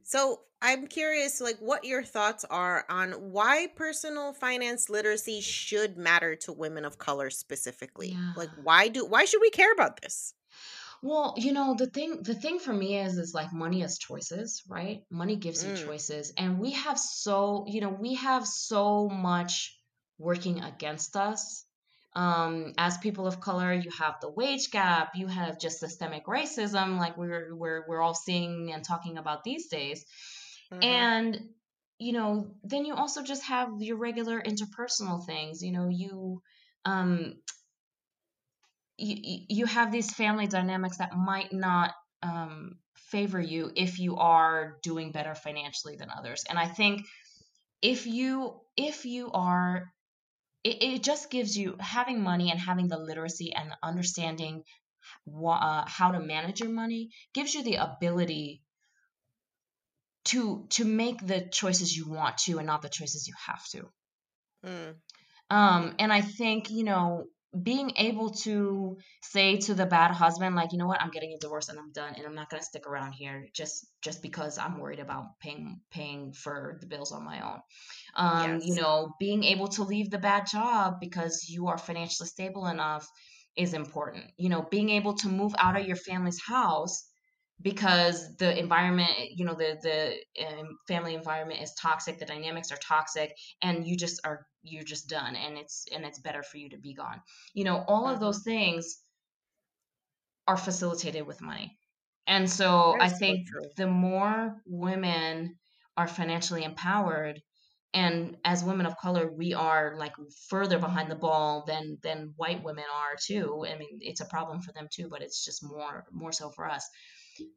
So 0.02 0.42
I'm 0.62 0.86
curious, 0.86 1.40
like, 1.40 1.58
what 1.58 1.84
your 1.84 2.02
thoughts 2.02 2.44
are 2.44 2.84
on 2.88 3.12
why 3.32 3.68
personal 3.74 4.32
finance 4.34 4.88
literacy 4.90 5.40
should 5.40 5.96
matter 5.96 6.36
to 6.36 6.52
women 6.52 6.84
of 6.84 6.98
color 6.98 7.30
specifically. 7.30 8.18
Yeah. 8.18 8.34
Like, 8.34 8.50
why 8.54 8.88
do 8.88 9.06
why 9.06 9.24
should 9.24 9.40
we 9.40 9.50
care 9.50 9.72
about 9.72 10.00
this? 10.02 10.34
Well, 11.02 11.34
you 11.36 11.52
know, 11.52 11.74
the 11.76 11.86
thing 11.86 12.22
the 12.24 12.34
thing 12.34 12.58
for 12.58 12.72
me 12.72 12.98
is 12.98 13.16
is 13.18 13.32
like 13.34 13.52
money 13.52 13.82
is 13.82 13.96
choices, 13.98 14.62
right? 14.68 15.04
Money 15.10 15.36
gives 15.36 15.64
you 15.64 15.70
Mm, 15.70 15.72
choices. 15.72 16.32
And 16.36 16.58
we 16.58 16.72
have 16.72 16.98
so, 16.98 17.64
you 17.68 17.80
know, 17.80 17.90
we 17.90 18.14
have 18.14 18.44
so 18.46 19.08
much 19.08 19.80
working 20.18 20.62
against 20.62 21.14
us. 21.16 21.64
Um, 22.16 22.74
as 22.78 22.96
people 22.98 23.26
of 23.26 23.40
color, 23.40 23.72
you 23.72 23.90
have 23.98 24.16
the 24.20 24.30
wage 24.30 24.70
gap, 24.70 25.16
you 25.16 25.26
have 25.26 25.58
just 25.58 25.80
systemic 25.80 26.26
racism, 26.26 26.98
like 26.98 27.16
we're 27.16 27.54
we're 27.54 27.84
we're 27.88 28.00
all 28.00 28.14
seeing 28.14 28.72
and 28.72 28.84
talking 28.84 29.18
about 29.18 29.42
these 29.42 29.66
days. 29.66 30.04
mm-hmm. 30.72 30.82
And 30.82 31.40
you 31.98 32.12
know, 32.12 32.48
then 32.62 32.84
you 32.84 32.94
also 32.94 33.22
just 33.22 33.44
have 33.44 33.68
your 33.80 33.96
regular 33.96 34.40
interpersonal 34.40 35.24
things. 35.24 35.62
You 35.62 35.72
know, 35.72 35.88
you 35.88 36.42
um 36.84 37.34
you, 38.96 39.40
you 39.48 39.66
have 39.66 39.90
these 39.90 40.12
family 40.12 40.46
dynamics 40.46 40.98
that 40.98 41.16
might 41.16 41.52
not 41.52 41.92
um, 42.22 42.76
favor 42.96 43.40
you 43.40 43.70
if 43.76 43.98
you 43.98 44.16
are 44.16 44.78
doing 44.82 45.12
better 45.12 45.34
financially 45.34 45.96
than 45.96 46.08
others 46.10 46.44
and 46.48 46.58
i 46.58 46.66
think 46.66 47.02
if 47.82 48.06
you 48.06 48.60
if 48.76 49.04
you 49.04 49.30
are 49.32 49.84
it, 50.64 50.82
it 50.82 51.02
just 51.02 51.30
gives 51.30 51.56
you 51.56 51.76
having 51.78 52.22
money 52.22 52.50
and 52.50 52.58
having 52.58 52.88
the 52.88 52.98
literacy 52.98 53.52
and 53.54 53.72
understanding 53.82 54.64
wha- 55.26 55.54
uh, 55.58 55.84
how 55.86 56.12
to 56.12 56.20
manage 56.20 56.60
your 56.60 56.70
money 56.70 57.10
gives 57.34 57.54
you 57.54 57.62
the 57.62 57.76
ability 57.76 58.62
to 60.24 60.66
to 60.70 60.84
make 60.84 61.24
the 61.26 61.48
choices 61.50 61.96
you 61.96 62.08
want 62.08 62.38
to 62.38 62.58
and 62.58 62.66
not 62.66 62.82
the 62.82 62.88
choices 62.88 63.28
you 63.28 63.34
have 63.46 63.64
to. 63.68 63.88
Mm, 64.64 64.94
um, 65.50 65.94
and 65.98 66.12
I 66.12 66.22
think, 66.22 66.70
you 66.70 66.84
know, 66.84 67.26
being 67.62 67.92
able 67.96 68.30
to 68.30 68.98
say 69.22 69.58
to 69.58 69.74
the 69.74 69.86
bad 69.86 70.10
husband, 70.10 70.56
like, 70.56 70.72
you 70.72 70.78
know 70.78 70.86
what, 70.86 71.00
I'm 71.00 71.10
getting 71.10 71.32
a 71.32 71.38
divorce 71.38 71.68
and 71.68 71.78
I'm 71.78 71.92
done 71.92 72.14
and 72.16 72.26
I'm 72.26 72.34
not 72.34 72.50
gonna 72.50 72.62
stick 72.62 72.86
around 72.86 73.12
here 73.12 73.48
just 73.52 73.86
just 74.02 74.22
because 74.22 74.58
I'm 74.58 74.78
worried 74.78 75.00
about 75.00 75.38
paying 75.40 75.80
paying 75.90 76.32
for 76.32 76.78
the 76.80 76.86
bills 76.86 77.12
on 77.12 77.24
my 77.24 77.40
own. 77.40 77.60
Um, 78.16 78.60
you 78.62 78.74
know, 78.74 79.14
being 79.20 79.44
able 79.44 79.68
to 79.68 79.84
leave 79.84 80.10
the 80.10 80.18
bad 80.18 80.46
job 80.50 80.94
because 81.00 81.46
you 81.48 81.68
are 81.68 81.78
financially 81.78 82.28
stable 82.28 82.66
enough 82.66 83.08
is 83.56 83.74
important. 83.74 84.24
You 84.36 84.48
know, 84.48 84.66
being 84.70 84.90
able 84.90 85.14
to 85.14 85.28
move 85.28 85.54
out 85.58 85.78
of 85.78 85.86
your 85.86 85.96
family's 85.96 86.40
house 86.42 87.08
because 87.62 88.36
the 88.36 88.58
environment 88.58 89.12
you 89.30 89.44
know 89.44 89.54
the 89.54 89.78
the 89.82 90.46
um, 90.46 90.78
family 90.88 91.14
environment 91.14 91.62
is 91.62 91.72
toxic 91.74 92.18
the 92.18 92.26
dynamics 92.26 92.72
are 92.72 92.76
toxic 92.76 93.36
and 93.62 93.86
you 93.86 93.96
just 93.96 94.20
are 94.24 94.46
you're 94.62 94.82
just 94.84 95.08
done 95.08 95.36
and 95.36 95.56
it's 95.58 95.86
and 95.92 96.04
it's 96.04 96.18
better 96.20 96.42
for 96.42 96.58
you 96.58 96.68
to 96.70 96.78
be 96.78 96.94
gone. 96.94 97.22
You 97.54 97.64
know 97.64 97.84
all 97.88 98.08
of 98.08 98.18
Mm-hmm. 98.18 98.20
those 98.20 98.42
things 98.42 99.04
are 100.46 100.56
facilitated 100.56 101.26
with 101.26 101.40
money. 101.40 101.78
And 102.26 102.48
so 102.50 102.96
That 102.96 103.00
i 103.00 103.08
is 103.08 103.18
so 103.18 103.18
think 103.18 103.46
the 103.76 103.86
more 103.86 104.62
women 104.66 105.58
are 105.96 106.08
financially 106.08 106.64
empowered 106.64 107.42
and 107.94 108.36
as 108.44 108.64
women 108.64 108.86
of 108.86 108.96
color 108.98 109.30
we 109.32 109.54
are 109.54 109.94
like 109.98 110.12
further 110.48 110.78
behind 110.78 111.10
the 111.10 111.14
ball 111.16 111.64
than 111.66 111.98
than 112.02 112.34
white 112.36 112.62
women 112.62 112.84
are 112.94 113.16
too 113.24 113.64
i 113.68 113.78
mean 113.78 113.98
it's 114.00 114.20
a 114.20 114.26
problem 114.26 114.60
for 114.60 114.72
them 114.72 114.88
too 114.92 115.08
but 115.08 115.22
it's 115.22 115.44
just 115.44 115.64
more 115.64 116.04
more 116.12 116.32
so 116.32 116.50
for 116.50 116.68
us 116.68 116.88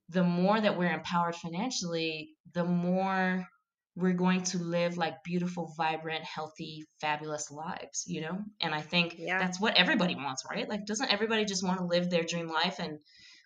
the 0.09 0.23
more 0.23 0.59
that 0.59 0.77
we're 0.77 0.91
empowered 0.91 1.35
financially, 1.35 2.29
the 2.53 2.63
more 2.63 3.47
we're 3.95 4.13
going 4.13 4.43
to 4.43 4.59
live 4.59 4.97
like 4.97 5.23
beautiful, 5.23 5.73
vibrant, 5.75 6.23
healthy, 6.23 6.85
fabulous 7.01 7.49
lives, 7.51 8.03
you 8.07 8.21
know? 8.21 8.39
And 8.61 8.73
I 8.73 8.81
think 8.81 9.15
Yeah. 9.17 9.39
that's 9.39 9.59
what 9.59 9.75
everybody 9.75 10.15
wants, 10.15 10.43
right? 10.49 10.69
Like, 10.69 10.85
doesn't 10.85 11.11
everybody 11.11 11.45
just 11.45 11.63
want 11.63 11.79
to 11.79 11.85
live 11.85 12.09
their 12.09 12.23
dream 12.23 12.47
life? 12.47 12.79
And 12.79 12.99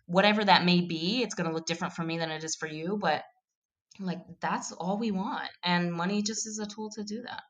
whatever 0.05 0.43
that 0.43 0.65
may 0.65 0.81
be, 0.81 1.21
it's 1.23 1.35
going 1.35 1.47
to 1.49 1.53
look 1.55 1.65
different 1.65 1.93
for 1.93 2.03
me 2.03 2.17
than 2.17 2.31
it 2.31 2.43
is 2.43 2.55
for 2.55 2.67
you. 2.67 2.97
But 2.99 3.23
like, 3.99 4.19
that's 4.39 4.71
all 4.71 4.97
we 4.97 5.11
want. 5.11 5.49
And 5.63 5.93
money 5.93 6.21
just 6.21 6.47
is 6.47 6.59
a 6.59 6.65
tool 6.67 6.89
to 6.91 7.03
do 7.03 7.21
that. 7.23 7.43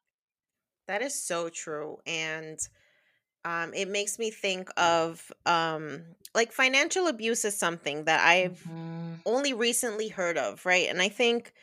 That 0.87 1.01
is 1.01 1.13
so 1.13 1.49
true. 1.49 1.97
And 2.05 2.59
um, 3.45 3.73
it 3.73 3.87
makes 3.89 4.19
me 4.19 4.31
think 4.31 4.69
of 4.77 5.31
um, 5.45 6.05
like 6.35 6.51
financial 6.51 7.07
abuse 7.07 7.45
is 7.45 7.57
something 7.57 8.05
that 8.05 8.25
I've 8.25 8.71
hmm 8.71 9.15
only 9.25 9.53
recently 9.53 10.09
heard 10.09 10.37
of, 10.37 10.65
right? 10.65 10.89
And 10.89 11.01
I 11.01 11.09
think 11.09 11.53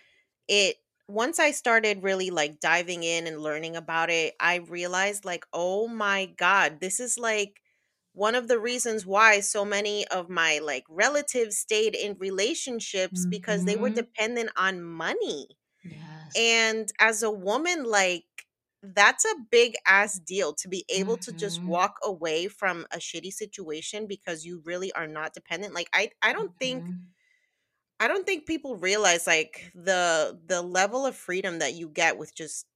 it 0.48 0.76
once 1.08 1.38
I 1.40 1.52
started 1.52 2.02
really 2.02 2.30
like 2.30 2.60
diving 2.60 3.02
in 3.04 3.26
and 3.26 3.40
learning 3.42 3.76
about 3.76 4.10
it, 4.10 4.34
I 4.40 4.56
realized 4.56 5.24
like, 5.24 5.46
oh 5.52 5.88
my 5.88 6.26
God, 6.38 6.80
this 6.80 7.00
is 7.00 7.18
like 7.18 7.60
one 8.18 8.34
of 8.36 8.48
the 8.48 8.58
reasons 8.60 9.06
why 9.06 9.40
so 9.40 9.64
many 9.64 10.06
of 10.08 10.28
my 10.30 10.58
like 10.60 10.84
relatives 10.90 11.58
stayed 11.58 11.94
in 11.94 12.16
relationships 12.18 13.26
because 13.30 13.64
they 13.64 13.76
were 13.76 13.90
hmm 13.90 14.02
dependent 14.02 14.50
on 14.56 14.82
money. 14.82 15.48
Yes. 15.84 16.36
And 16.36 16.90
as 17.00 17.22
a 17.22 17.30
woman, 17.30 17.84
like, 17.84 18.24
that's 18.82 19.24
a 19.24 19.34
big 19.50 19.74
ass 19.86 20.18
deal 20.20 20.54
to 20.54 20.68
be 20.68 20.84
able 20.88 21.18
to 21.18 21.32
just 21.34 21.62
hmm 21.62 21.66
walk 21.66 21.96
away 22.04 22.48
from 22.48 22.86
a 22.92 22.98
shitty 22.98 23.32
situation 23.32 24.06
because 24.06 24.44
you 24.44 24.62
really 24.64 24.92
are 24.92 25.08
not 25.08 25.34
dependent. 25.34 25.74
Like 25.74 25.88
I 25.92 26.12
I 26.22 26.32
don't 26.32 26.52
think 26.60 26.86
hmm 26.88 27.14
I 28.00 28.06
don't 28.08 28.24
think 28.26 28.46
people 28.46 28.76
realize 28.76 29.26
like 29.26 29.70
the 29.74 30.38
the 30.46 30.62
level 30.62 31.04
of 31.06 31.16
freedom 31.16 31.58
that 31.58 31.74
you 31.74 31.88
get 31.88 32.16
with 32.18 32.34
just 32.34 32.66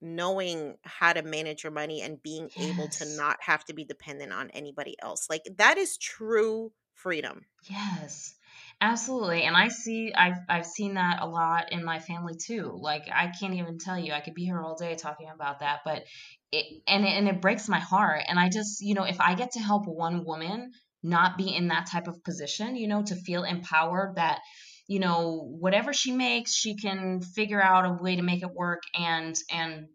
knowing 0.00 0.76
how 0.82 1.12
to 1.12 1.22
manage 1.22 1.64
your 1.64 1.72
money 1.72 2.02
and 2.02 2.22
being 2.22 2.50
able 2.56 2.88
to 2.88 3.16
not 3.16 3.36
have 3.40 3.64
to 3.64 3.74
be 3.74 3.84
dependent 3.84 4.32
on 4.32 4.50
anybody 4.50 4.96
else. 5.02 5.26
Like 5.28 5.42
that 5.56 5.78
is 5.78 5.96
true 5.96 6.72
freedom. 6.94 7.46
Yes, 7.68 8.34
absolutely. 8.80 9.42
And 9.42 9.56
I 9.56 9.68
see 9.68 10.12
I've 10.14 10.38
I've 10.48 10.66
seen 10.66 10.94
that 10.94 11.20
a 11.20 11.26
lot 11.26 11.72
in 11.72 11.84
my 11.84 11.98
family 11.98 12.34
too. 12.34 12.78
Like 12.80 13.08
I 13.12 13.32
can't 13.38 13.54
even 13.54 13.78
tell 13.78 13.98
you. 13.98 14.12
I 14.12 14.20
could 14.20 14.34
be 14.34 14.44
here 14.44 14.60
all 14.60 14.76
day 14.76 14.94
talking 14.94 15.28
about 15.34 15.60
that, 15.60 15.80
but 15.84 16.04
it 16.52 16.82
and 16.86 17.04
it, 17.04 17.10
and 17.10 17.28
it 17.28 17.40
breaks 17.40 17.68
my 17.68 17.80
heart. 17.80 18.22
And 18.28 18.38
I 18.38 18.48
just, 18.48 18.80
you 18.80 18.94
know, 18.94 19.04
if 19.04 19.20
I 19.20 19.34
get 19.34 19.52
to 19.52 19.60
help 19.60 19.86
one 19.86 20.24
woman 20.24 20.72
not 21.02 21.38
be 21.38 21.54
in 21.54 21.68
that 21.68 21.86
type 21.86 22.08
of 22.08 22.22
position, 22.24 22.76
you 22.76 22.88
know, 22.88 23.02
to 23.02 23.14
feel 23.14 23.44
empowered 23.44 24.16
that 24.16 24.40
you 24.88 24.98
know 24.98 25.46
whatever 25.60 25.92
she 25.92 26.12
makes 26.12 26.54
she 26.54 26.76
can 26.76 27.20
figure 27.20 27.62
out 27.62 27.86
a 27.86 27.92
way 28.02 28.16
to 28.16 28.22
make 28.22 28.42
it 28.42 28.52
work 28.52 28.82
and 28.98 29.36
and 29.52 29.86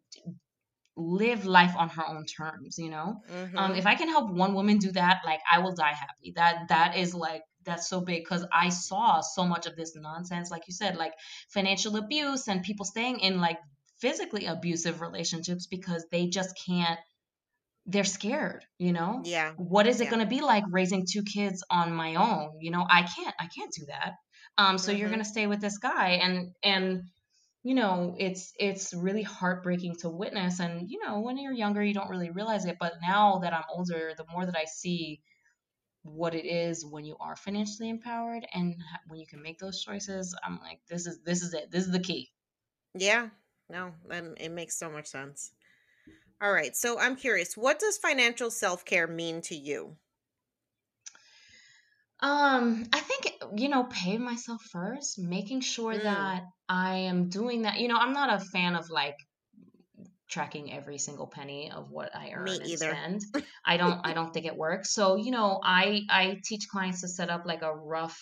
live 0.95 1.45
life 1.45 1.75
on 1.75 1.89
her 1.89 2.07
own 2.07 2.23
terms 2.25 2.77
you 2.77 2.89
know 2.89 3.15
um 3.57 3.73
Mhm. 3.73 3.77
if 3.77 3.87
i 3.87 3.95
can 3.95 4.07
help 4.09 4.29
one 4.31 4.53
woman 4.53 4.77
do 4.77 4.91
that 4.91 5.21
like 5.25 5.39
i 5.51 5.59
will 5.59 5.73
die 5.73 5.93
happy 5.93 6.33
that 6.35 6.67
that 6.69 6.95
is 6.95 7.15
like 7.15 7.41
that's 7.65 7.89
so 7.89 7.99
big 8.01 8.23
because 8.23 8.45
i 8.53 8.69
saw 8.69 9.19
so 9.21 9.43
much 9.43 9.65
of 9.65 9.75
this 9.75 9.95
nonsense 9.95 10.51
like 10.51 10.61
you 10.67 10.73
said 10.73 10.95
like 10.95 11.13
financial 11.49 11.95
abuse 11.97 12.47
and 12.47 12.61
people 12.61 12.85
staying 12.85 13.19
in 13.21 13.41
like 13.41 13.57
physically 14.01 14.45
abusive 14.45 15.01
relationships 15.01 15.65
because 15.65 16.05
they 16.11 16.27
just 16.27 16.53
can't 16.67 16.99
they're 17.87 18.03
scared 18.03 18.63
you 18.77 18.93
know 18.93 19.21
Yeah. 19.25 19.53
what 19.57 19.87
is 19.87 19.99
it 19.99 20.05
Yeah. 20.05 20.09
going 20.11 20.21
to 20.21 20.27
be 20.29 20.41
like 20.41 20.63
raising 20.69 21.05
two 21.11 21.23
kids 21.23 21.63
on 21.71 21.93
my 21.93 22.15
own 22.15 22.51
you 22.61 22.71
know 22.71 22.85
i 22.87 23.01
can't 23.01 23.35
i 23.39 23.47
can't 23.47 23.73
do 23.73 23.85
that 23.87 24.13
um 24.57 24.77
so 24.77 24.91
you're 24.91 25.09
going 25.09 25.19
Mhm. 25.19 25.23
to 25.23 25.25
stay 25.29 25.47
with 25.47 25.61
this 25.61 25.77
guy 25.77 26.11
and 26.11 26.53
and 26.63 27.03
you 27.63 27.75
know 27.75 28.15
it's 28.19 28.53
it's 28.59 28.93
really 28.93 29.23
heartbreaking 29.23 29.95
to 29.95 30.09
witness 30.09 30.59
and 30.59 30.89
you 30.91 30.99
know 31.03 31.21
when 31.21 31.37
you're 31.37 31.53
younger 31.53 31.83
you 31.83 31.93
don't 31.93 32.09
really 32.09 32.31
realize 32.31 32.65
it 32.65 32.77
but 32.79 32.93
now 33.07 33.39
that 33.39 33.53
i'm 33.53 33.63
older 33.69 34.13
the 34.17 34.25
more 34.31 34.45
that 34.45 34.57
i 34.57 34.65
see 34.65 35.21
what 36.03 36.35
it 36.35 36.45
is 36.45 36.85
when 36.85 37.05
you 37.05 37.17
are 37.19 37.35
financially 37.35 37.89
empowered 37.89 38.45
and 38.53 38.75
when 39.07 39.19
you 39.19 39.27
can 39.27 39.41
make 39.41 39.59
those 39.59 39.83
choices 39.83 40.35
i'm 40.43 40.59
like 40.59 40.81
this 40.89 41.07
is 41.07 41.21
this 41.23 41.43
is 41.43 41.53
it 41.53 41.71
this 41.71 41.85
is 41.85 41.91
the 41.91 41.99
key 41.99 42.31
Yeah. 42.95 43.29
No, 43.69 43.95
that 44.07 44.23
it 44.39 44.49
makes 44.49 44.75
so 44.77 44.89
much 44.89 45.07
sense. 45.07 45.51
All 46.41 46.53
right. 46.53 46.75
So 46.75 46.99
I'm 46.99 47.15
curious, 47.17 47.57
what 47.57 47.79
does 47.79 47.97
financial 47.97 48.51
self-care 48.51 49.07
mean 49.07 49.41
to 49.43 49.55
you? 49.55 49.97
um 52.19 52.85
i 52.93 52.99
think 52.99 53.32
you 53.57 53.69
know 53.69 53.83
pay 53.85 54.17
myself 54.17 54.61
first 54.71 55.19
making 55.19 55.61
sure 55.61 55.97
Mm, 55.97 56.03
that 56.03 56.43
i 56.69 56.95
am 56.95 57.29
doing 57.29 57.63
that 57.63 57.79
you 57.79 57.87
know 57.87 57.97
i'm 57.97 58.13
not 58.13 58.33
a 58.41 58.45
fan 58.45 58.75
of 58.75 58.89
like 58.89 59.15
tracking 60.29 60.71
every 60.73 60.97
single 60.97 61.27
penny 61.27 61.71
of 61.71 61.91
what 61.91 62.15
I 62.15 62.31
me 62.33 62.33
earn 62.33 62.61
and 62.61 62.69
either. 62.69 62.77
spend. 62.77 63.21
I 63.65 63.77
don't 63.77 63.99
I 64.03 64.13
don't 64.13 64.33
think 64.33 64.45
it 64.45 64.55
works. 64.55 64.93
So, 64.93 65.15
you 65.15 65.31
know, 65.31 65.59
I 65.63 66.01
I 66.09 66.39
teach 66.43 66.67
clients 66.69 67.01
to 67.01 67.07
set 67.07 67.29
up 67.29 67.45
like 67.45 67.61
a 67.61 67.75
rough 67.75 68.19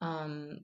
um 0.00 0.58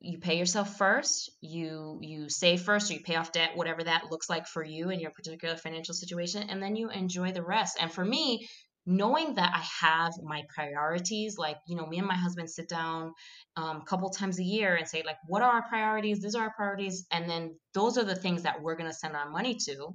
you 0.00 0.18
pay 0.18 0.36
yourself 0.38 0.76
first 0.76 1.30
you 1.40 1.98
you 2.02 2.28
save 2.28 2.60
first 2.60 2.90
or 2.90 2.94
you 2.94 3.00
pay 3.00 3.16
off 3.16 3.32
debt 3.32 3.56
whatever 3.56 3.84
that 3.84 4.10
looks 4.10 4.28
like 4.28 4.46
for 4.46 4.62
you 4.62 4.90
in 4.90 5.00
your 5.00 5.10
particular 5.10 5.56
financial 5.56 5.94
situation 5.94 6.48
and 6.50 6.62
then 6.62 6.76
you 6.76 6.90
enjoy 6.90 7.32
the 7.32 7.42
rest 7.42 7.76
and 7.80 7.92
for 7.92 8.04
me 8.04 8.46
knowing 8.86 9.34
that 9.34 9.52
i 9.54 9.86
have 9.86 10.12
my 10.22 10.42
priorities 10.54 11.38
like 11.38 11.56
you 11.66 11.76
know 11.76 11.86
me 11.86 11.98
and 11.98 12.06
my 12.06 12.16
husband 12.16 12.48
sit 12.50 12.68
down 12.68 13.12
um, 13.56 13.78
a 13.78 13.84
couple 13.84 14.08
times 14.10 14.38
a 14.38 14.44
year 14.44 14.74
and 14.76 14.86
say 14.88 15.02
like 15.06 15.16
what 15.26 15.42
are 15.42 15.50
our 15.52 15.68
priorities 15.68 16.20
these 16.20 16.34
are 16.34 16.44
our 16.44 16.54
priorities 16.54 17.06
and 17.12 17.28
then 17.28 17.54
those 17.74 17.96
are 17.98 18.04
the 18.04 18.16
things 18.16 18.42
that 18.42 18.60
we're 18.62 18.76
going 18.76 18.90
to 18.90 18.96
send 18.96 19.16
our 19.16 19.30
money 19.30 19.54
to 19.54 19.94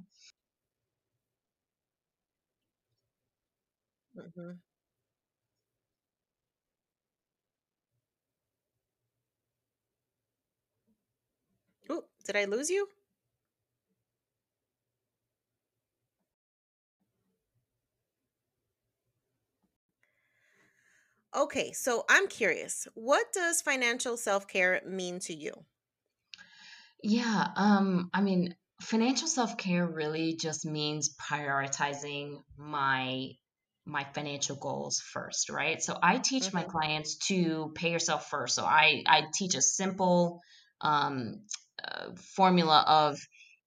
Mhm. 4.14 4.60
Ooh, 11.90 12.04
did 12.24 12.36
I 12.36 12.46
lose 12.46 12.70
you? 12.70 12.88
Okay, 21.34 21.72
so 21.72 22.04
I'm 22.08 22.28
curious. 22.28 22.86
What 22.94 23.32
does 23.32 23.62
financial 23.62 24.16
self-care 24.16 24.82
mean 24.86 25.18
to 25.20 25.34
you? 25.34 25.66
Yeah, 27.02 27.48
um, 27.56 28.10
I 28.12 28.20
mean, 28.20 28.56
financial 28.82 29.28
self-care 29.28 29.86
really 29.86 30.36
just 30.36 30.64
means 30.66 31.14
prioritizing 31.16 32.42
my 32.56 33.30
my 33.86 34.04
financial 34.12 34.56
goals 34.56 35.00
first, 35.00 35.48
right? 35.48 35.82
So 35.82 35.98
I 36.02 36.18
teach 36.18 36.52
my 36.52 36.62
Mhm. 36.62 36.70
clients 36.70 37.16
to 37.28 37.72
pay 37.74 37.90
yourself 37.90 38.28
first. 38.28 38.54
So 38.54 38.64
I 38.64 39.02
I 39.06 39.24
teach 39.34 39.54
a 39.54 39.62
simple 39.62 40.40
um, 40.82 41.46
uh, 41.82 42.14
formula 42.14 42.84
of 42.86 43.18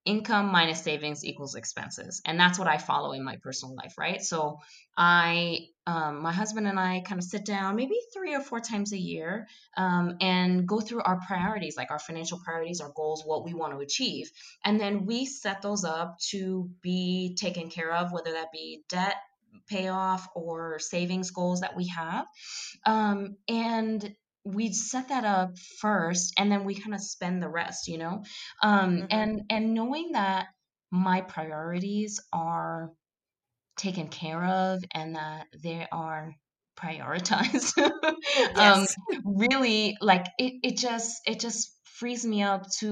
income 0.05 0.51
minus 0.51 0.81
savings 0.81 1.23
equals 1.23 1.55
expenses, 1.55 2.21
and 2.25 2.39
that's 2.39 2.59
what 2.59 2.67
I 2.67 2.77
follow 2.77 3.11
in 3.13 3.23
my 3.23 3.37
personal 3.37 3.75
life, 3.75 3.95
right? 3.97 4.21
So 4.21 4.59
I 4.97 5.67
um, 5.85 6.21
my 6.21 6.31
husband 6.31 6.67
and 6.67 6.79
I 6.79 7.01
kind 7.01 7.19
of 7.19 7.25
sit 7.25 7.45
down 7.45 7.75
maybe 7.75 7.95
three 8.13 8.33
or 8.33 8.39
four 8.39 8.61
times 8.61 8.93
a 8.93 8.97
year 8.97 9.47
um, 9.75 10.15
and 10.21 10.65
go 10.65 10.79
through 10.79 11.01
our 11.01 11.19
priorities, 11.27 11.75
like 11.75 11.91
our 11.91 11.99
financial 11.99 12.39
priorities, 12.43 12.79
our 12.79 12.91
goals, 12.95 13.23
what 13.25 13.43
we 13.43 13.53
want 13.53 13.73
to 13.73 13.79
achieve. 13.79 14.31
And 14.63 14.79
then 14.79 15.05
we 15.05 15.25
set 15.25 15.61
those 15.61 15.83
up 15.83 16.19
to 16.29 16.69
be 16.81 17.35
taken 17.37 17.69
care 17.69 17.93
of, 17.93 18.13
whether 18.13 18.31
that 18.31 18.51
be 18.53 18.83
debt 18.87 19.15
payoff 19.67 20.27
or 20.35 20.79
savings 20.79 21.31
goals 21.31 21.61
that 21.61 21.75
we 21.75 21.87
have. 21.87 22.25
Um, 22.85 23.37
and 23.47 24.15
we 24.45 24.73
set 24.73 25.09
that 25.09 25.23
up 25.25 25.57
first 25.79 26.33
and 26.37 26.51
then 26.51 26.65
we 26.65 26.75
kind 26.75 26.93
of 26.93 27.01
spend 27.01 27.41
the 27.41 27.49
rest, 27.49 27.87
you 27.87 27.97
know? 27.97 28.23
Um, 28.61 29.03
Mhm. 29.03 29.07
and 29.09 29.43
and 29.49 29.73
knowing 29.73 30.11
that 30.13 30.47
my 30.91 31.21
priorities 31.21 32.19
are 32.33 32.91
taken 33.77 34.07
care 34.07 34.43
of 34.43 34.83
and 34.93 35.15
that 35.15 35.47
they 35.63 35.87
are 35.91 36.35
prioritized 36.77 37.77
um 38.57 38.87
Yes. 38.87 38.95
really 39.23 39.95
like 40.01 40.25
it 40.39 40.53
it 40.63 40.77
just 40.77 41.21
it 41.25 41.39
just 41.39 41.79
frees 41.85 42.25
me 42.25 42.41
up 42.43 42.69
to 42.79 42.91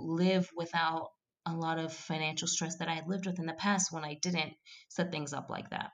live 0.00 0.50
without 0.56 1.08
a 1.46 1.54
lot 1.54 1.78
of 1.78 1.92
financial 1.92 2.46
stress 2.46 2.76
that 2.78 2.88
I 2.88 2.94
had 2.94 3.08
lived 3.08 3.26
with 3.26 3.38
in 3.38 3.46
the 3.46 3.54
past 3.54 3.90
when 3.90 4.04
I 4.04 4.14
didn't 4.22 4.54
set 4.90 5.10
things 5.10 5.32
up 5.32 5.48
like 5.50 5.70
that. 5.70 5.90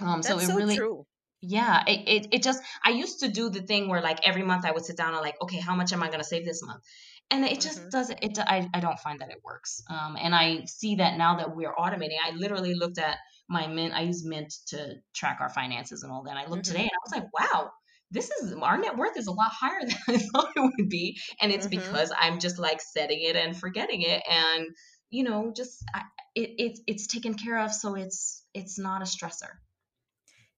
Um 0.00 0.22
so 0.22 0.38
it 0.38 0.46
so 0.46 0.52
really 0.52 0.78
true. 0.78 1.06
Yeah, 1.46 1.84
it, 1.86 2.08
it 2.08 2.28
it 2.32 2.42
just 2.42 2.62
I 2.84 2.90
used 2.90 3.20
to 3.20 3.28
do 3.28 3.48
the 3.50 3.62
thing 3.62 3.88
where 3.88 4.00
like 4.02 4.26
every 4.26 4.42
month 4.42 4.64
I 4.64 4.72
would 4.72 4.84
sit 4.84 4.96
down 4.96 5.14
and 5.14 5.22
like, 5.22 5.40
okay, 5.42 5.58
how 5.60 5.74
much 5.74 5.92
am 5.92 6.02
I 6.02 6.10
gonna 6.10 6.24
save 6.24 6.44
this 6.44 6.62
month? 6.62 6.82
And 7.30 7.44
it 7.44 7.60
just 7.60 7.78
Mhm. 7.78 7.90
doesn't 7.90 8.18
it 8.22 8.38
I, 8.38 8.68
I 8.72 8.80
don't 8.80 8.98
find 9.00 9.20
that 9.20 9.30
it 9.30 9.40
works. 9.44 9.82
Um 9.90 10.16
and 10.20 10.34
I 10.34 10.64
see 10.66 10.96
that 10.96 11.16
now 11.18 11.36
that 11.36 11.54
we're 11.54 11.74
automating. 11.74 12.18
I 12.24 12.32
literally 12.32 12.74
looked 12.74 12.98
at 12.98 13.18
my 13.48 13.66
mint, 13.66 13.94
I 13.94 14.02
use 14.02 14.24
Mint 14.24 14.52
to 14.68 14.94
track 15.14 15.38
our 15.40 15.48
finances 15.48 16.02
and 16.02 16.12
all 16.12 16.22
that. 16.24 16.30
and 16.30 16.38
I 16.38 16.46
looked 16.46 16.66
today 16.66 16.80
Mhm. 16.80 16.88
and 16.88 16.90
I 16.90 17.04
was 17.04 17.22
like, 17.22 17.32
wow, 17.38 17.70
this 18.10 18.30
is 18.30 18.52
our 18.54 18.78
net 18.78 18.96
worth 18.96 19.16
is 19.16 19.26
a 19.26 19.32
lot 19.32 19.50
higher 19.52 19.80
than 19.86 20.16
I 20.16 20.18
thought 20.18 20.52
it 20.56 20.60
would 20.60 20.88
be. 20.88 21.18
And 21.40 21.52
it's 21.52 21.66
Mhm. 21.66 21.72
because 21.76 22.12
I'm 22.18 22.38
just 22.38 22.58
like 22.58 22.80
setting 22.80 23.20
it 23.22 23.36
and 23.36 23.56
forgetting 23.56 24.02
it 24.02 24.22
and 24.30 24.66
you 25.10 25.22
know, 25.22 25.52
just 25.54 25.84
I, 25.94 26.02
it, 26.34 26.50
it 26.58 26.78
it's 26.86 27.06
taken 27.06 27.34
care 27.34 27.58
of 27.60 27.72
so 27.72 27.94
it's 27.94 28.44
it's 28.54 28.78
not 28.78 29.02
a 29.02 29.04
stressor. 29.04 29.50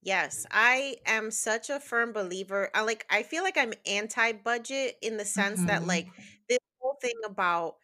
Yes, 0.03 0.46
I 0.51 0.96
am 1.07 1.30
such 1.30 1.70
a 1.70 1.80
firm 1.80 2.12
believer. 2.12 2.70
I 2.74 2.82
like 2.82 3.05
I 3.11 3.22
feel 3.24 3.42
like 3.42 3.57
I'm 3.57 3.72
anti-budget 3.84 4.96
in 5.03 5.16
the 5.16 5.24
sense 5.24 5.64
that 5.64 5.84
hmm 5.84 5.88
like 5.88 6.12
this 6.49 6.59
whole 6.80 6.96
thing 7.03 7.14
about 7.24 7.76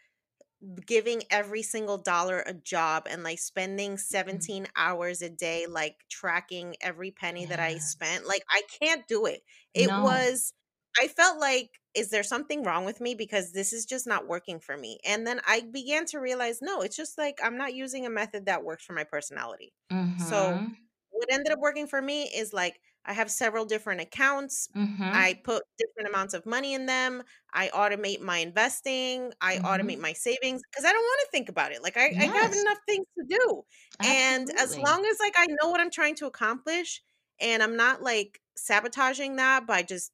giving 0.86 1.22
every 1.30 1.62
single 1.62 1.98
dollar 1.98 2.40
a 2.40 2.54
job 2.54 3.06
and 3.10 3.22
like 3.24 3.38
spending 3.40 3.98
17 3.98 4.66
hours 4.76 5.22
a 5.22 5.30
day 5.30 5.66
like 5.66 5.96
tracking 6.10 6.76
every 6.80 7.10
penny 7.12 7.46
that 7.46 7.60
I 7.60 7.78
spent. 7.78 8.26
Like 8.26 8.44
I 8.50 8.62
can't 8.80 9.06
do 9.08 9.26
it. 9.26 9.42
It 9.74 9.92
No. 9.92 9.96
was 9.96 10.52
I 11.00 11.08
felt 11.08 11.40
like 11.40 11.80
is 11.94 12.10
there 12.10 12.22
something 12.24 12.64
wrong 12.64 12.84
with 12.86 13.00
me 13.00 13.14
because 13.14 13.52
this 13.52 13.72
is 13.72 13.86
just 13.86 14.06
not 14.06 14.28
working 14.28 14.60
for 14.60 14.76
me. 14.76 14.98
And 15.06 15.26
then 15.26 15.40
I 15.46 15.62
began 15.62 16.06
to 16.06 16.18
realize 16.20 16.60
no, 16.62 16.82
it's 16.82 16.96
just 16.96 17.18
like 17.18 17.38
I'm 17.42 17.58
not 17.58 17.74
using 17.74 18.06
a 18.06 18.10
method 18.10 18.46
that 18.46 18.64
works 18.64 18.84
for 18.84 18.94
my 18.94 19.04
personality. 19.04 19.74
So 20.16 20.64
Mhm. 20.70 20.83
What 21.14 21.32
ended 21.32 21.52
up 21.52 21.58
working 21.60 21.86
for 21.86 22.00
me 22.02 22.24
is 22.24 22.52
like 22.52 22.80
I 23.04 23.12
have 23.12 23.30
several 23.30 23.64
different 23.64 24.00
accounts. 24.00 24.68
Mhm. 24.74 25.24
I 25.26 25.40
put 25.44 25.62
different 25.78 26.08
amounts 26.08 26.34
of 26.34 26.46
money 26.46 26.74
in 26.74 26.86
them. 26.86 27.22
I 27.52 27.68
automate 27.68 28.20
my 28.20 28.38
investing. 28.38 29.32
I 29.40 29.58
automate 29.58 29.98
Mhm. 29.98 30.00
my 30.00 30.12
savings 30.12 30.62
because 30.70 30.84
I 30.84 30.92
don't 30.92 31.02
want 31.02 31.20
to 31.26 31.30
think 31.30 31.48
about 31.48 31.72
it. 31.72 31.82
Like 31.82 31.96
I, 31.96 32.14
I 32.18 32.24
have 32.24 32.52
enough 32.52 32.78
things 32.88 33.06
to 33.18 33.24
do. 33.28 33.64
And 34.02 34.50
as 34.58 34.76
long 34.76 35.04
as 35.06 35.18
like 35.20 35.34
I 35.36 35.46
know 35.62 35.70
what 35.70 35.80
I'm 35.80 35.90
trying 35.90 36.16
to 36.16 36.26
accomplish 36.26 37.02
and 37.40 37.62
I'm 37.62 37.76
not 37.76 38.02
like 38.02 38.40
sabotaging 38.56 39.36
that 39.36 39.66
by 39.66 39.82
just 39.82 40.12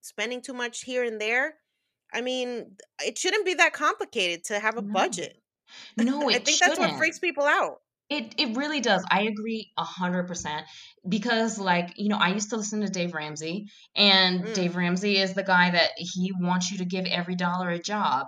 spending 0.00 0.40
too 0.42 0.54
much 0.54 0.82
here 0.82 1.04
and 1.04 1.20
there, 1.20 1.58
I 2.12 2.20
mean, 2.22 2.76
it 3.00 3.18
shouldn't 3.18 3.44
be 3.46 3.54
that 3.54 3.72
complicated 3.72 4.44
to 4.46 4.58
have 4.58 4.76
a 4.76 4.82
No. 4.82 4.94
budget. 4.94 5.42
No, 5.96 6.28
I 6.34 6.40
think 6.40 6.60
that's 6.60 6.78
what 6.78 6.92
freaks 6.96 7.18
people 7.20 7.44
out. 7.44 7.82
It 8.10 8.34
it 8.38 8.56
really 8.56 8.80
does. 8.80 9.04
I 9.08 9.22
agree 9.22 9.70
100% 9.76 10.66
because 11.08 11.58
like, 11.58 11.92
you 11.96 12.08
know, 12.08 12.16
I 12.18 12.30
used 12.30 12.50
to 12.50 12.56
listen 12.56 12.80
to 12.80 12.88
Dave 12.88 13.14
Ramsey 13.14 13.66
and 13.94 14.44
Mm, 14.44 14.52
Dave 14.52 14.74
Ramsey 14.76 15.16
is 15.18 15.34
the 15.34 15.44
guy 15.44 15.70
that 15.70 15.92
he 15.96 16.32
wants 16.38 16.72
you 16.72 16.78
to 16.78 16.84
give 16.84 17.06
every 17.06 17.36
dollar 17.36 17.70
a 17.70 17.78
job. 17.78 18.26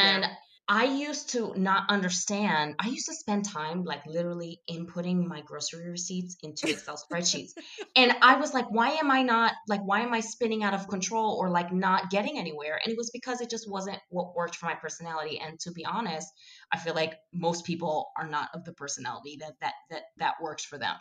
yeah. 0.00 0.20
I 0.68 0.84
used 0.84 1.30
to 1.30 1.52
not 1.56 1.84
understand. 1.90 2.74
I 2.80 2.88
used 2.88 3.06
to 3.06 3.14
spend 3.14 3.44
time 3.44 3.84
like 3.84 4.04
literally 4.04 4.60
inputting 4.68 5.24
my 5.24 5.40
grocery 5.42 5.88
receipts 5.88 6.36
into 6.42 6.68
Excel 6.68 6.96
spreadsheets. 6.98 7.52
And 7.94 8.12
I 8.20 8.36
was 8.36 8.52
like, 8.52 8.68
why 8.70 8.90
am 8.90 9.10
I 9.10 9.22
not 9.22 9.52
like 9.68 9.80
why 9.82 10.00
am 10.00 10.12
I 10.12 10.20
spinning 10.20 10.64
out 10.64 10.74
of 10.74 10.88
control 10.88 11.36
or 11.40 11.50
like 11.50 11.72
not 11.72 12.10
getting 12.10 12.36
anywhere? 12.36 12.80
And 12.82 12.92
it 12.92 12.96
was 12.96 13.10
because 13.10 13.40
it 13.40 13.48
just 13.48 13.70
wasn't 13.70 13.98
what 14.10 14.34
worked 14.34 14.56
for 14.56 14.66
my 14.66 14.74
personality. 14.74 15.38
And 15.38 15.58
to 15.60 15.70
be 15.70 15.84
honest, 15.84 16.28
I 16.72 16.78
feel 16.78 16.94
like 16.94 17.14
most 17.32 17.64
people 17.64 18.10
are 18.18 18.26
not 18.26 18.48
of 18.52 18.64
the 18.64 18.72
personality 18.72 19.38
that 19.40 19.52
that 19.60 19.74
that 19.90 20.02
that 20.18 20.34
works 20.42 20.64
for 20.64 20.78
them. 20.78 20.96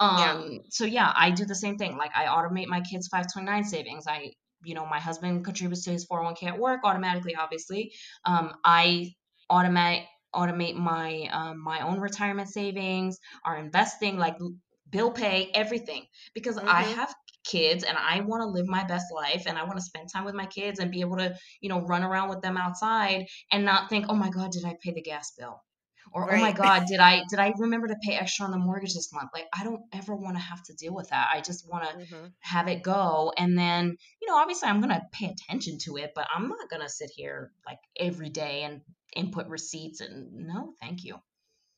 Yeah. 0.00 0.32
Um, 0.32 0.60
so 0.70 0.84
yeah, 0.84 1.12
I 1.14 1.30
do 1.32 1.44
the 1.44 1.54
same 1.54 1.78
thing. 1.78 1.96
Like 1.96 2.12
I 2.14 2.26
automate 2.26 2.68
my 2.68 2.80
kids' 2.80 3.08
529 3.08 3.64
savings. 3.64 4.06
I, 4.06 4.32
you 4.64 4.74
know, 4.74 4.86
my 4.86 5.00
husband 5.00 5.44
contributes 5.44 5.84
to 5.84 5.90
his 5.92 6.04
401k 6.04 6.46
at 6.46 6.58
work 6.58 6.80
automatically, 6.84 7.34
obviously. 7.36 7.92
Um, 8.24 8.54
I 8.64 9.14
automate 9.50 10.06
automate 10.34 10.76
my 10.76 11.28
um, 11.32 11.62
my 11.62 11.80
own 11.80 11.98
retirement 12.00 12.48
savings, 12.48 13.18
our 13.44 13.56
investing, 13.58 14.16
like 14.18 14.36
bill 14.88 15.10
pay, 15.12 15.50
everything. 15.54 16.06
Because 16.34 16.58
I 16.66 16.82
Mhm. 16.82 16.82
have 16.82 17.14
kids 17.44 17.84
and 17.84 17.96
I 17.96 18.20
want 18.20 18.42
to 18.42 18.46
live 18.46 18.66
my 18.68 18.84
best 18.84 19.06
life 19.12 19.44
and 19.46 19.58
I 19.58 19.64
want 19.64 19.78
to 19.78 19.84
spend 19.84 20.08
time 20.12 20.24
with 20.24 20.34
my 20.34 20.46
kids 20.46 20.78
and 20.78 20.90
be 20.90 21.00
able 21.00 21.16
to, 21.16 21.34
you 21.60 21.68
know, 21.68 21.80
run 21.82 22.02
around 22.02 22.28
with 22.28 22.42
them 22.42 22.56
outside 22.56 23.26
and 23.50 23.64
not 23.64 23.88
think, 23.88 24.06
oh 24.08 24.14
my 24.14 24.30
God, 24.30 24.50
did 24.52 24.64
I 24.64 24.76
pay 24.82 24.92
the 24.92 25.02
gas 25.02 25.32
bill? 25.38 25.62
Or 26.12 26.32
oh 26.34 26.38
my 26.38 26.52
god 26.52 26.84
did 26.86 27.00
i 27.00 27.22
did 27.28 27.38
i 27.38 27.52
remember 27.58 27.88
to 27.88 27.96
pay 28.02 28.14
extra 28.14 28.44
on 28.44 28.50
the 28.50 28.58
mortgage 28.58 28.94
this 28.94 29.12
month? 29.12 29.30
Like 29.34 29.46
i 29.58 29.64
don't 29.64 29.82
ever 29.92 30.14
want 30.14 30.36
to 30.36 30.42
have 30.42 30.62
to 30.64 30.74
deal 30.74 30.94
with 30.94 31.10
that. 31.10 31.30
I 31.32 31.40
just 31.40 31.68
want 31.68 31.84
to 31.84 31.96
Mhm. 31.96 32.32
have 32.40 32.68
it 32.68 32.82
go. 32.82 33.32
And 33.36 33.56
then 33.58 33.96
you 34.20 34.28
know 34.28 34.36
obviously 34.36 34.68
i'm 34.68 34.80
going 34.80 34.94
to 34.94 35.02
pay 35.12 35.26
attention 35.26 35.78
to 35.78 35.96
it 35.96 36.12
but 36.14 36.26
i'm 36.34 36.48
not 36.48 36.70
going 36.70 36.82
to 36.82 36.88
sit 36.88 37.10
here 37.14 37.52
like 37.66 37.78
every 37.98 38.30
day 38.30 38.62
and 38.62 38.80
input 39.14 39.48
receipts 39.48 40.00
and 40.00 40.32
no 40.32 40.74
thank 40.80 41.04
you. 41.04 41.16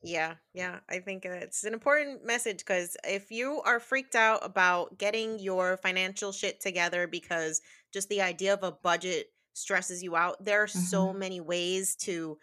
Yeah, 0.05 0.35
yeah. 0.53 0.81
I 0.89 0.99
think 0.99 1.25
it's 1.25 1.63
an 1.63 1.75
important 1.75 2.25
message 2.25 2.59
because 2.59 2.97
if 3.05 3.31
you 3.31 3.63
are 3.65 3.79
freaked 3.79 4.17
out 4.17 4.45
about 4.45 4.99
getting 4.99 5.39
your 5.39 5.77
financial 5.77 6.33
shit 6.33 6.61
together 6.61 7.07
because 7.07 7.61
just 7.93 8.09
the 8.09 8.21
idea 8.21 8.53
of 8.53 8.65
a 8.65 8.73
budget 8.73 9.29
stresses 9.55 10.03
you 10.03 10.17
out, 10.17 10.45
there 10.45 10.63
are 10.63 10.67
so 10.69 11.13
hmm 11.13 11.19
many 11.19 11.41
ways 11.41 11.95
to 11.97 12.37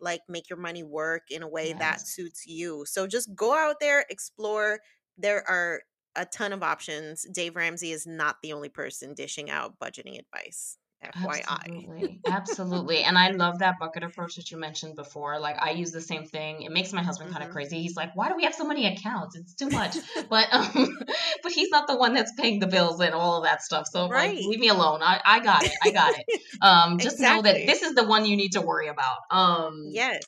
like 0.00 0.20
make 0.28 0.48
your 0.48 0.58
money 0.58 0.82
work 0.82 1.22
in 1.30 1.42
a 1.42 1.48
way 1.48 1.72
that 1.72 2.00
suits 2.00 2.46
you. 2.46 2.84
So 2.86 3.06
just 3.06 3.34
go 3.34 3.54
out 3.54 3.76
there, 3.80 4.04
explore. 4.08 4.80
There 5.16 5.48
are 5.48 5.82
a 6.16 6.24
ton 6.24 6.52
of 6.52 6.62
options. 6.62 7.26
Dave 7.32 7.56
Ramsey 7.56 7.92
is 7.92 8.06
not 8.06 8.36
the 8.42 8.52
only 8.52 8.68
person 8.68 9.14
dishing 9.14 9.50
out 9.50 9.78
budgeting 9.78 10.18
advice. 10.18 10.78
FYI. 11.04 11.42
Absolutely. 11.46 12.20
Absolutely. 12.26 13.02
And 13.02 13.16
I 13.16 13.30
love 13.30 13.60
that 13.60 13.76
bucket 13.78 14.02
approach 14.02 14.34
that 14.36 14.50
you 14.50 14.58
mentioned 14.58 14.96
before. 14.96 15.38
Like 15.38 15.56
I 15.60 15.70
use 15.70 15.92
the 15.92 16.00
same 16.00 16.24
thing. 16.24 16.62
It 16.62 16.72
makes 16.72 16.92
my 16.92 17.02
husband 17.02 17.30
kind 17.32 17.44
of 17.44 17.50
crazy. 17.50 17.80
He's 17.80 17.96
like, 17.96 18.16
"Why 18.16 18.28
do 18.28 18.36
we 18.36 18.44
have 18.44 18.54
so 18.54 18.64
many 18.64 18.86
accounts? 18.86 19.36
It's 19.36 19.54
too 19.54 19.70
much." 19.70 19.96
but 20.28 20.52
um 20.52 20.98
but 21.42 21.52
he's 21.52 21.70
not 21.70 21.86
the 21.86 21.96
one 21.96 22.14
that's 22.14 22.32
paying 22.32 22.58
the 22.58 22.66
bills 22.66 23.00
and 23.00 23.14
all 23.14 23.38
of 23.38 23.44
that 23.44 23.62
stuff. 23.62 23.86
So 23.90 24.04
I'm 24.04 24.10
like, 24.10 24.34
Right. 24.34 24.44
"Leave 24.44 24.60
me 24.60 24.68
alone. 24.68 25.00
I 25.02 25.20
I 25.24 25.40
got 25.40 25.64
it. 25.64 25.72
I 25.82 25.90
got 25.90 26.14
it." 26.18 26.24
Um 26.62 26.98
just 26.98 27.20
know 27.20 27.42
that 27.42 27.66
this 27.66 27.82
is 27.82 27.94
the 27.94 28.04
one 28.04 28.26
you 28.26 28.36
need 28.36 28.52
to 28.52 28.60
worry 28.60 28.88
about. 28.88 29.18
Um 29.30 29.84
Yes. 29.90 30.22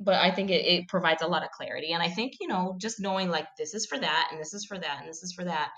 but 0.00 0.14
I 0.14 0.30
think 0.32 0.50
it, 0.50 0.64
it 0.64 0.88
provides 0.88 1.22
a 1.22 1.26
lot 1.28 1.44
of 1.44 1.50
clarity. 1.50 1.92
And 1.92 2.02
I 2.02 2.08
think, 2.08 2.34
you 2.40 2.48
know, 2.48 2.74
just 2.78 3.00
knowing 3.00 3.28
like 3.30 3.46
this 3.58 3.74
is 3.74 3.86
for 3.86 3.98
that 3.98 4.28
and 4.32 4.40
this 4.40 4.54
is 4.54 4.64
for 4.64 4.78
that 4.78 4.98
and 5.00 5.08
this 5.08 5.22
is 5.22 5.32
for 5.32 5.44
that 5.44 5.70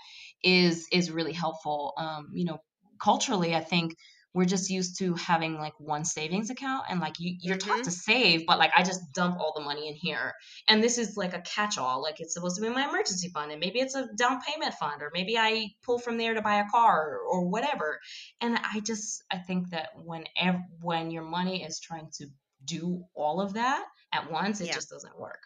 is 0.43 0.87
is 0.91 1.11
really 1.11 1.33
helpful. 1.33 1.93
Um, 1.97 2.29
you 2.33 2.45
know, 2.45 2.59
culturally, 2.99 3.53
I 3.53 3.59
think 3.61 3.95
we're 4.33 4.45
just 4.45 4.69
used 4.69 4.97
to 4.99 5.13
having 5.15 5.55
like 5.59 5.73
one 5.79 6.03
savings 6.05 6.49
account 6.49 6.85
and 6.89 6.99
like 6.99 7.19
you, 7.19 7.35
you're 7.39 7.57
taught 7.57 7.79
Mhm. 7.81 7.83
to 7.83 7.91
save, 7.91 8.45
but 8.47 8.57
like 8.59 8.71
I 8.75 8.83
just 8.83 9.01
dump 9.13 9.39
all 9.39 9.53
the 9.55 9.61
money 9.63 9.87
in 9.87 9.95
here. 9.95 10.33
And 10.67 10.83
this 10.83 10.97
is 10.97 11.15
like 11.17 11.33
a 11.33 11.41
catch-all. 11.41 12.01
Like 12.01 12.19
it's 12.19 12.33
supposed 12.33 12.55
to 12.55 12.61
be 12.61 12.69
my 12.69 12.87
emergency 12.89 13.29
fund 13.29 13.51
and 13.51 13.59
maybe 13.59 13.79
it's 13.79 13.95
a 13.95 14.07
down 14.17 14.41
payment 14.41 14.73
fund 14.75 15.01
or 15.01 15.11
maybe 15.13 15.37
I 15.37 15.67
pull 15.83 15.99
from 15.99 16.17
there 16.17 16.33
to 16.33 16.41
buy 16.41 16.55
a 16.55 16.69
car 16.69 17.11
or, 17.11 17.19
or 17.19 17.49
whatever. 17.49 17.99
And 18.41 18.57
I 18.57 18.79
just 18.79 19.23
I 19.31 19.37
think 19.37 19.69
that 19.69 19.89
when 20.03 20.25
ev- 20.37 20.61
when 20.81 21.11
your 21.11 21.23
money 21.23 21.63
is 21.63 21.79
trying 21.79 22.09
to 22.17 22.27
do 22.65 23.03
all 23.13 23.39
of 23.41 23.53
that 23.53 23.85
at 24.13 24.31
once, 24.31 24.61
it 24.61 24.67
Yeah. 24.67 24.73
just 24.73 24.89
doesn't 24.89 25.19
work. 25.19 25.39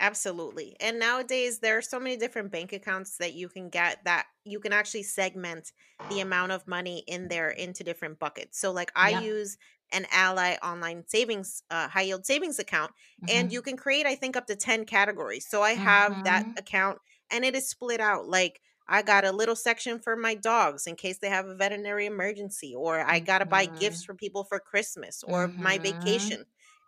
Absolutely. 0.00 0.76
And 0.80 0.98
nowadays 0.98 1.60
there 1.60 1.78
are 1.78 1.82
so 1.82 2.00
many 2.00 2.16
different 2.16 2.50
bank 2.50 2.72
accounts 2.72 3.16
that 3.18 3.34
you 3.34 3.48
can 3.48 3.68
get 3.70 4.02
that 4.04 4.26
you 4.44 4.58
can 4.58 4.72
actually 4.72 5.04
segment 5.04 5.72
the 6.08 6.20
amount 6.20 6.52
of 6.52 6.66
money 6.66 7.04
in 7.06 7.28
there 7.28 7.48
into 7.50 7.84
different 7.84 8.18
buckets. 8.18 8.58
So 8.58 8.72
like 8.72 8.90
I 8.96 9.10
Yep. 9.10 9.10
use 9.10 9.56
an 9.92 10.06
Ally 10.10 10.56
online 10.62 11.04
savings 11.06 11.62
uh, 11.70 11.88
high 11.88 12.02
yield 12.02 12.26
savings 12.26 12.58
account 12.58 12.90
and 13.28 13.52
Mhm. 13.52 13.52
you 13.52 13.62
can 13.62 13.76
create 13.76 14.04
I 14.06 14.16
think 14.16 14.36
up 14.36 14.46
to 14.48 14.56
10 14.56 14.84
categories. 14.84 15.48
So 15.48 15.62
I 15.62 15.72
have 15.72 16.22
that 16.24 16.44
Mhm. 16.44 16.58
account 16.58 16.98
and 17.30 17.44
it 17.44 17.54
is 17.54 17.68
split 17.68 18.00
out 18.00 18.26
like 18.26 18.60
I 18.86 19.00
got 19.00 19.24
a 19.24 19.32
little 19.32 19.56
section 19.56 19.98
for 20.00 20.14
my 20.16 20.34
dogs 20.34 20.86
in 20.86 20.96
case 20.96 21.18
they 21.20 21.30
have 21.30 21.46
a 21.46 21.54
veterinary 21.54 22.04
emergency 22.04 22.74
or 22.76 22.98
I 23.00 23.20
got 23.20 23.38
to 23.38 23.46
buy 23.46 23.64
gifts 23.66 24.02
Mhm. 24.02 24.04
for 24.04 24.14
people 24.14 24.44
for 24.44 24.58
Christmas 24.60 25.22
or 25.22 25.54
my 25.58 25.78
Mhm. 25.78 25.78
vacation. 25.78 26.44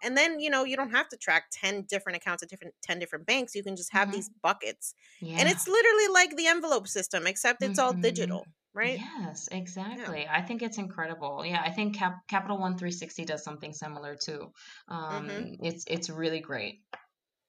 And 0.07 0.17
then, 0.17 0.41
you 0.41 0.51
know, 0.51 0.65
you 0.65 0.77
don't 0.77 0.93
have 0.93 1.09
to 1.11 1.17
track 1.17 1.47
10 1.51 1.83
different 1.83 2.17
accounts 2.17 2.43
at 2.43 2.49
different 2.49 2.75
10 2.83 2.99
different 3.01 3.27
banks. 3.27 3.55
You 3.55 3.65
can 3.65 3.77
just 3.77 3.93
have 3.93 4.13
these 4.13 4.31
buckets. 4.43 4.95
And 5.39 5.49
it's 5.49 5.67
literally 5.67 6.09
like 6.09 6.37
the 6.37 6.47
envelope 6.47 6.87
system 6.89 7.27
except 7.27 7.63
it's 7.63 7.79
all 7.79 7.93
Mhm. 7.93 8.03
digital, 8.03 8.47
right? 8.73 8.99
Yes, 9.01 9.49
exactly. 9.51 10.27
I 10.29 10.43
think 10.43 10.63
it's 10.63 10.79
incredible. 10.79 11.45
Yeah, 11.45 11.61
I 11.61 11.71
think 11.73 11.97
Cap- 11.97 12.27
Capital 12.29 12.59
One 12.59 12.79
360 12.79 13.25
does 13.25 13.43
something 13.43 13.73
similar 13.73 14.15
too. 14.17 14.53
Um, 14.89 15.27
Mhm. 15.29 15.57
it's 15.61 15.85
it's 15.89 16.09
really 16.09 16.41
great. 16.41 16.83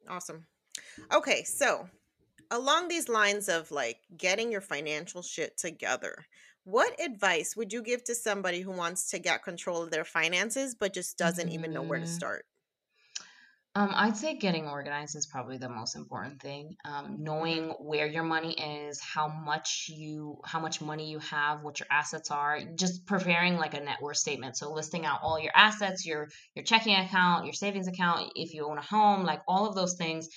Awesome. 0.07 0.47
Okay, 1.13 1.43
so 1.43 1.89
along 2.51 2.89
these 2.89 3.09
lines 3.09 3.49
of 3.49 3.71
like 3.71 4.01
getting 4.17 4.51
your 4.51 4.61
financial 4.61 5.21
shit 5.23 5.57
together, 5.57 6.25
what 6.68 6.99
advice 7.01 7.55
would 7.55 7.72
you 7.74 7.82
give 7.82 8.03
to 8.05 8.15
somebody 8.15 8.61
who 8.61 8.72
wants 8.72 9.09
to 9.11 9.20
get 9.20 9.43
control 9.43 9.82
of 9.84 9.91
their 9.91 10.05
finances 10.05 10.76
but 10.76 10.93
just 10.93 11.18
doesn't 11.18 11.49
even 11.49 11.72
know 11.74 11.84
where 11.84 11.99
to 11.99 12.05
Mhm. 12.05 12.18
start? 12.20 12.45
Um, 13.76 13.91
I'd 13.93 14.18
say 14.18 14.36
getting 14.38 14.68
organized 14.68 15.15
is 15.15 15.28
probably 15.28 15.59
the 15.59 15.70
most 15.70 15.95
important 15.95 16.41
thing. 16.41 16.78
Um, 16.84 17.18
knowing 17.20 17.70
where 17.80 18.07
your 18.07 18.24
money 18.24 18.53
is, 18.59 18.99
how 18.99 19.28
much 19.28 19.86
you, 19.88 20.41
how 20.45 20.59
much 20.59 20.82
money 20.82 21.11
you 21.11 21.20
have, 21.20 21.61
what 21.61 21.80
your 21.80 21.86
assets 21.91 22.32
are, 22.32 22.59
just 22.76 23.05
preparing 23.05 23.55
like 23.57 23.76
a 23.76 23.80
net 23.80 24.01
worth 24.01 24.18
statement. 24.18 24.57
So 24.57 24.74
listing 24.74 25.05
out 25.05 25.20
all 25.22 25.39
your 25.39 25.51
assets, 25.55 26.07
your 26.07 26.28
your 26.55 26.65
checking 26.65 26.95
account, 26.95 27.45
your 27.45 27.53
savings 27.53 27.88
account, 27.88 28.32
if 28.36 28.51
you 28.51 28.68
own 28.68 28.80
a 28.80 28.82
home, 28.82 29.24
like 29.24 29.41
all 29.47 29.68
of 29.68 29.76
those 29.76 29.95
things. 29.95 30.28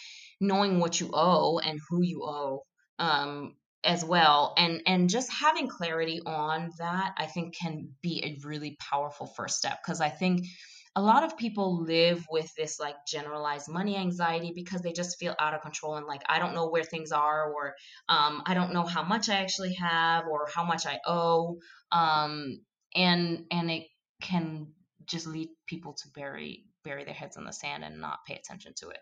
Knowing 0.43 0.78
what 0.78 1.01
you 1.01 1.11
owe 1.14 1.59
and 1.61 1.81
who 1.89 2.03
you 2.03 2.22
owe, 2.24 2.62
um, 2.99 3.57
as 3.85 4.05
well, 4.05 4.55
and 4.57 4.83
and 4.87 5.09
just 5.09 5.31
having 5.33 5.68
clarity 5.68 6.20
on 6.24 6.70
that, 6.78 7.14
I 7.16 7.26
think 7.26 7.55
can 7.57 7.91
be 8.03 8.22
a 8.24 8.47
really 8.47 8.76
powerful 8.78 9.26
first 9.26 9.59
step 9.59 9.78
because 9.83 10.01
I 10.01 10.11
think 10.11 10.47
a 10.97 11.03
lot 11.03 11.22
of 11.22 11.37
people 11.37 11.83
live 11.85 12.26
with 12.31 12.53
this 12.57 12.81
like 12.81 12.97
generalized 13.07 13.68
money 13.68 13.97
anxiety 13.97 14.53
because 14.55 14.81
they 14.83 14.93
just 14.93 15.18
feel 15.18 15.37
out 15.39 15.55
of 15.55 15.62
control 15.62 15.97
and 15.97 16.07
like 16.07 16.22
I 16.28 16.39
don't 16.41 16.55
know 16.55 16.68
where 16.68 16.83
things 16.83 17.12
are 17.12 17.53
or 17.53 17.74
um, 18.09 18.43
I 18.45 18.55
don't 18.55 18.72
know 18.72 18.85
how 18.85 19.05
much 19.05 19.28
I 19.28 19.37
actually 19.37 19.74
have 19.74 20.26
or 20.26 20.49
how 20.53 20.64
much 20.64 20.87
I 20.87 20.99
owe 21.07 21.59
um, 21.93 22.61
and 22.95 23.45
and 23.51 23.70
it 23.70 23.85
can 24.20 24.72
just 25.07 25.26
lead 25.26 25.49
people 25.66 25.95
to 25.95 26.09
bury 26.14 26.64
bury 26.85 27.05
their 27.05 27.14
heads 27.14 27.37
in 27.37 27.45
the 27.45 27.53
sand 27.53 27.85
and 27.85 28.01
not 28.01 28.24
pay 28.26 28.35
attention 28.35 28.72
to 28.76 28.89
it. 28.89 29.01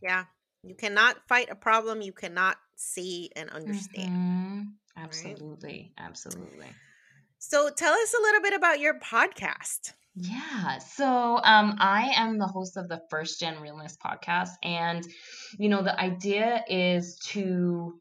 Yeah. 0.00 0.24
You 0.64 0.74
cannot 0.74 1.16
fight 1.28 1.50
a 1.50 1.54
problem 1.54 2.00
you 2.00 2.12
cannot 2.12 2.56
see 2.76 3.30
and 3.36 3.50
understand. 3.50 4.10
Mhm. 4.10 4.72
Absolutely, 4.96 5.92
absolutely. 5.98 6.68
So 7.38 7.68
tell 7.70 7.92
us 7.92 8.14
a 8.14 8.22
little 8.22 8.40
bit 8.40 8.54
about 8.54 8.80
your 8.80 8.98
podcast. 9.00 9.92
Yeah. 10.14 10.78
So 10.78 11.40
um, 11.42 11.76
I 11.78 12.12
am 12.16 12.38
the 12.38 12.46
host 12.46 12.76
of 12.76 12.88
the 12.88 13.02
First 13.10 13.40
Gen 13.40 13.60
Realness 13.60 13.96
podcast. 14.02 14.50
And, 14.62 15.06
you 15.58 15.68
know, 15.68 15.82
the 15.82 15.98
idea 16.00 16.64
is 16.68 17.18
to 17.30 17.98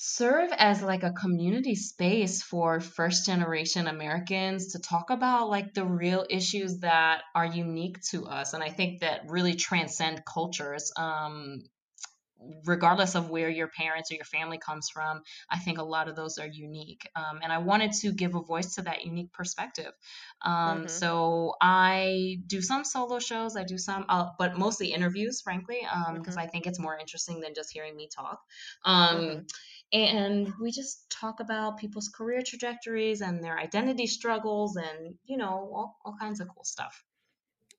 serve 0.00 0.52
as 0.52 0.80
like 0.80 1.02
a 1.02 1.12
community 1.12 1.74
space 1.74 2.40
for 2.40 2.80
first 2.80 3.26
generation 3.26 3.88
Americans 3.88 4.72
to 4.72 4.78
talk 4.78 5.10
about 5.10 5.50
like 5.50 5.74
the 5.74 5.84
real 5.84 6.24
issues 6.30 6.78
that 6.80 7.22
are 7.34 7.46
unique 7.46 8.00
to 8.10 8.24
us. 8.26 8.54
And 8.54 8.62
I 8.62 8.68
think 8.70 9.00
that 9.00 9.22
really 9.28 9.54
transcend 9.54 10.24
cultures. 10.24 10.92
Um, 10.96 11.64
regardless 12.64 13.16
of 13.16 13.30
where 13.30 13.48
your 13.50 13.66
parents 13.66 14.12
or 14.12 14.14
your 14.14 14.24
family 14.24 14.58
comes 14.58 14.88
from 14.88 15.22
i 15.50 15.58
think 15.58 15.78
a 15.78 15.82
lot 15.82 16.06
of 16.08 16.14
those 16.14 16.38
are 16.38 16.46
unique 16.46 17.08
um, 17.16 17.40
and 17.42 17.52
i 17.52 17.58
wanted 17.58 17.90
to 17.92 18.12
give 18.12 18.36
a 18.36 18.40
voice 18.40 18.76
to 18.76 18.82
that 18.82 19.04
unique 19.04 19.32
perspective 19.32 19.92
um, 20.42 20.86
Mhm. 20.86 20.88
so 20.88 21.54
i 21.60 22.36
do 22.46 22.62
some 22.62 22.84
solo 22.84 23.18
shows 23.18 23.56
i 23.56 23.64
do 23.64 23.76
some 23.76 24.04
uh, 24.08 24.28
but 24.38 24.56
mostly 24.56 24.92
interviews 24.92 25.40
frankly 25.40 25.80
because 26.14 26.36
Mhm. 26.36 26.38
i 26.38 26.46
think 26.46 26.66
it's 26.66 26.78
more 26.78 26.96
interesting 26.96 27.40
than 27.40 27.54
just 27.54 27.72
hearing 27.72 27.96
me 27.96 28.08
talk 28.14 28.40
um, 28.84 29.18
Mhm. 29.20 29.48
And 29.92 30.52
we 30.60 30.70
just 30.70 31.10
talk 31.10 31.40
about 31.40 31.78
people's 31.78 32.08
career 32.08 32.42
trajectories 32.42 33.20
and 33.22 33.42
their 33.42 33.58
identity 33.58 34.06
struggles 34.06 34.76
and 34.76 35.18
you 35.24 35.36
know 35.36 35.70
all, 35.74 35.98
all 36.04 36.16
kinds 36.18 36.40
of 36.40 36.48
cool 36.48 36.64
stuff 36.64 37.04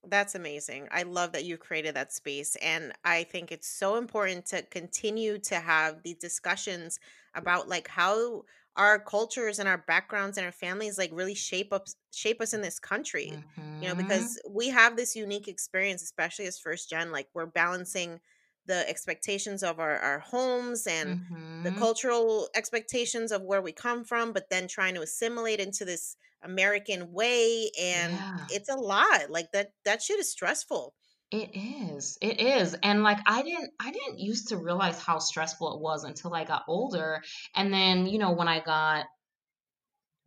That's 0.05 0.33
amazing. 0.33 0.87
I 0.91 1.03
love 1.03 1.33
that 1.33 1.43
you 1.43 1.57
created 1.57 1.95
that 1.95 2.13
space. 2.13 2.55
And 2.57 2.93
I 3.03 3.23
think 3.25 3.51
it's 3.51 3.67
so 3.67 3.97
important 3.97 4.45
to 4.47 4.63
continue 4.63 5.37
to 5.39 5.59
have 5.59 6.03
these 6.03 6.17
discussions 6.17 6.99
about 7.33 7.67
like 7.67 7.89
how 7.89 8.43
our 8.77 8.97
cultures 8.99 9.59
and 9.59 9.67
our 9.67 9.77
backgrounds 9.77 10.37
and 10.37 10.45
our 10.45 10.53
families 10.53 10.97
like 10.97 11.11
really 11.11 11.35
shape 11.35 11.73
up 11.73 11.87
shape 12.13 12.39
us 12.39 12.53
in 12.53 12.61
this 12.61 12.79
country. 12.79 13.41
You 13.81 13.89
know, 13.89 13.95
Mhm. 13.95 13.95
because 13.95 14.39
we 14.49 14.69
have 14.69 14.95
this 14.95 15.15
unique 15.17 15.47
experience, 15.49 16.01
especially 16.01 16.45
as 16.47 16.57
first 16.59 16.89
gen, 16.89 17.11
like 17.11 17.27
we're 17.33 17.45
balancing 17.45 18.21
the 18.69 18.87
expectations 18.89 19.63
of 19.63 19.79
our, 19.79 19.97
our 19.99 20.19
homes 20.21 20.87
and 20.87 21.17
the 21.63 21.71
Mhm. 21.71 21.73
cultural 21.73 22.49
expectations 22.55 23.31
of 23.33 23.43
where 23.43 23.61
we 23.61 23.73
come 23.73 24.05
from, 24.05 24.33
but 24.33 24.49
then 24.49 24.67
trying 24.67 24.95
to 24.95 25.01
assimilate 25.01 25.59
into 25.59 25.85
this 25.85 26.15
American 26.41 27.11
way. 27.11 27.71
And 27.79 28.23
yeah 28.23 28.49
it's 28.49 28.69
a 28.69 28.75
lot. 28.77 29.29
Like 29.29 29.51
that 29.53 29.73
that 29.85 30.01
shit 30.01 30.19
is 30.19 30.31
stressful. 30.31 30.95
It 31.31 31.51
is. 31.55 32.17
It 32.21 32.39
is. 32.41 32.75
And 32.81 33.03
like 33.03 33.19
I 33.27 33.43
didn't 33.43 33.71
I 33.79 33.91
didn't 33.91 34.19
used 34.19 34.47
to 34.49 34.57
realize 34.57 34.99
how 34.99 35.19
stressful 35.19 35.75
it 35.75 35.79
was 35.81 36.03
until 36.03 36.33
I 36.33 36.43
got 36.43 36.63
older. 36.67 37.21
And 37.55 37.71
then, 37.71 38.07
you 38.07 38.17
know, 38.17 38.31
when 38.33 38.47
I 38.47 38.61
got 38.61 39.05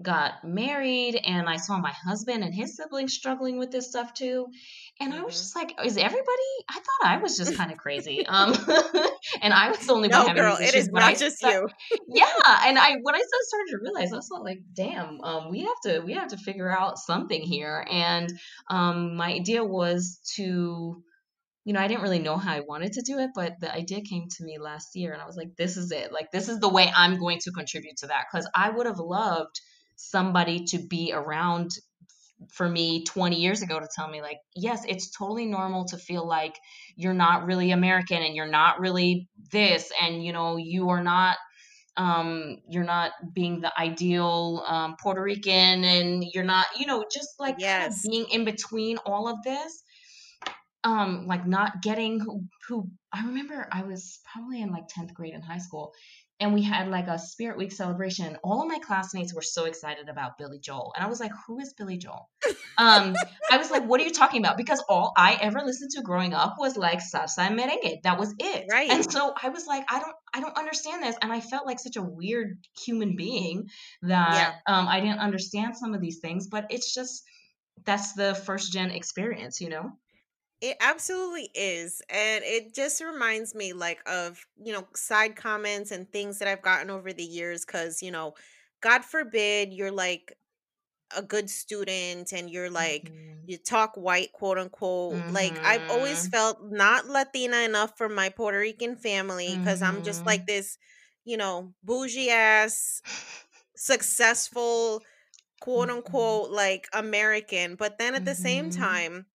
got 0.03 0.45
married 0.45 1.21
and 1.25 1.49
I 1.49 1.57
saw 1.57 1.79
my 1.79 1.93
husband 1.93 2.45
and 2.45 2.55
his 2.55 2.77
siblings 2.77 3.15
struggling 3.15 3.59
with 3.59 3.71
this 3.71 3.89
stuff 3.89 4.13
too. 4.15 4.47
And 5.01 5.13
I 5.15 5.23
was 5.23 5.35
Mhm. 5.35 5.39
just 5.39 5.57
like, 5.57 5.75
is 5.85 5.97
everybody 5.97 6.51
I 6.71 6.75
thought 6.75 7.11
I 7.11 7.19
was 7.19 7.37
just 7.37 7.55
kind 7.57 7.73
of 7.73 7.79
crazy. 7.79 8.25
Um 8.29 8.53
and 9.43 9.53
I 9.55 9.71
was 9.71 9.87
the 9.87 9.93
only 9.93 10.09
one 10.09 10.21
No, 10.21 10.27
having 10.27 10.43
girl, 10.43 10.57
these 10.59 10.69
issues. 10.69 10.85
is 10.85 10.91
But 10.93 11.03
I 11.03 11.11
not 11.13 11.19
just 11.19 11.43
you. 11.43 11.69
yeah 12.09 12.27
and 12.67 12.79
i 12.79 12.97
when 13.03 13.15
i 13.15 13.23
started 13.23 13.71
to 13.71 13.79
realize 13.83 14.13
i 14.13 14.17
was 14.17 14.31
like 14.43 14.59
damn 14.75 15.21
um 15.23 15.51
we 15.51 15.61
have 15.61 15.81
to 15.85 16.01
we 16.01 16.13
have 16.15 16.29
to 16.29 16.37
figure 16.37 16.71
out 16.71 16.99
something 16.99 17.41
here 17.43 17.85
and 17.91 18.33
um 18.71 19.17
my 19.17 19.33
idea 19.33 19.65
was 19.65 20.21
to 20.37 21.03
you 21.65 21.73
know 21.73 21.81
i 21.81 21.89
didn't 21.89 22.03
really 22.03 22.19
know 22.19 22.37
how 22.37 22.53
i 22.53 22.61
wanted 22.61 22.93
to 22.93 23.03
do 23.03 23.19
it 23.19 23.31
but 23.35 23.55
the 23.61 23.73
idea 23.73 24.01
came 24.03 24.27
to 24.29 24.45
me 24.45 24.59
last 24.59 24.95
year 24.95 25.13
and 25.13 25.23
i 25.23 25.27
was 25.27 25.37
like 25.37 25.55
this 25.57 25.77
is 25.77 25.93
it 25.93 26.13
like 26.13 26.31
this 26.33 26.49
is 26.49 26.59
the 26.61 26.69
way 26.69 26.91
i'm 26.97 27.19
going 27.19 27.39
to 27.39 27.51
contribute 27.53 27.97
to 27.97 28.07
that 28.09 28.25
because 28.31 28.49
i 28.55 28.71
would 28.71 28.87
have 28.87 28.99
loved 28.99 29.61
somebody 29.97 30.65
to 30.65 30.79
be 30.79 31.13
around 31.13 31.71
for 32.51 32.69
me 32.69 33.05
20 33.05 33.37
years 33.41 33.63
ago 33.63 33.79
to 33.79 33.89
tell 33.95 34.09
me 34.09 34.21
like 34.21 34.39
yes 34.57 34.85
it's 34.89 35.11
totally 35.11 35.47
normal 35.47 35.85
to 35.85 35.97
feel 35.97 36.27
like 36.27 36.59
you're 36.97 37.15
not 37.15 37.47
really 37.47 37.71
american 37.71 38.23
and 38.23 38.35
you're 38.35 38.51
not 38.51 38.81
really 38.81 39.29
this 39.53 39.93
and 40.01 40.25
you 40.25 40.33
know 40.33 40.57
you 40.57 40.89
are 40.89 41.03
not 41.03 41.37
um 41.97 42.57
you're 42.69 42.85
not 42.85 43.13
being 43.35 43.61
the 43.61 43.73
ideal 43.79 44.65
um 44.67 44.97
puerto 45.01 45.21
rican 45.23 45.85
and 45.85 46.25
you're 46.33 46.43
not 46.45 46.67
you 46.79 46.87
know 46.87 47.05
just 47.13 47.39
like 47.39 47.59
Yes. 47.59 48.03
being 48.03 48.27
in 48.31 48.45
between 48.45 48.97
all 48.99 49.29
of 49.29 49.43
this 49.45 49.85
um 50.85 51.27
like 51.27 51.47
not 51.47 51.81
getting 51.83 52.19
who, 52.19 52.45
who 52.67 52.89
i 53.13 53.25
remember 53.25 53.69
i 53.71 53.83
was 53.83 54.21
probably 54.33 54.61
in 54.63 54.73
like 54.73 54.89
10th 54.89 55.13
grade 55.15 55.35
in 55.35 55.43
high 55.43 55.59
school 55.59 55.93
and 56.41 56.53
we 56.53 56.63
had 56.63 56.89
like 56.89 57.07
a 57.07 57.19
spirit 57.19 57.57
week 57.57 57.73
celebration 57.73 58.37
all 58.43 58.63
of 58.63 58.69
my 58.69 58.79
classmates 58.79 59.35
were 59.35 59.43
so 59.43 59.65
excited 59.65 60.09
about 60.09 60.39
billy 60.39 60.59
joel 60.59 60.93
and 60.97 61.05
i 61.05 61.09
was 61.09 61.21
like 61.21 61.33
who 61.47 61.59
is 61.59 61.73
billy 61.75 61.97
joel? 61.97 62.29
Um 62.79 63.15
i 63.51 63.59
was 63.59 63.71
like 63.71 63.85
what 63.85 64.01
are 64.01 64.05
you 64.05 64.13
talking 64.13 64.41
about? 64.41 64.57
Because 64.57 64.83
all 64.89 65.13
i 65.17 65.39
ever 65.41 65.61
listened 65.65 65.91
to 65.93 66.03
growing 66.03 66.35
up 66.35 66.57
was 66.59 66.77
like 66.77 67.01
salsa 67.01 67.39
and 67.39 67.59
merengue. 67.59 68.03
That 68.03 68.19
was 68.19 68.35
it. 68.39 68.67
Right. 68.71 68.91
and 68.91 69.11
so 69.11 69.35
i 69.43 69.49
was 69.51 69.67
like 69.67 69.85
i 69.91 70.01
don't 70.01 70.17
i 70.35 70.41
don't 70.41 70.57
understand 70.57 71.03
this 71.03 71.17
and 71.23 71.33
i 71.33 71.41
felt 71.41 71.67
like 71.67 71.79
such 71.79 71.97
a 71.97 72.03
weird 72.03 72.59
human 72.85 73.17
being 73.17 73.69
that 74.03 74.57
um 74.67 74.89
i 74.89 75.01
didn't 75.01 75.21
understand 75.21 75.77
some 75.77 75.95
of 75.95 76.01
these 76.01 76.19
things 76.21 76.49
but 76.49 76.67
it's 76.71 76.95
just 76.95 77.23
that's 77.85 78.15
the 78.15 78.35
first 78.35 78.73
gen 78.73 78.91
experience 78.91 79.61
you 79.61 79.69
know 79.69 79.91
It 80.63 80.77
absolutely 80.81 81.51
is. 81.55 82.03
And 82.09 82.45
it 82.45 82.73
just 82.73 83.03
reminds 83.03 83.53
me 83.55 83.73
like 83.73 84.01
of, 84.09 84.47
you 84.57 84.73
know, 84.73 84.87
side 84.95 85.35
comments 85.35 85.91
and 85.91 86.11
things 86.13 86.39
that 86.39 86.47
I've 86.47 86.63
gotten 86.63 86.89
over 86.89 87.13
the 87.13 87.25
years 87.25 87.65
cuz, 87.65 88.01
you 88.01 88.13
know, 88.13 88.35
God 88.81 89.05
forbid 89.05 89.73
you're 89.73 89.91
like 89.91 90.39
a 91.17 91.23
good 91.23 91.51
student 91.51 92.33
and 92.33 92.51
you're 92.51 92.71
like 92.71 93.13
Mhm. 93.13 93.47
you 93.47 93.59
talk 93.59 93.95
white 93.97 94.33
quote 94.33 94.59
unquote 94.59 95.25
like 95.29 95.61
i've 95.65 95.85
always 95.89 96.27
Mhm. 96.27 96.29
felt 96.29 96.59
not 96.65 97.07
latina 97.07 97.59
enough 97.59 97.97
for 97.99 98.09
my 98.09 98.29
puerto 98.31 98.59
rican 98.59 98.97
family 98.97 99.57
because 99.57 99.83
i'm 99.83 100.03
just 100.03 100.27
like 100.27 100.45
Mhm. 100.45 100.49
this 100.49 100.79
you 101.25 101.37
know 101.37 101.75
bougie 101.85 102.31
ass 102.31 103.03
successful 103.77 105.03
quote 105.61 105.91
Mhm. 105.91 105.91
unquote 105.91 106.51
like 106.51 106.89
american 106.93 107.77
but 107.77 107.99
then 107.99 108.15
at 108.15 108.25
the 108.25 108.35
same 108.35 108.71
time 108.71 109.27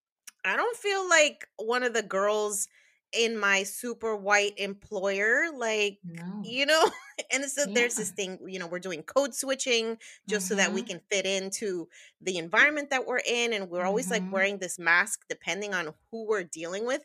i 0.48 0.56
don't 0.56 0.78
feel 0.78 1.08
like 1.10 1.48
one 1.58 1.84
of 1.84 1.94
the 1.94 2.04
girls 2.04 2.68
in 3.14 3.38
my 3.38 3.64
super 3.64 4.16
white 4.16 4.54
employer 4.58 5.46
like 5.56 6.00
no 6.04 6.34
you 6.42 6.66
know 6.66 6.86
and 7.32 7.44
so 7.46 7.66
there's 7.74 7.96
this 7.96 8.12
thing 8.12 8.38
you 8.48 8.60
know 8.60 8.68
we're 8.68 8.80
doing 8.80 9.02
code 9.04 9.34
switching 9.34 9.98
just 10.30 10.48
so 10.48 10.56
that 10.56 10.74
we 10.74 10.82
Mhm. 10.82 10.88
can 10.90 11.02
fit 11.12 11.26
into 11.26 11.88
the 12.22 12.38
environment 12.38 12.90
that 12.90 13.06
we're 13.06 13.22
in 13.26 13.54
and 13.54 13.70
we're 13.70 13.86
always 13.86 14.12
like 14.12 14.26
Mhm. 14.26 14.32
wearing 14.32 14.60
this 14.60 14.78
mask 14.78 15.22
depending 15.30 15.74
on 15.74 15.94
who 16.12 16.26
we're 16.28 16.44
dealing 16.44 16.86
with 16.86 17.04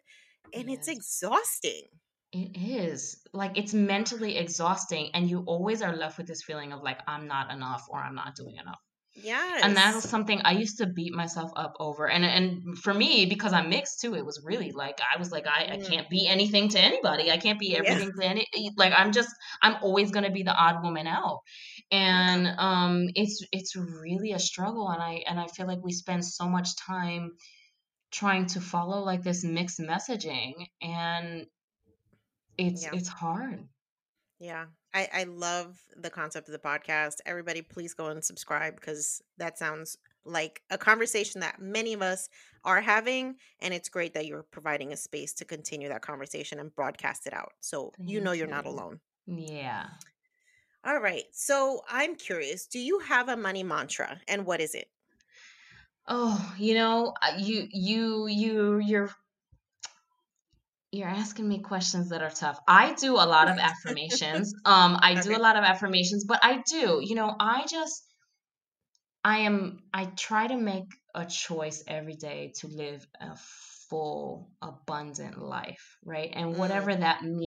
and 0.52 0.68
it's 0.68 0.88
exhausting 0.88 1.86
It 2.32 2.54
is. 2.56 3.26
Like 3.32 3.56
it's 3.56 3.72
mentally 3.72 4.36
exhausting 4.36 5.10
and 5.14 5.30
you 5.30 5.44
always 5.44 5.80
are 5.80 5.96
left 5.96 6.18
with 6.18 6.26
this 6.26 6.42
feeling 6.42 6.72
of 6.72 6.82
like 6.82 7.00
I'm 7.06 7.26
not 7.26 7.50
enough 7.50 7.86
or 7.88 7.98
I'm 8.00 8.14
not 8.14 8.34
doing 8.34 8.56
enough. 8.56 8.80
And 9.62 9.76
that 9.76 9.94
was 9.94 10.04
something 10.08 10.40
I 10.44 10.52
used 10.52 10.78
to 10.78 10.86
beat 10.86 11.14
myself 11.14 11.52
up 11.56 11.74
over. 11.78 12.08
And 12.08 12.24
and 12.24 12.78
for 12.78 12.92
me, 12.92 13.26
because 13.26 13.52
I'm 13.52 13.68
mixed 13.68 14.00
too, 14.00 14.14
it 14.14 14.26
was 14.26 14.42
really 14.44 14.72
like 14.72 15.00
I 15.00 15.18
was 15.18 15.30
like, 15.30 15.46
I, 15.46 15.68
I 15.74 15.76
Mm, 15.76 15.84
can't 15.88 16.08
be 16.10 16.26
anything 16.26 16.68
to 16.70 16.80
anybody. 16.80 17.30
I 17.30 17.38
can't 17.38 17.60
be 17.60 17.76
yeah 17.76 17.76
everything 17.76 18.12
to 18.18 18.24
any 18.26 18.46
like 18.76 18.92
I'm 18.96 19.12
just 19.12 19.30
I'm 19.62 19.76
always 19.82 20.10
gonna 20.10 20.32
be 20.32 20.42
the 20.42 20.54
odd 20.54 20.82
woman 20.82 21.06
out. 21.06 21.40
And 21.92 22.48
um 22.58 23.08
it's 23.14 23.44
it's 23.52 23.76
really 23.76 24.32
a 24.32 24.38
struggle 24.40 24.88
and 24.88 25.02
I 25.02 25.22
and 25.28 25.38
I 25.38 25.46
feel 25.46 25.66
like 25.66 25.82
we 25.82 25.92
spend 25.92 26.24
so 26.24 26.48
much 26.48 26.76
time 26.76 27.32
trying 28.12 28.46
to 28.46 28.60
follow 28.60 29.02
like 29.04 29.22
this 29.22 29.44
mixed 29.44 29.80
messaging 29.80 30.68
and 30.82 31.46
it's 32.56 32.86
yeah 32.86 32.92
it's 32.92 33.08
hard. 33.08 33.68
Yeah. 34.38 34.66
I, 34.94 35.08
I 35.12 35.24
love 35.24 35.80
the 35.96 36.10
concept 36.10 36.48
of 36.48 36.52
the 36.52 36.58
podcast. 36.58 37.16
Everybody, 37.24 37.62
please 37.62 37.94
go 37.94 38.06
and 38.06 38.22
subscribe 38.24 38.76
because 38.76 39.22
that 39.38 39.58
sounds 39.58 39.96
like 40.24 40.62
a 40.70 40.78
conversation 40.78 41.40
that 41.40 41.60
many 41.60 41.94
of 41.94 42.02
us 42.02 42.28
are 42.64 42.80
having. 42.80 43.36
And 43.60 43.72
it's 43.74 43.88
great 43.88 44.14
that 44.14 44.26
you're 44.26 44.44
providing 44.44 44.92
a 44.92 44.96
space 44.96 45.32
to 45.34 45.44
continue 45.44 45.88
that 45.88 46.02
conversation 46.02 46.60
and 46.60 46.74
broadcast 46.74 47.26
it 47.26 47.32
out. 47.32 47.52
So 47.60 47.92
you 47.98 48.20
know 48.20 48.32
you're 48.32 48.46
not 48.46 48.66
alone. 48.66 49.00
Yeah. 49.26 49.86
All 50.84 51.00
right. 51.00 51.24
So 51.32 51.82
I'm 51.88 52.16
curious 52.16 52.66
do 52.66 52.78
you 52.78 52.98
have 53.00 53.28
a 53.28 53.36
money 53.36 53.62
mantra 53.62 54.20
and 54.28 54.44
what 54.44 54.60
is 54.60 54.74
it? 54.74 54.88
Oh, 56.08 56.54
you 56.58 56.74
know, 56.74 57.14
uh, 57.22 57.36
you 57.38 57.68
you 57.70 58.26
you 58.26 58.78
you're 58.78 59.10
you're 60.92 61.08
asking 61.08 61.48
me 61.48 61.60
questions 61.60 62.10
that 62.10 62.22
are 62.22 62.30
tough. 62.30 62.58
I 62.68 62.94
do 62.94 63.14
a 63.14 63.26
lot 63.26 63.48
of 63.48 63.58
affirmations. 63.58 64.54
Um, 64.64 64.98
I 65.00 65.16
do 65.16 65.34
a 65.36 65.38
lot 65.38 65.56
of 65.56 65.64
affirmations, 65.64 66.24
but 66.24 66.40
I 66.42 66.62
do, 66.70 67.00
you 67.02 67.14
know, 67.14 67.34
I 67.40 67.66
just 67.68 68.04
I 69.24 69.38
am 69.38 69.82
I 69.94 70.06
try 70.06 70.46
to 70.46 70.56
make 70.56 70.90
a 71.14 71.24
choice 71.26 71.82
every 71.86 72.14
day 72.14 72.52
to 72.60 72.68
live 72.68 73.06
a 73.20 73.36
full, 73.88 74.50
abundant 74.60 75.38
life, 75.38 75.98
right? 76.04 76.30
And 76.32 76.54
Mm, 76.54 76.56
whatever 76.56 76.94
that 76.94 77.22
means. 77.22 77.46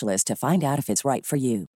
to 0.01 0.35
find 0.35 0.63
out 0.63 0.79
if 0.79 0.89
it's 0.89 1.05
right 1.05 1.25
for 1.25 1.35
you. 1.35 1.67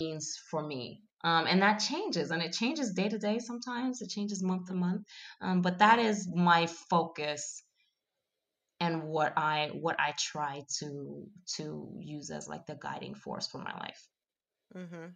means 0.00 0.40
for 0.50 0.62
me. 0.62 1.02
Um, 1.24 1.46
and 1.46 1.60
that 1.62 1.78
changes 1.78 2.30
and 2.30 2.42
it 2.42 2.52
changes 2.52 2.92
day 2.92 3.08
to 3.08 3.18
day 3.18 3.38
sometimes, 3.38 4.00
it 4.02 4.08
changes 4.08 4.42
month 4.42 4.66
to 4.66 4.74
month. 4.74 5.02
Um, 5.40 5.62
but 5.62 5.78
that 5.78 5.98
is 5.98 6.28
my 6.32 6.66
focus 6.66 7.62
and 8.80 9.02
what 9.02 9.36
I 9.36 9.70
what 9.72 9.98
I 9.98 10.14
try 10.16 10.62
to 10.78 11.26
to 11.56 11.90
use 11.98 12.30
as 12.30 12.48
like 12.48 12.66
the 12.66 12.78
guiding 12.80 13.14
force 13.14 13.48
for 13.48 13.58
my 13.58 13.76
life. 13.78 14.08
Mm-hmm. 14.76 15.06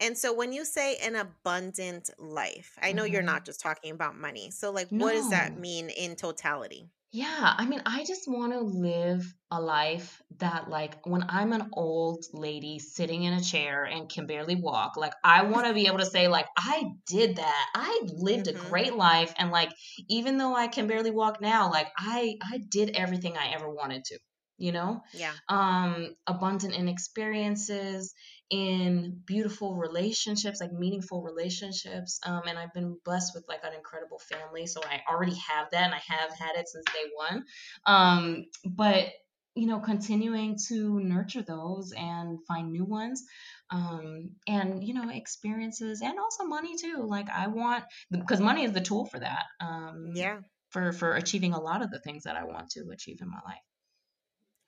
And 0.00 0.16
so 0.16 0.32
when 0.32 0.52
you 0.52 0.64
say 0.64 0.96
an 0.96 1.16
abundant 1.16 2.10
life, 2.18 2.78
I 2.82 2.92
know 2.92 3.04
you're 3.04 3.20
hmm 3.20 3.26
not 3.26 3.44
just 3.44 3.60
talking 3.60 3.92
about 3.92 4.16
money. 4.16 4.50
So, 4.50 4.70
like, 4.70 4.88
what 4.88 5.12
does 5.12 5.30
that 5.30 5.58
mean 5.58 5.90
in 5.90 6.16
totality? 6.16 6.88
Yeah, 7.14 7.54
I 7.58 7.66
mean, 7.66 7.82
I 7.84 8.04
just 8.04 8.26
want 8.26 8.54
to 8.54 8.60
live 8.60 9.34
a 9.50 9.60
life 9.60 10.22
that, 10.38 10.70
like, 10.70 11.04
when 11.04 11.24
I'm 11.28 11.52
an 11.52 11.68
old 11.74 12.24
lady 12.32 12.78
sitting 12.78 13.24
in 13.24 13.34
a 13.34 13.42
chair 13.42 13.84
and 13.84 14.08
can 14.08 14.26
barely 14.26 14.56
walk, 14.56 14.96
like, 14.96 15.12
I 15.22 15.42
want 15.44 15.66
to 15.66 15.74
be 15.74 15.86
able 15.88 15.98
to 15.98 16.06
say, 16.06 16.28
like, 16.28 16.46
I 16.56 16.84
did 17.06 17.36
that. 17.36 17.70
I 17.74 18.00
lived 18.06 18.48
a 18.48 18.54
hmm 18.54 18.54
great 18.54 18.94
life, 18.94 19.34
and 19.36 19.50
like, 19.50 19.70
even 20.08 20.38
though 20.38 20.54
I 20.56 20.68
can 20.68 20.86
barely 20.86 21.10
walk 21.10 21.38
now, 21.42 21.70
like, 21.70 21.88
I 21.98 22.36
I 22.42 22.58
did 22.70 22.96
everything 22.96 23.36
I 23.36 23.48
ever 23.52 23.68
wanted 23.68 24.04
to, 24.06 24.18
you 24.56 24.72
know? 24.72 25.02
Yeah. 25.12 25.38
Um, 25.50 26.14
abundant 26.26 26.74
in 26.74 26.88
experiences, 26.88 28.14
in 28.52 29.22
beautiful 29.26 29.76
relationships, 29.76 30.60
like 30.60 30.72
meaningful 30.72 31.22
relationships. 31.22 32.20
Um, 32.26 32.42
and 32.46 32.58
I've 32.58 32.74
been 32.74 32.98
blessed 33.04 33.32
with 33.34 33.46
like 33.48 33.64
an 33.64 33.74
incredible 33.74 34.20
family, 34.20 34.66
so 34.66 34.82
I 34.84 35.02
already 35.10 35.36
have 35.36 35.70
that, 35.72 35.84
and 35.86 35.94
I 35.94 36.02
have 36.06 36.30
had 36.38 36.56
it 36.56 36.68
since 36.68 36.84
day 36.92 37.10
one. 37.16 37.44
Um, 37.86 38.44
but 38.64 39.06
you 39.54 39.66
know, 39.66 39.80
continuing 39.80 40.56
to 40.68 41.00
nurture 41.00 41.42
those 41.42 41.92
and 41.96 42.38
find 42.46 42.72
new 42.72 42.84
ones, 42.84 43.24
um, 43.70 44.30
and 44.46 44.84
you 44.84 44.94
know, 44.94 45.08
experiences, 45.10 46.02
and 46.02 46.18
also 46.18 46.44
money 46.44 46.76
too. 46.76 47.04
Like 47.06 47.30
I 47.30 47.48
want, 47.48 47.84
because 48.10 48.40
money 48.40 48.64
is 48.64 48.72
the 48.72 48.80
tool 48.82 49.06
for 49.06 49.18
that. 49.20 49.44
Um, 49.60 50.12
Yeah. 50.14 50.40
for 50.70 50.92
for 50.92 51.14
achieving 51.16 51.52
a 51.54 51.60
lot 51.60 51.82
of 51.82 51.90
the 51.90 52.00
things 52.00 52.24
that 52.24 52.36
I 52.36 52.44
want 52.44 52.70
to 52.70 52.88
achieve 52.92 53.18
in 53.22 53.30
my 53.30 53.40
life. 53.46 53.62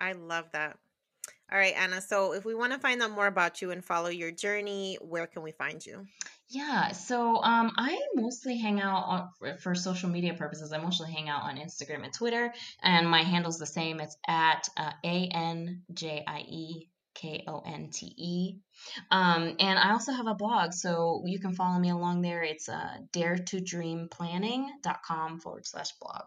I 0.00 0.12
love 0.12 0.52
that. 0.52 0.78
All 1.52 1.58
right, 1.58 1.74
Anna. 1.76 2.00
So 2.00 2.32
if 2.32 2.44
we 2.44 2.54
want 2.54 2.72
to 2.72 2.78
find 2.78 3.02
out 3.02 3.10
more 3.10 3.26
about 3.26 3.60
you 3.60 3.70
and 3.70 3.84
follow 3.84 4.08
your 4.08 4.30
journey, 4.30 4.96
where 5.00 5.26
can 5.26 5.42
we 5.42 5.52
find 5.52 5.84
you? 5.84 6.06
Yeah, 6.48 6.92
so 6.92 7.42
um, 7.42 7.72
I 7.76 8.00
mostly 8.14 8.58
hang 8.58 8.80
out 8.80 9.04
on, 9.06 9.28
for, 9.38 9.56
for 9.58 9.74
social 9.74 10.08
media 10.08 10.34
purposes. 10.34 10.72
I 10.72 10.78
mostly 10.78 11.12
hang 11.12 11.28
out 11.28 11.42
on 11.42 11.56
Instagram 11.56 12.04
and 12.04 12.12
Twitter, 12.12 12.52
and 12.82 13.08
my 13.08 13.22
handle's 13.22 13.58
the 13.58 13.66
same. 13.66 14.00
It's 14.00 14.16
at 14.26 14.68
uh, 14.76 14.92
A 15.04 15.28
N 15.32 15.82
J 15.92 16.24
I 16.26 16.40
E 16.40 16.88
K 17.14 17.44
O 17.46 17.62
N 17.64 17.90
T 17.92 18.12
E. 18.16 18.58
Um, 19.10 19.56
and 19.58 19.78
I 19.78 19.92
also 19.92 20.12
have 20.12 20.26
a 20.26 20.34
blog, 20.34 20.72
so 20.72 21.22
you 21.24 21.38
can 21.40 21.54
follow 21.54 21.78
me 21.78 21.90
along 21.90 22.22
there. 22.22 22.42
It's 22.42 22.68
uh, 22.68 22.96
daretodreamplanning.com 23.12 25.40
forward 25.40 25.66
slash 25.66 25.92
blog. 26.00 26.24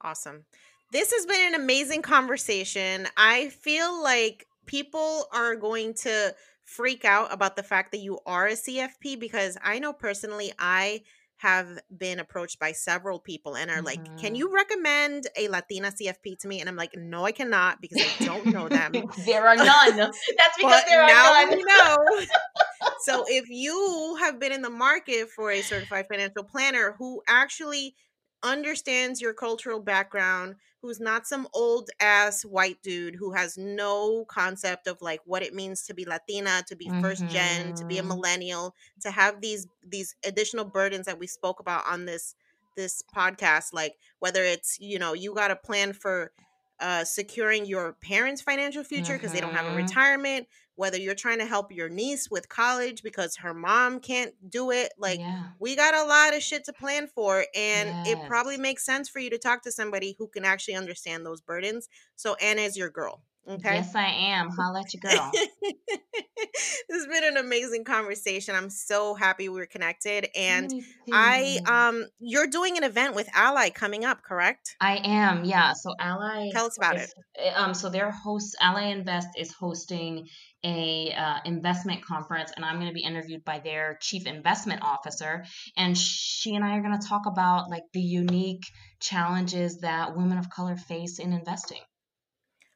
Awesome. 0.00 0.44
This 0.92 1.10
has 1.10 1.24
been 1.24 1.54
an 1.54 1.54
amazing 1.54 2.02
conversation. 2.02 3.08
I 3.16 3.48
feel 3.48 4.02
like 4.02 4.46
people 4.66 5.24
are 5.32 5.56
going 5.56 5.94
to 6.02 6.34
freak 6.64 7.06
out 7.06 7.32
about 7.32 7.56
the 7.56 7.62
fact 7.62 7.92
that 7.92 8.00
you 8.00 8.18
are 8.26 8.48
a 8.48 8.52
CFP 8.52 9.18
because 9.18 9.56
I 9.64 9.78
know 9.78 9.94
personally 9.94 10.52
I 10.58 11.00
have 11.38 11.80
been 11.96 12.20
approached 12.20 12.58
by 12.58 12.72
several 12.72 13.18
people 13.18 13.56
and 13.56 13.70
are 13.70 13.76
mm-hmm. 13.76 13.86
like, 13.86 14.18
"Can 14.18 14.34
you 14.34 14.54
recommend 14.54 15.28
a 15.34 15.48
Latina 15.48 15.90
CFP 15.90 16.38
to 16.40 16.46
me?" 16.46 16.60
And 16.60 16.68
I'm 16.68 16.76
like, 16.76 16.94
"No, 16.94 17.24
I 17.24 17.32
cannot 17.32 17.80
because 17.80 18.02
I 18.02 18.24
don't 18.26 18.46
know 18.46 18.68
them. 18.68 18.92
there 19.24 19.48
are 19.48 19.56
none. 19.56 19.96
That's 19.96 20.56
because 20.58 20.82
there 20.90 21.02
are 21.02 21.08
now 21.08 21.46
none. 21.46 21.56
We 21.56 21.64
know. 21.64 22.26
so 23.00 23.24
if 23.28 23.48
you 23.48 24.18
have 24.20 24.38
been 24.38 24.52
in 24.52 24.60
the 24.60 24.70
market 24.70 25.30
for 25.30 25.50
a 25.50 25.62
certified 25.62 26.04
financial 26.06 26.44
planner 26.44 26.94
who 26.98 27.22
actually 27.26 27.96
understands 28.42 29.20
your 29.20 29.34
cultural 29.34 29.80
background, 29.80 30.56
who's 30.80 31.00
not 31.00 31.26
some 31.26 31.46
old 31.54 31.90
ass 32.00 32.42
white 32.44 32.82
dude 32.82 33.14
who 33.14 33.32
has 33.32 33.56
no 33.56 34.24
concept 34.24 34.86
of 34.86 35.00
like 35.00 35.20
what 35.24 35.42
it 35.42 35.54
means 35.54 35.86
to 35.86 35.94
be 35.94 36.04
Latina, 36.04 36.62
to 36.66 36.76
be 36.76 36.86
mm-hmm. 36.86 37.00
first 37.00 37.26
gen, 37.28 37.74
to 37.74 37.84
be 37.84 37.98
a 37.98 38.00
mm-hmm. 38.00 38.08
millennial, 38.08 38.74
to 39.00 39.10
have 39.10 39.40
these 39.40 39.66
these 39.86 40.16
additional 40.24 40.64
burdens 40.64 41.06
that 41.06 41.18
we 41.18 41.26
spoke 41.26 41.60
about 41.60 41.84
on 41.88 42.04
this 42.04 42.34
this 42.76 43.02
podcast 43.14 43.72
like 43.72 43.94
whether 44.18 44.42
it's 44.42 44.78
you 44.80 44.98
know 44.98 45.12
you 45.12 45.34
got 45.34 45.50
a 45.50 45.56
plan 45.56 45.92
for 45.92 46.32
uh 46.80 47.04
securing 47.04 47.66
your 47.66 47.94
parents 48.02 48.40
financial 48.40 48.82
future 48.82 49.14
because 49.14 49.30
mm-hmm. 49.30 49.34
they 49.34 49.40
don't 49.40 49.54
have 49.54 49.66
a 49.66 49.68
mm-hmm. 49.68 49.78
retirement 49.78 50.46
whether 50.76 50.96
you're 50.96 51.14
trying 51.14 51.38
to 51.38 51.46
help 51.46 51.72
your 51.72 51.88
niece 51.88 52.30
with 52.30 52.48
college 52.48 53.02
because 53.02 53.36
her 53.36 53.54
mom 53.54 54.00
can't 54.00 54.34
do 54.48 54.70
it 54.70 54.92
like 54.98 55.18
yeah. 55.18 55.44
we 55.58 55.76
got 55.76 55.94
a 55.94 56.04
lot 56.04 56.34
of 56.34 56.42
shit 56.42 56.64
to 56.64 56.72
plan 56.72 57.06
for 57.06 57.44
and 57.54 57.88
yes. 57.88 58.08
it 58.08 58.18
probably 58.26 58.56
makes 58.56 58.84
sense 58.84 59.08
for 59.08 59.18
you 59.18 59.30
to 59.30 59.38
talk 59.38 59.62
to 59.62 59.72
somebody 59.72 60.14
who 60.18 60.26
can 60.28 60.44
actually 60.44 60.74
understand 60.74 61.24
those 61.24 61.40
burdens 61.40 61.88
so 62.16 62.34
anna 62.40 62.62
is 62.62 62.76
your 62.76 62.90
girl 62.90 63.22
Okay. 63.48 63.74
Yes, 63.74 63.94
I 63.94 64.06
am. 64.06 64.50
Holla 64.50 64.80
at 64.80 64.94
your 64.94 65.00
girl. 65.00 65.32
this 66.88 67.04
has 67.04 67.06
been 67.06 67.24
an 67.24 67.36
amazing 67.36 67.84
conversation. 67.84 68.54
I'm 68.54 68.70
so 68.70 69.14
happy 69.14 69.48
we 69.48 69.60
are 69.60 69.66
connected. 69.66 70.28
And 70.36 70.72
I 71.12 71.58
um 71.66 72.06
you're 72.20 72.46
doing 72.46 72.76
an 72.76 72.84
event 72.84 73.14
with 73.14 73.28
Ally 73.34 73.70
coming 73.70 74.04
up, 74.04 74.22
correct? 74.22 74.76
I 74.80 75.00
am, 75.04 75.44
yeah. 75.44 75.72
So 75.72 75.94
Ally 75.98 76.50
Tell 76.52 76.66
us 76.66 76.76
about 76.76 76.96
is, 76.96 77.04
it. 77.04 77.14
Eh, 77.36 77.52
um 77.54 77.74
so 77.74 77.88
their 77.88 78.10
host 78.10 78.56
Ally 78.60 78.84
Invest 78.84 79.28
is 79.36 79.52
hosting 79.52 80.28
a 80.64 81.12
uh, 81.12 81.38
investment 81.44 82.04
conference 82.04 82.52
and 82.54 82.64
i'm 82.64 82.76
going 82.76 82.86
to 82.86 82.94
be 82.94 83.02
interviewed 83.02 83.44
by 83.44 83.58
their 83.58 83.98
chief 84.00 84.26
investment 84.26 84.80
officer 84.82 85.44
and 85.76 85.98
she 85.98 86.54
and 86.54 86.64
i 86.64 86.76
are 86.76 86.82
going 86.82 86.96
to 86.96 87.04
talk 87.04 87.22
about 87.26 87.68
like 87.68 87.82
the 87.92 88.00
unique 88.00 88.62
challenges 89.00 89.80
that 89.80 90.16
women 90.16 90.38
of 90.38 90.48
color 90.50 90.76
face 90.76 91.18
in 91.18 91.32
investing 91.32 91.80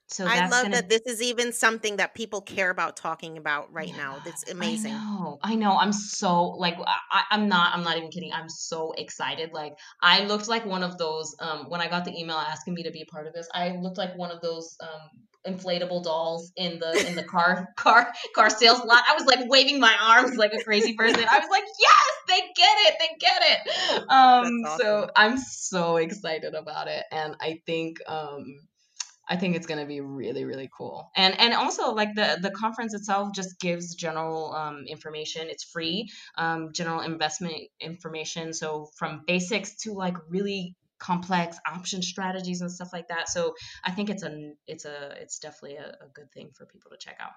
so 0.09 0.25
I 0.27 0.49
love 0.49 0.65
gonna... 0.65 0.77
that 0.77 0.89
this 0.89 1.03
is 1.07 1.21
even 1.21 1.53
something 1.53 1.97
that 1.97 2.15
people 2.15 2.41
care 2.41 2.71
about 2.71 2.97
talking 2.97 3.39
about 3.39 3.73
right 3.73 3.89
yeah, 3.89 3.97
now. 3.97 4.17
That's 4.25 4.49
amazing. 4.49 4.93
I 4.93 4.99
know. 4.99 5.39
I 5.43 5.55
know. 5.57 5.77
I'm 5.77 5.93
so 5.93 6.51
like 6.51 6.77
I, 6.79 7.25
I'm 7.31 7.49
not. 7.49 7.75
I'm 7.75 7.83
not 7.83 7.97
even 7.97 8.11
kidding. 8.11 8.33
I'm 8.33 8.49
so 8.49 8.93
excited. 8.97 9.51
Like 9.53 9.73
I 10.01 10.25
looked 10.25 10.49
like 10.49 10.65
one 10.65 10.85
of 10.85 10.97
those. 10.99 11.35
Um, 11.41 11.67
when 11.69 11.81
I 11.81 11.89
got 11.89 12.05
the 12.05 12.17
email 12.17 12.37
asking 12.37 12.75
me 12.75 12.85
to 12.85 12.93
be 12.93 13.03
a 13.03 13.07
part 13.07 13.27
of 13.27 13.33
this, 13.33 13.49
I 13.53 13.77
looked 13.77 13.99
like 13.99 14.17
one 14.17 14.31
of 14.31 14.41
those 14.41 14.77
um 14.81 15.11
inflatable 15.47 16.03
dolls 16.03 16.53
in 16.57 16.79
the 16.79 17.07
in 17.09 17.15
the 17.15 17.23
car 17.25 17.69
car 17.77 18.13
car 18.35 18.49
sales 18.49 18.85
lot. 18.85 19.03
I 19.09 19.15
was 19.15 19.27
like 19.27 19.49
waving 19.49 19.81
my 19.81 19.95
arms 20.01 20.37
like 20.37 20.53
a 20.53 20.63
crazy 20.63 20.95
person. 20.95 21.25
I 21.29 21.39
was 21.39 21.49
like, 21.51 21.65
yes, 21.81 22.11
they 22.29 22.41
get 22.55 22.77
it, 22.79 22.95
they 23.01 23.17
get 23.19 23.43
it. 23.43 24.03
Um, 24.03 24.63
awesome. 24.65 24.79
so 24.81 25.11
I'm 25.17 25.39
so 25.39 25.97
excited 25.97 26.55
about 26.55 26.87
it, 26.87 27.05
and 27.11 27.35
I 27.41 27.61
think 27.67 27.99
um 28.07 28.61
I 29.29 29.37
think 29.37 29.57
it's 29.57 29.67
going 29.67 29.81
to 29.81 29.87
be 29.87 30.01
really 30.01 30.45
really 30.45 30.71
cool. 30.77 31.11
And 31.17 31.39
and 31.39 31.55
also 31.55 31.93
like 31.93 32.15
the 32.15 32.39
the 32.41 32.51
conference 32.51 32.95
itself 32.95 33.33
just 33.35 33.59
gives 33.61 33.95
general 33.95 34.53
um, 34.53 34.85
information. 34.87 35.49
It's 35.49 35.65
free, 35.65 36.09
um, 36.37 36.73
general 36.73 37.01
investment 37.01 37.55
information. 37.81 38.53
So 38.53 38.89
from 38.97 39.23
basics 39.27 39.77
to 39.83 39.93
like 39.93 40.17
really 40.29 40.77
complex 40.99 41.59
option 41.67 42.03
strategies 42.03 42.61
and 42.61 42.71
stuff 42.71 42.93
like 42.93 43.09
that. 43.09 43.29
So 43.29 43.55
I 43.85 43.91
think 43.91 44.11
it's 44.11 44.23
a 44.23 44.53
it's 44.67 44.85
a 44.85 45.15
it's 45.21 45.39
definitely 45.39 45.77
a, 45.77 45.97
a 46.01 46.09
good 46.15 46.33
thing 46.33 46.51
for 46.55 46.67
people 46.67 46.91
to 46.91 46.97
check 46.97 47.17
out. 47.21 47.33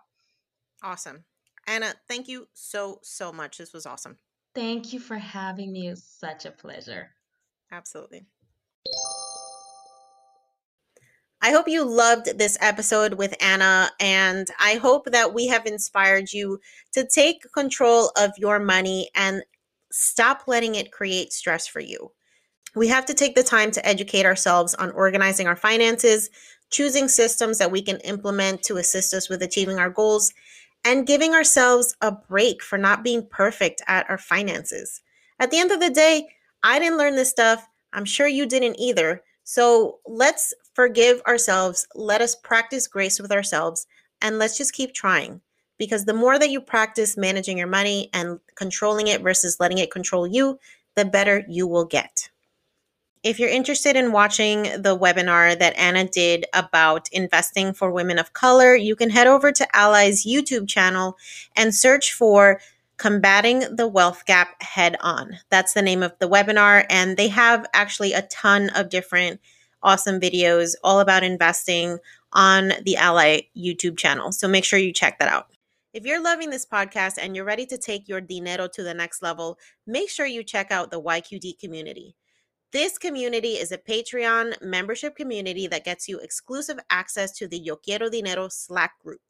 Awesome. 0.84 1.26
Anna, 1.68 1.94
thank 2.08 2.28
you 2.28 2.48
so 2.54 3.00
so 3.04 3.32
much. 3.32 3.58
This 3.58 3.74
was 3.74 3.86
awesome. 3.86 4.18
Thank 4.56 4.94
you 4.94 5.00
for 5.00 5.18
having 5.18 5.72
me. 5.72 5.90
It's 5.90 6.04
such 6.20 6.46
a 6.46 6.52
pleasure. 6.52 7.12
Absolutely. 7.72 8.26
I 11.42 11.52
hope 11.52 11.70
you 11.70 11.86
loved 11.86 12.38
this 12.38 12.58
episode 12.60 13.14
with 13.14 13.34
Anna, 13.40 13.90
and 14.02 14.50
I 14.60 14.76
hope 14.76 15.06
that 15.12 15.34
we 15.34 15.48
have 15.48 15.66
inspired 15.66 16.34
you 16.34 16.60
to 16.92 17.08
take 17.08 17.50
control 17.54 18.12
of 18.18 18.32
your 18.38 18.60
money 18.60 19.10
and 19.16 19.44
stop 19.90 20.44
letting 20.48 20.76
it 20.76 20.92
create 20.92 21.32
stress 21.32 21.66
for 21.66 21.80
you. 21.80 22.12
We 22.76 22.90
have 22.90 23.06
to 23.06 23.14
take 23.14 23.36
the 23.36 23.44
time 23.44 23.72
to 23.72 23.88
educate 23.88 24.26
ourselves 24.26 24.76
on 24.76 24.92
organizing 24.92 25.48
our 25.48 25.56
finances, 25.56 26.30
choosing 26.72 27.08
systems 27.08 27.58
that 27.58 27.72
we 27.72 27.82
can 27.82 27.98
implement 28.02 28.62
to 28.64 28.76
assist 28.76 29.14
us 29.14 29.30
with 29.30 29.42
achieving 29.42 29.80
our 29.80 29.90
goals, 29.90 30.34
and 30.84 31.08
giving 31.08 31.34
ourselves 31.34 31.96
a 32.02 32.12
break 32.12 32.62
for 32.62 32.78
not 32.78 33.02
being 33.02 33.26
perfect 33.26 33.82
at 33.88 34.10
our 34.10 34.18
finances. 34.18 35.02
At 35.40 35.52
the 35.52 35.60
end 35.60 35.72
of 35.72 35.80
the 35.80 35.90
day, 35.90 36.28
I 36.64 36.80
didn't 36.80 36.98
learn 36.98 37.16
this 37.16 37.30
stuff. 37.30 37.66
I'm 37.94 38.06
sure 38.06 38.28
you 38.28 38.46
didn't 38.46 38.78
either. 38.78 39.24
So 39.46 40.00
let's 40.06 40.54
forgive 40.80 41.22
ourselves. 41.28 41.86
Let 41.94 42.22
us 42.22 42.38
practice 42.38 42.88
grace 42.88 43.20
with 43.20 43.34
ourselves 43.34 43.86
and 44.22 44.40
let's 44.40 44.58
just 44.58 44.72
keep 44.72 44.94
trying. 44.94 45.42
Because 45.78 46.06
the 46.06 46.14
more 46.14 46.40
that 46.40 46.52
you 46.52 46.62
practice 46.62 47.18
managing 47.18 47.58
your 47.58 47.68
money 47.68 48.10
and 48.14 48.40
controlling 48.56 49.08
it 49.08 49.22
versus 49.22 49.60
letting 49.60 49.80
it 49.80 49.92
control 49.92 50.26
you, 50.26 50.58
the 50.96 51.04
better 51.04 51.44
you 51.50 51.68
will 51.68 51.84
get. 51.84 52.30
If 53.24 53.40
you're 53.40 53.50
interested 53.50 53.98
in 53.98 54.14
watching 54.14 54.64
the 54.64 54.98
webinar 54.98 55.60
that 55.60 55.78
Anna 55.78 56.08
did 56.08 56.46
about 56.54 57.10
investing 57.12 57.74
for 57.74 57.92
women 57.92 58.18
of 58.18 58.32
color, 58.32 58.74
you 58.74 58.96
can 58.96 59.10
head 59.10 59.28
over 59.28 59.52
to 59.52 59.76
Ally's 59.76 60.26
YouTube 60.26 60.70
channel 60.70 61.18
and 61.58 61.76
search 61.76 62.14
for 62.14 62.62
Combating 62.96 63.76
the 63.76 63.90
Wealth 63.90 64.26
Gap 64.26 64.64
Head 64.64 64.96
On. 65.02 65.40
That's 65.50 65.74
the 65.74 65.82
name 65.82 66.04
of 66.04 66.18
the 66.20 66.30
webinar. 66.30 66.86
And 66.90 67.18
they 67.18 67.28
have 67.28 67.66
actually 67.74 68.14
a 68.14 68.22
ton 68.22 68.70
of 68.70 68.88
different 68.88 69.42
awesome 69.84 70.20
videos 70.20 70.76
all 70.84 71.00
about 71.00 71.24
investing 71.24 71.98
on 72.34 72.74
the 72.84 72.98
Ally 72.98 73.42
YouTube 73.58 73.98
channel. 73.98 74.32
So 74.32 74.48
make 74.48 74.66
sure 74.66 74.80
you 74.80 74.94
check 74.94 75.20
that 75.20 75.30
out. 75.30 75.48
If 75.92 76.06
you're 76.06 76.22
loving 76.22 76.52
this 76.52 76.68
podcast 76.68 77.18
and 77.20 77.36
you're 77.36 77.46
ready 77.46 77.66
to 77.66 77.78
take 77.78 78.08
your 78.08 78.22
dinero 78.22 78.68
to 78.68 78.84
the 78.84 78.94
next 78.94 79.24
level, 79.24 79.58
make 79.88 80.10
sure 80.10 80.28
you 80.28 80.44
check 80.44 80.72
out 80.72 80.92
the 80.92 81.02
YQD 81.02 81.58
community. 81.60 82.16
This 82.72 83.00
community 83.00 83.54
is 83.54 83.72
a 83.72 83.80
Patreon 83.80 84.62
membership 84.62 85.16
community 85.16 85.66
that 85.66 85.86
gets 85.86 86.08
you 86.08 86.20
exclusive 86.20 86.78
access 86.92 87.32
to 87.38 87.48
the 87.48 87.58
Yo 87.58 87.76
Quiero 87.76 88.10
Dinero 88.10 88.48
Slack 88.50 89.00
group. 89.00 89.22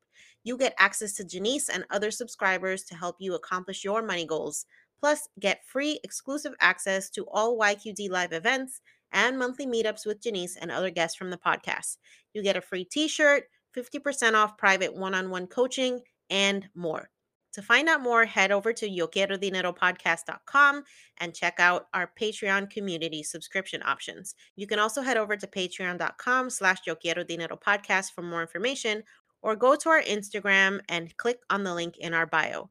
You 0.44 0.58
get 0.58 0.74
access 0.78 1.14
to 1.14 1.24
Jannese 1.24 1.70
and 1.72 1.86
other 1.90 2.12
subscribers 2.12 2.84
to 2.84 2.96
help 2.96 3.16
you 3.20 3.36
accomplish 3.36 3.86
your 3.86 4.02
money 4.02 4.26
goals. 4.26 4.66
Plus, 5.00 5.30
get 5.40 5.66
free 5.66 6.02
exclusive 6.04 6.54
access 6.60 7.10
to 7.12 7.26
all 7.32 7.58
YQD 7.58 8.10
live 8.10 8.34
events 8.34 8.82
and 9.12 9.38
monthly 9.38 9.66
meetups 9.66 10.06
with 10.06 10.22
Jannese 10.22 10.58
and 10.60 10.72
other 10.72 10.90
guests 10.90 11.18
from 11.18 11.30
the 11.30 11.38
podcast. 11.38 11.98
You 12.34 12.44
get 12.44 12.58
a 12.58 12.62
free 12.62 12.86
t 12.86 13.08
shirt, 13.08 13.46
50% 13.76 14.34
off 14.34 14.58
private 14.58 14.96
one 14.96 15.14
on 15.14 15.30
one 15.30 15.48
coaching, 15.48 16.02
and 16.30 16.68
more. 16.76 17.10
To 17.54 17.62
find 17.64 17.90
out 17.90 18.02
more, 18.02 18.26
head 18.26 18.52
over 18.52 18.72
to 18.74 18.88
yoquierodineropodcast.com 18.88 20.84
and 21.18 21.34
check 21.34 21.56
out 21.60 21.88
our 21.94 22.12
Patreon 22.20 22.70
community 22.70 23.24
subscription 23.24 23.82
options. 23.84 24.36
You 24.56 24.68
can 24.68 24.78
also 24.78 25.02
head 25.02 25.18
over 25.18 25.36
to 25.36 25.48
patreon.com 25.48 26.52
slash 26.52 26.80
yoquierodineropodcast 26.88 28.12
for 28.14 28.22
more 28.22 28.42
information 28.42 29.04
or 29.42 29.56
go 29.56 29.76
to 29.76 29.90
our 29.90 30.04
Instagram 30.04 30.80
and 30.90 31.16
click 31.18 31.40
on 31.50 31.64
the 31.64 31.74
link 31.74 31.98
in 31.98 32.14
our 32.14 32.28
bio. 32.28 32.70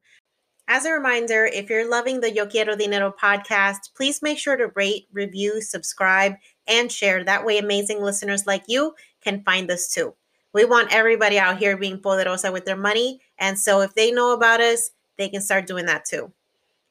As 0.70 0.84
a 0.84 0.92
reminder, 0.92 1.46
if 1.46 1.70
you're 1.70 1.88
loving 1.88 2.20
the 2.20 2.30
Yo 2.30 2.44
Quiero 2.44 2.76
Dinero 2.76 3.10
podcast, 3.10 3.94
please 3.96 4.20
make 4.20 4.36
sure 4.36 4.54
to 4.54 4.70
rate, 4.74 5.08
review, 5.10 5.62
subscribe, 5.62 6.34
and 6.66 6.92
share. 6.92 7.24
That 7.24 7.46
way, 7.46 7.56
amazing 7.56 8.02
listeners 8.02 8.46
like 8.46 8.64
you 8.68 8.94
can 9.22 9.42
find 9.44 9.70
us 9.70 9.88
too. 9.88 10.12
We 10.52 10.66
want 10.66 10.92
everybody 10.92 11.38
out 11.38 11.56
here 11.56 11.78
being 11.78 11.96
poderosa 11.96 12.52
with 12.52 12.66
their 12.66 12.76
money. 12.76 13.18
And 13.38 13.58
so 13.58 13.80
if 13.80 13.94
they 13.94 14.12
know 14.12 14.34
about 14.34 14.60
us, 14.60 14.90
they 15.16 15.30
can 15.30 15.40
start 15.40 15.66
doing 15.66 15.86
that 15.86 16.04
too. 16.04 16.30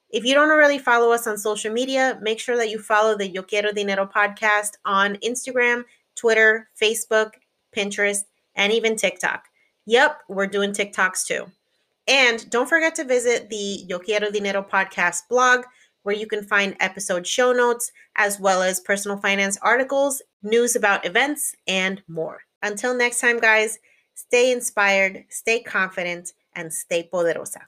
If 0.09 0.25
you 0.25 0.33
don't 0.33 0.49
already 0.49 0.79
follow 0.79 1.11
us 1.11 1.27
on 1.27 1.37
social 1.37 1.71
media, 1.71 2.17
make 2.19 2.39
sure 2.39 2.57
that 2.57 2.71
you 2.71 2.79
follow 2.79 3.15
the 3.15 3.29
Yo 3.29 3.43
Quiero 3.43 3.71
Dinero 3.71 4.07
podcast 4.07 4.71
on 4.85 5.17
Instagram, 5.17 5.83
Twitter, 6.15 6.67
Facebook, 6.81 7.33
Pinterest, 7.75 8.23
and 8.55 8.73
even 8.73 8.95
TikTok. 8.95 9.43
Yep, 9.85 10.17
we're 10.29 10.47
doing 10.47 10.71
TikToks 10.71 11.27
too. 11.27 11.51
And 12.07 12.49
don't 12.49 12.69
forget 12.69 12.95
to 12.95 13.03
visit 13.03 13.49
the 13.49 13.83
Yo 13.87 13.99
Quiero 13.99 14.31
Dinero 14.31 14.63
podcast 14.63 15.23
blog, 15.29 15.65
where 16.03 16.15
you 16.15 16.25
can 16.25 16.43
find 16.43 16.75
episode 16.79 17.27
show 17.27 17.51
notes, 17.51 17.91
as 18.15 18.39
well 18.39 18.61
as 18.61 18.79
personal 18.79 19.17
finance 19.17 19.57
articles, 19.61 20.21
news 20.41 20.75
about 20.75 21.05
events, 21.05 21.53
and 21.67 22.01
more. 22.07 22.39
Until 22.63 22.95
next 22.95 23.19
time, 23.19 23.39
guys, 23.39 23.77
stay 24.13 24.51
inspired, 24.51 25.25
stay 25.29 25.61
confident, 25.61 26.31
and 26.55 26.73
stay 26.73 27.09
poderosa. 27.13 27.67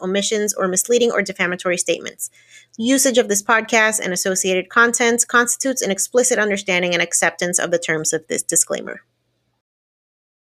omissions, 0.00 0.54
or 0.54 0.66
misleading 0.66 1.12
or 1.12 1.22
defamatory 1.22 1.76
statements. 1.76 2.30
Usage 2.76 3.18
of 3.18 3.28
this 3.28 3.42
podcast 3.42 4.00
and 4.00 4.12
associated 4.12 4.70
content 4.70 5.24
constitutes 5.28 5.82
an 5.82 5.92
explicit 5.92 6.38
understanding 6.40 6.94
and 6.94 7.02
acceptance 7.02 7.60
of 7.60 7.70
the 7.70 7.78
terms 7.78 8.12
of 8.12 8.26
this 8.26 8.42
disclaimer. 8.42 9.02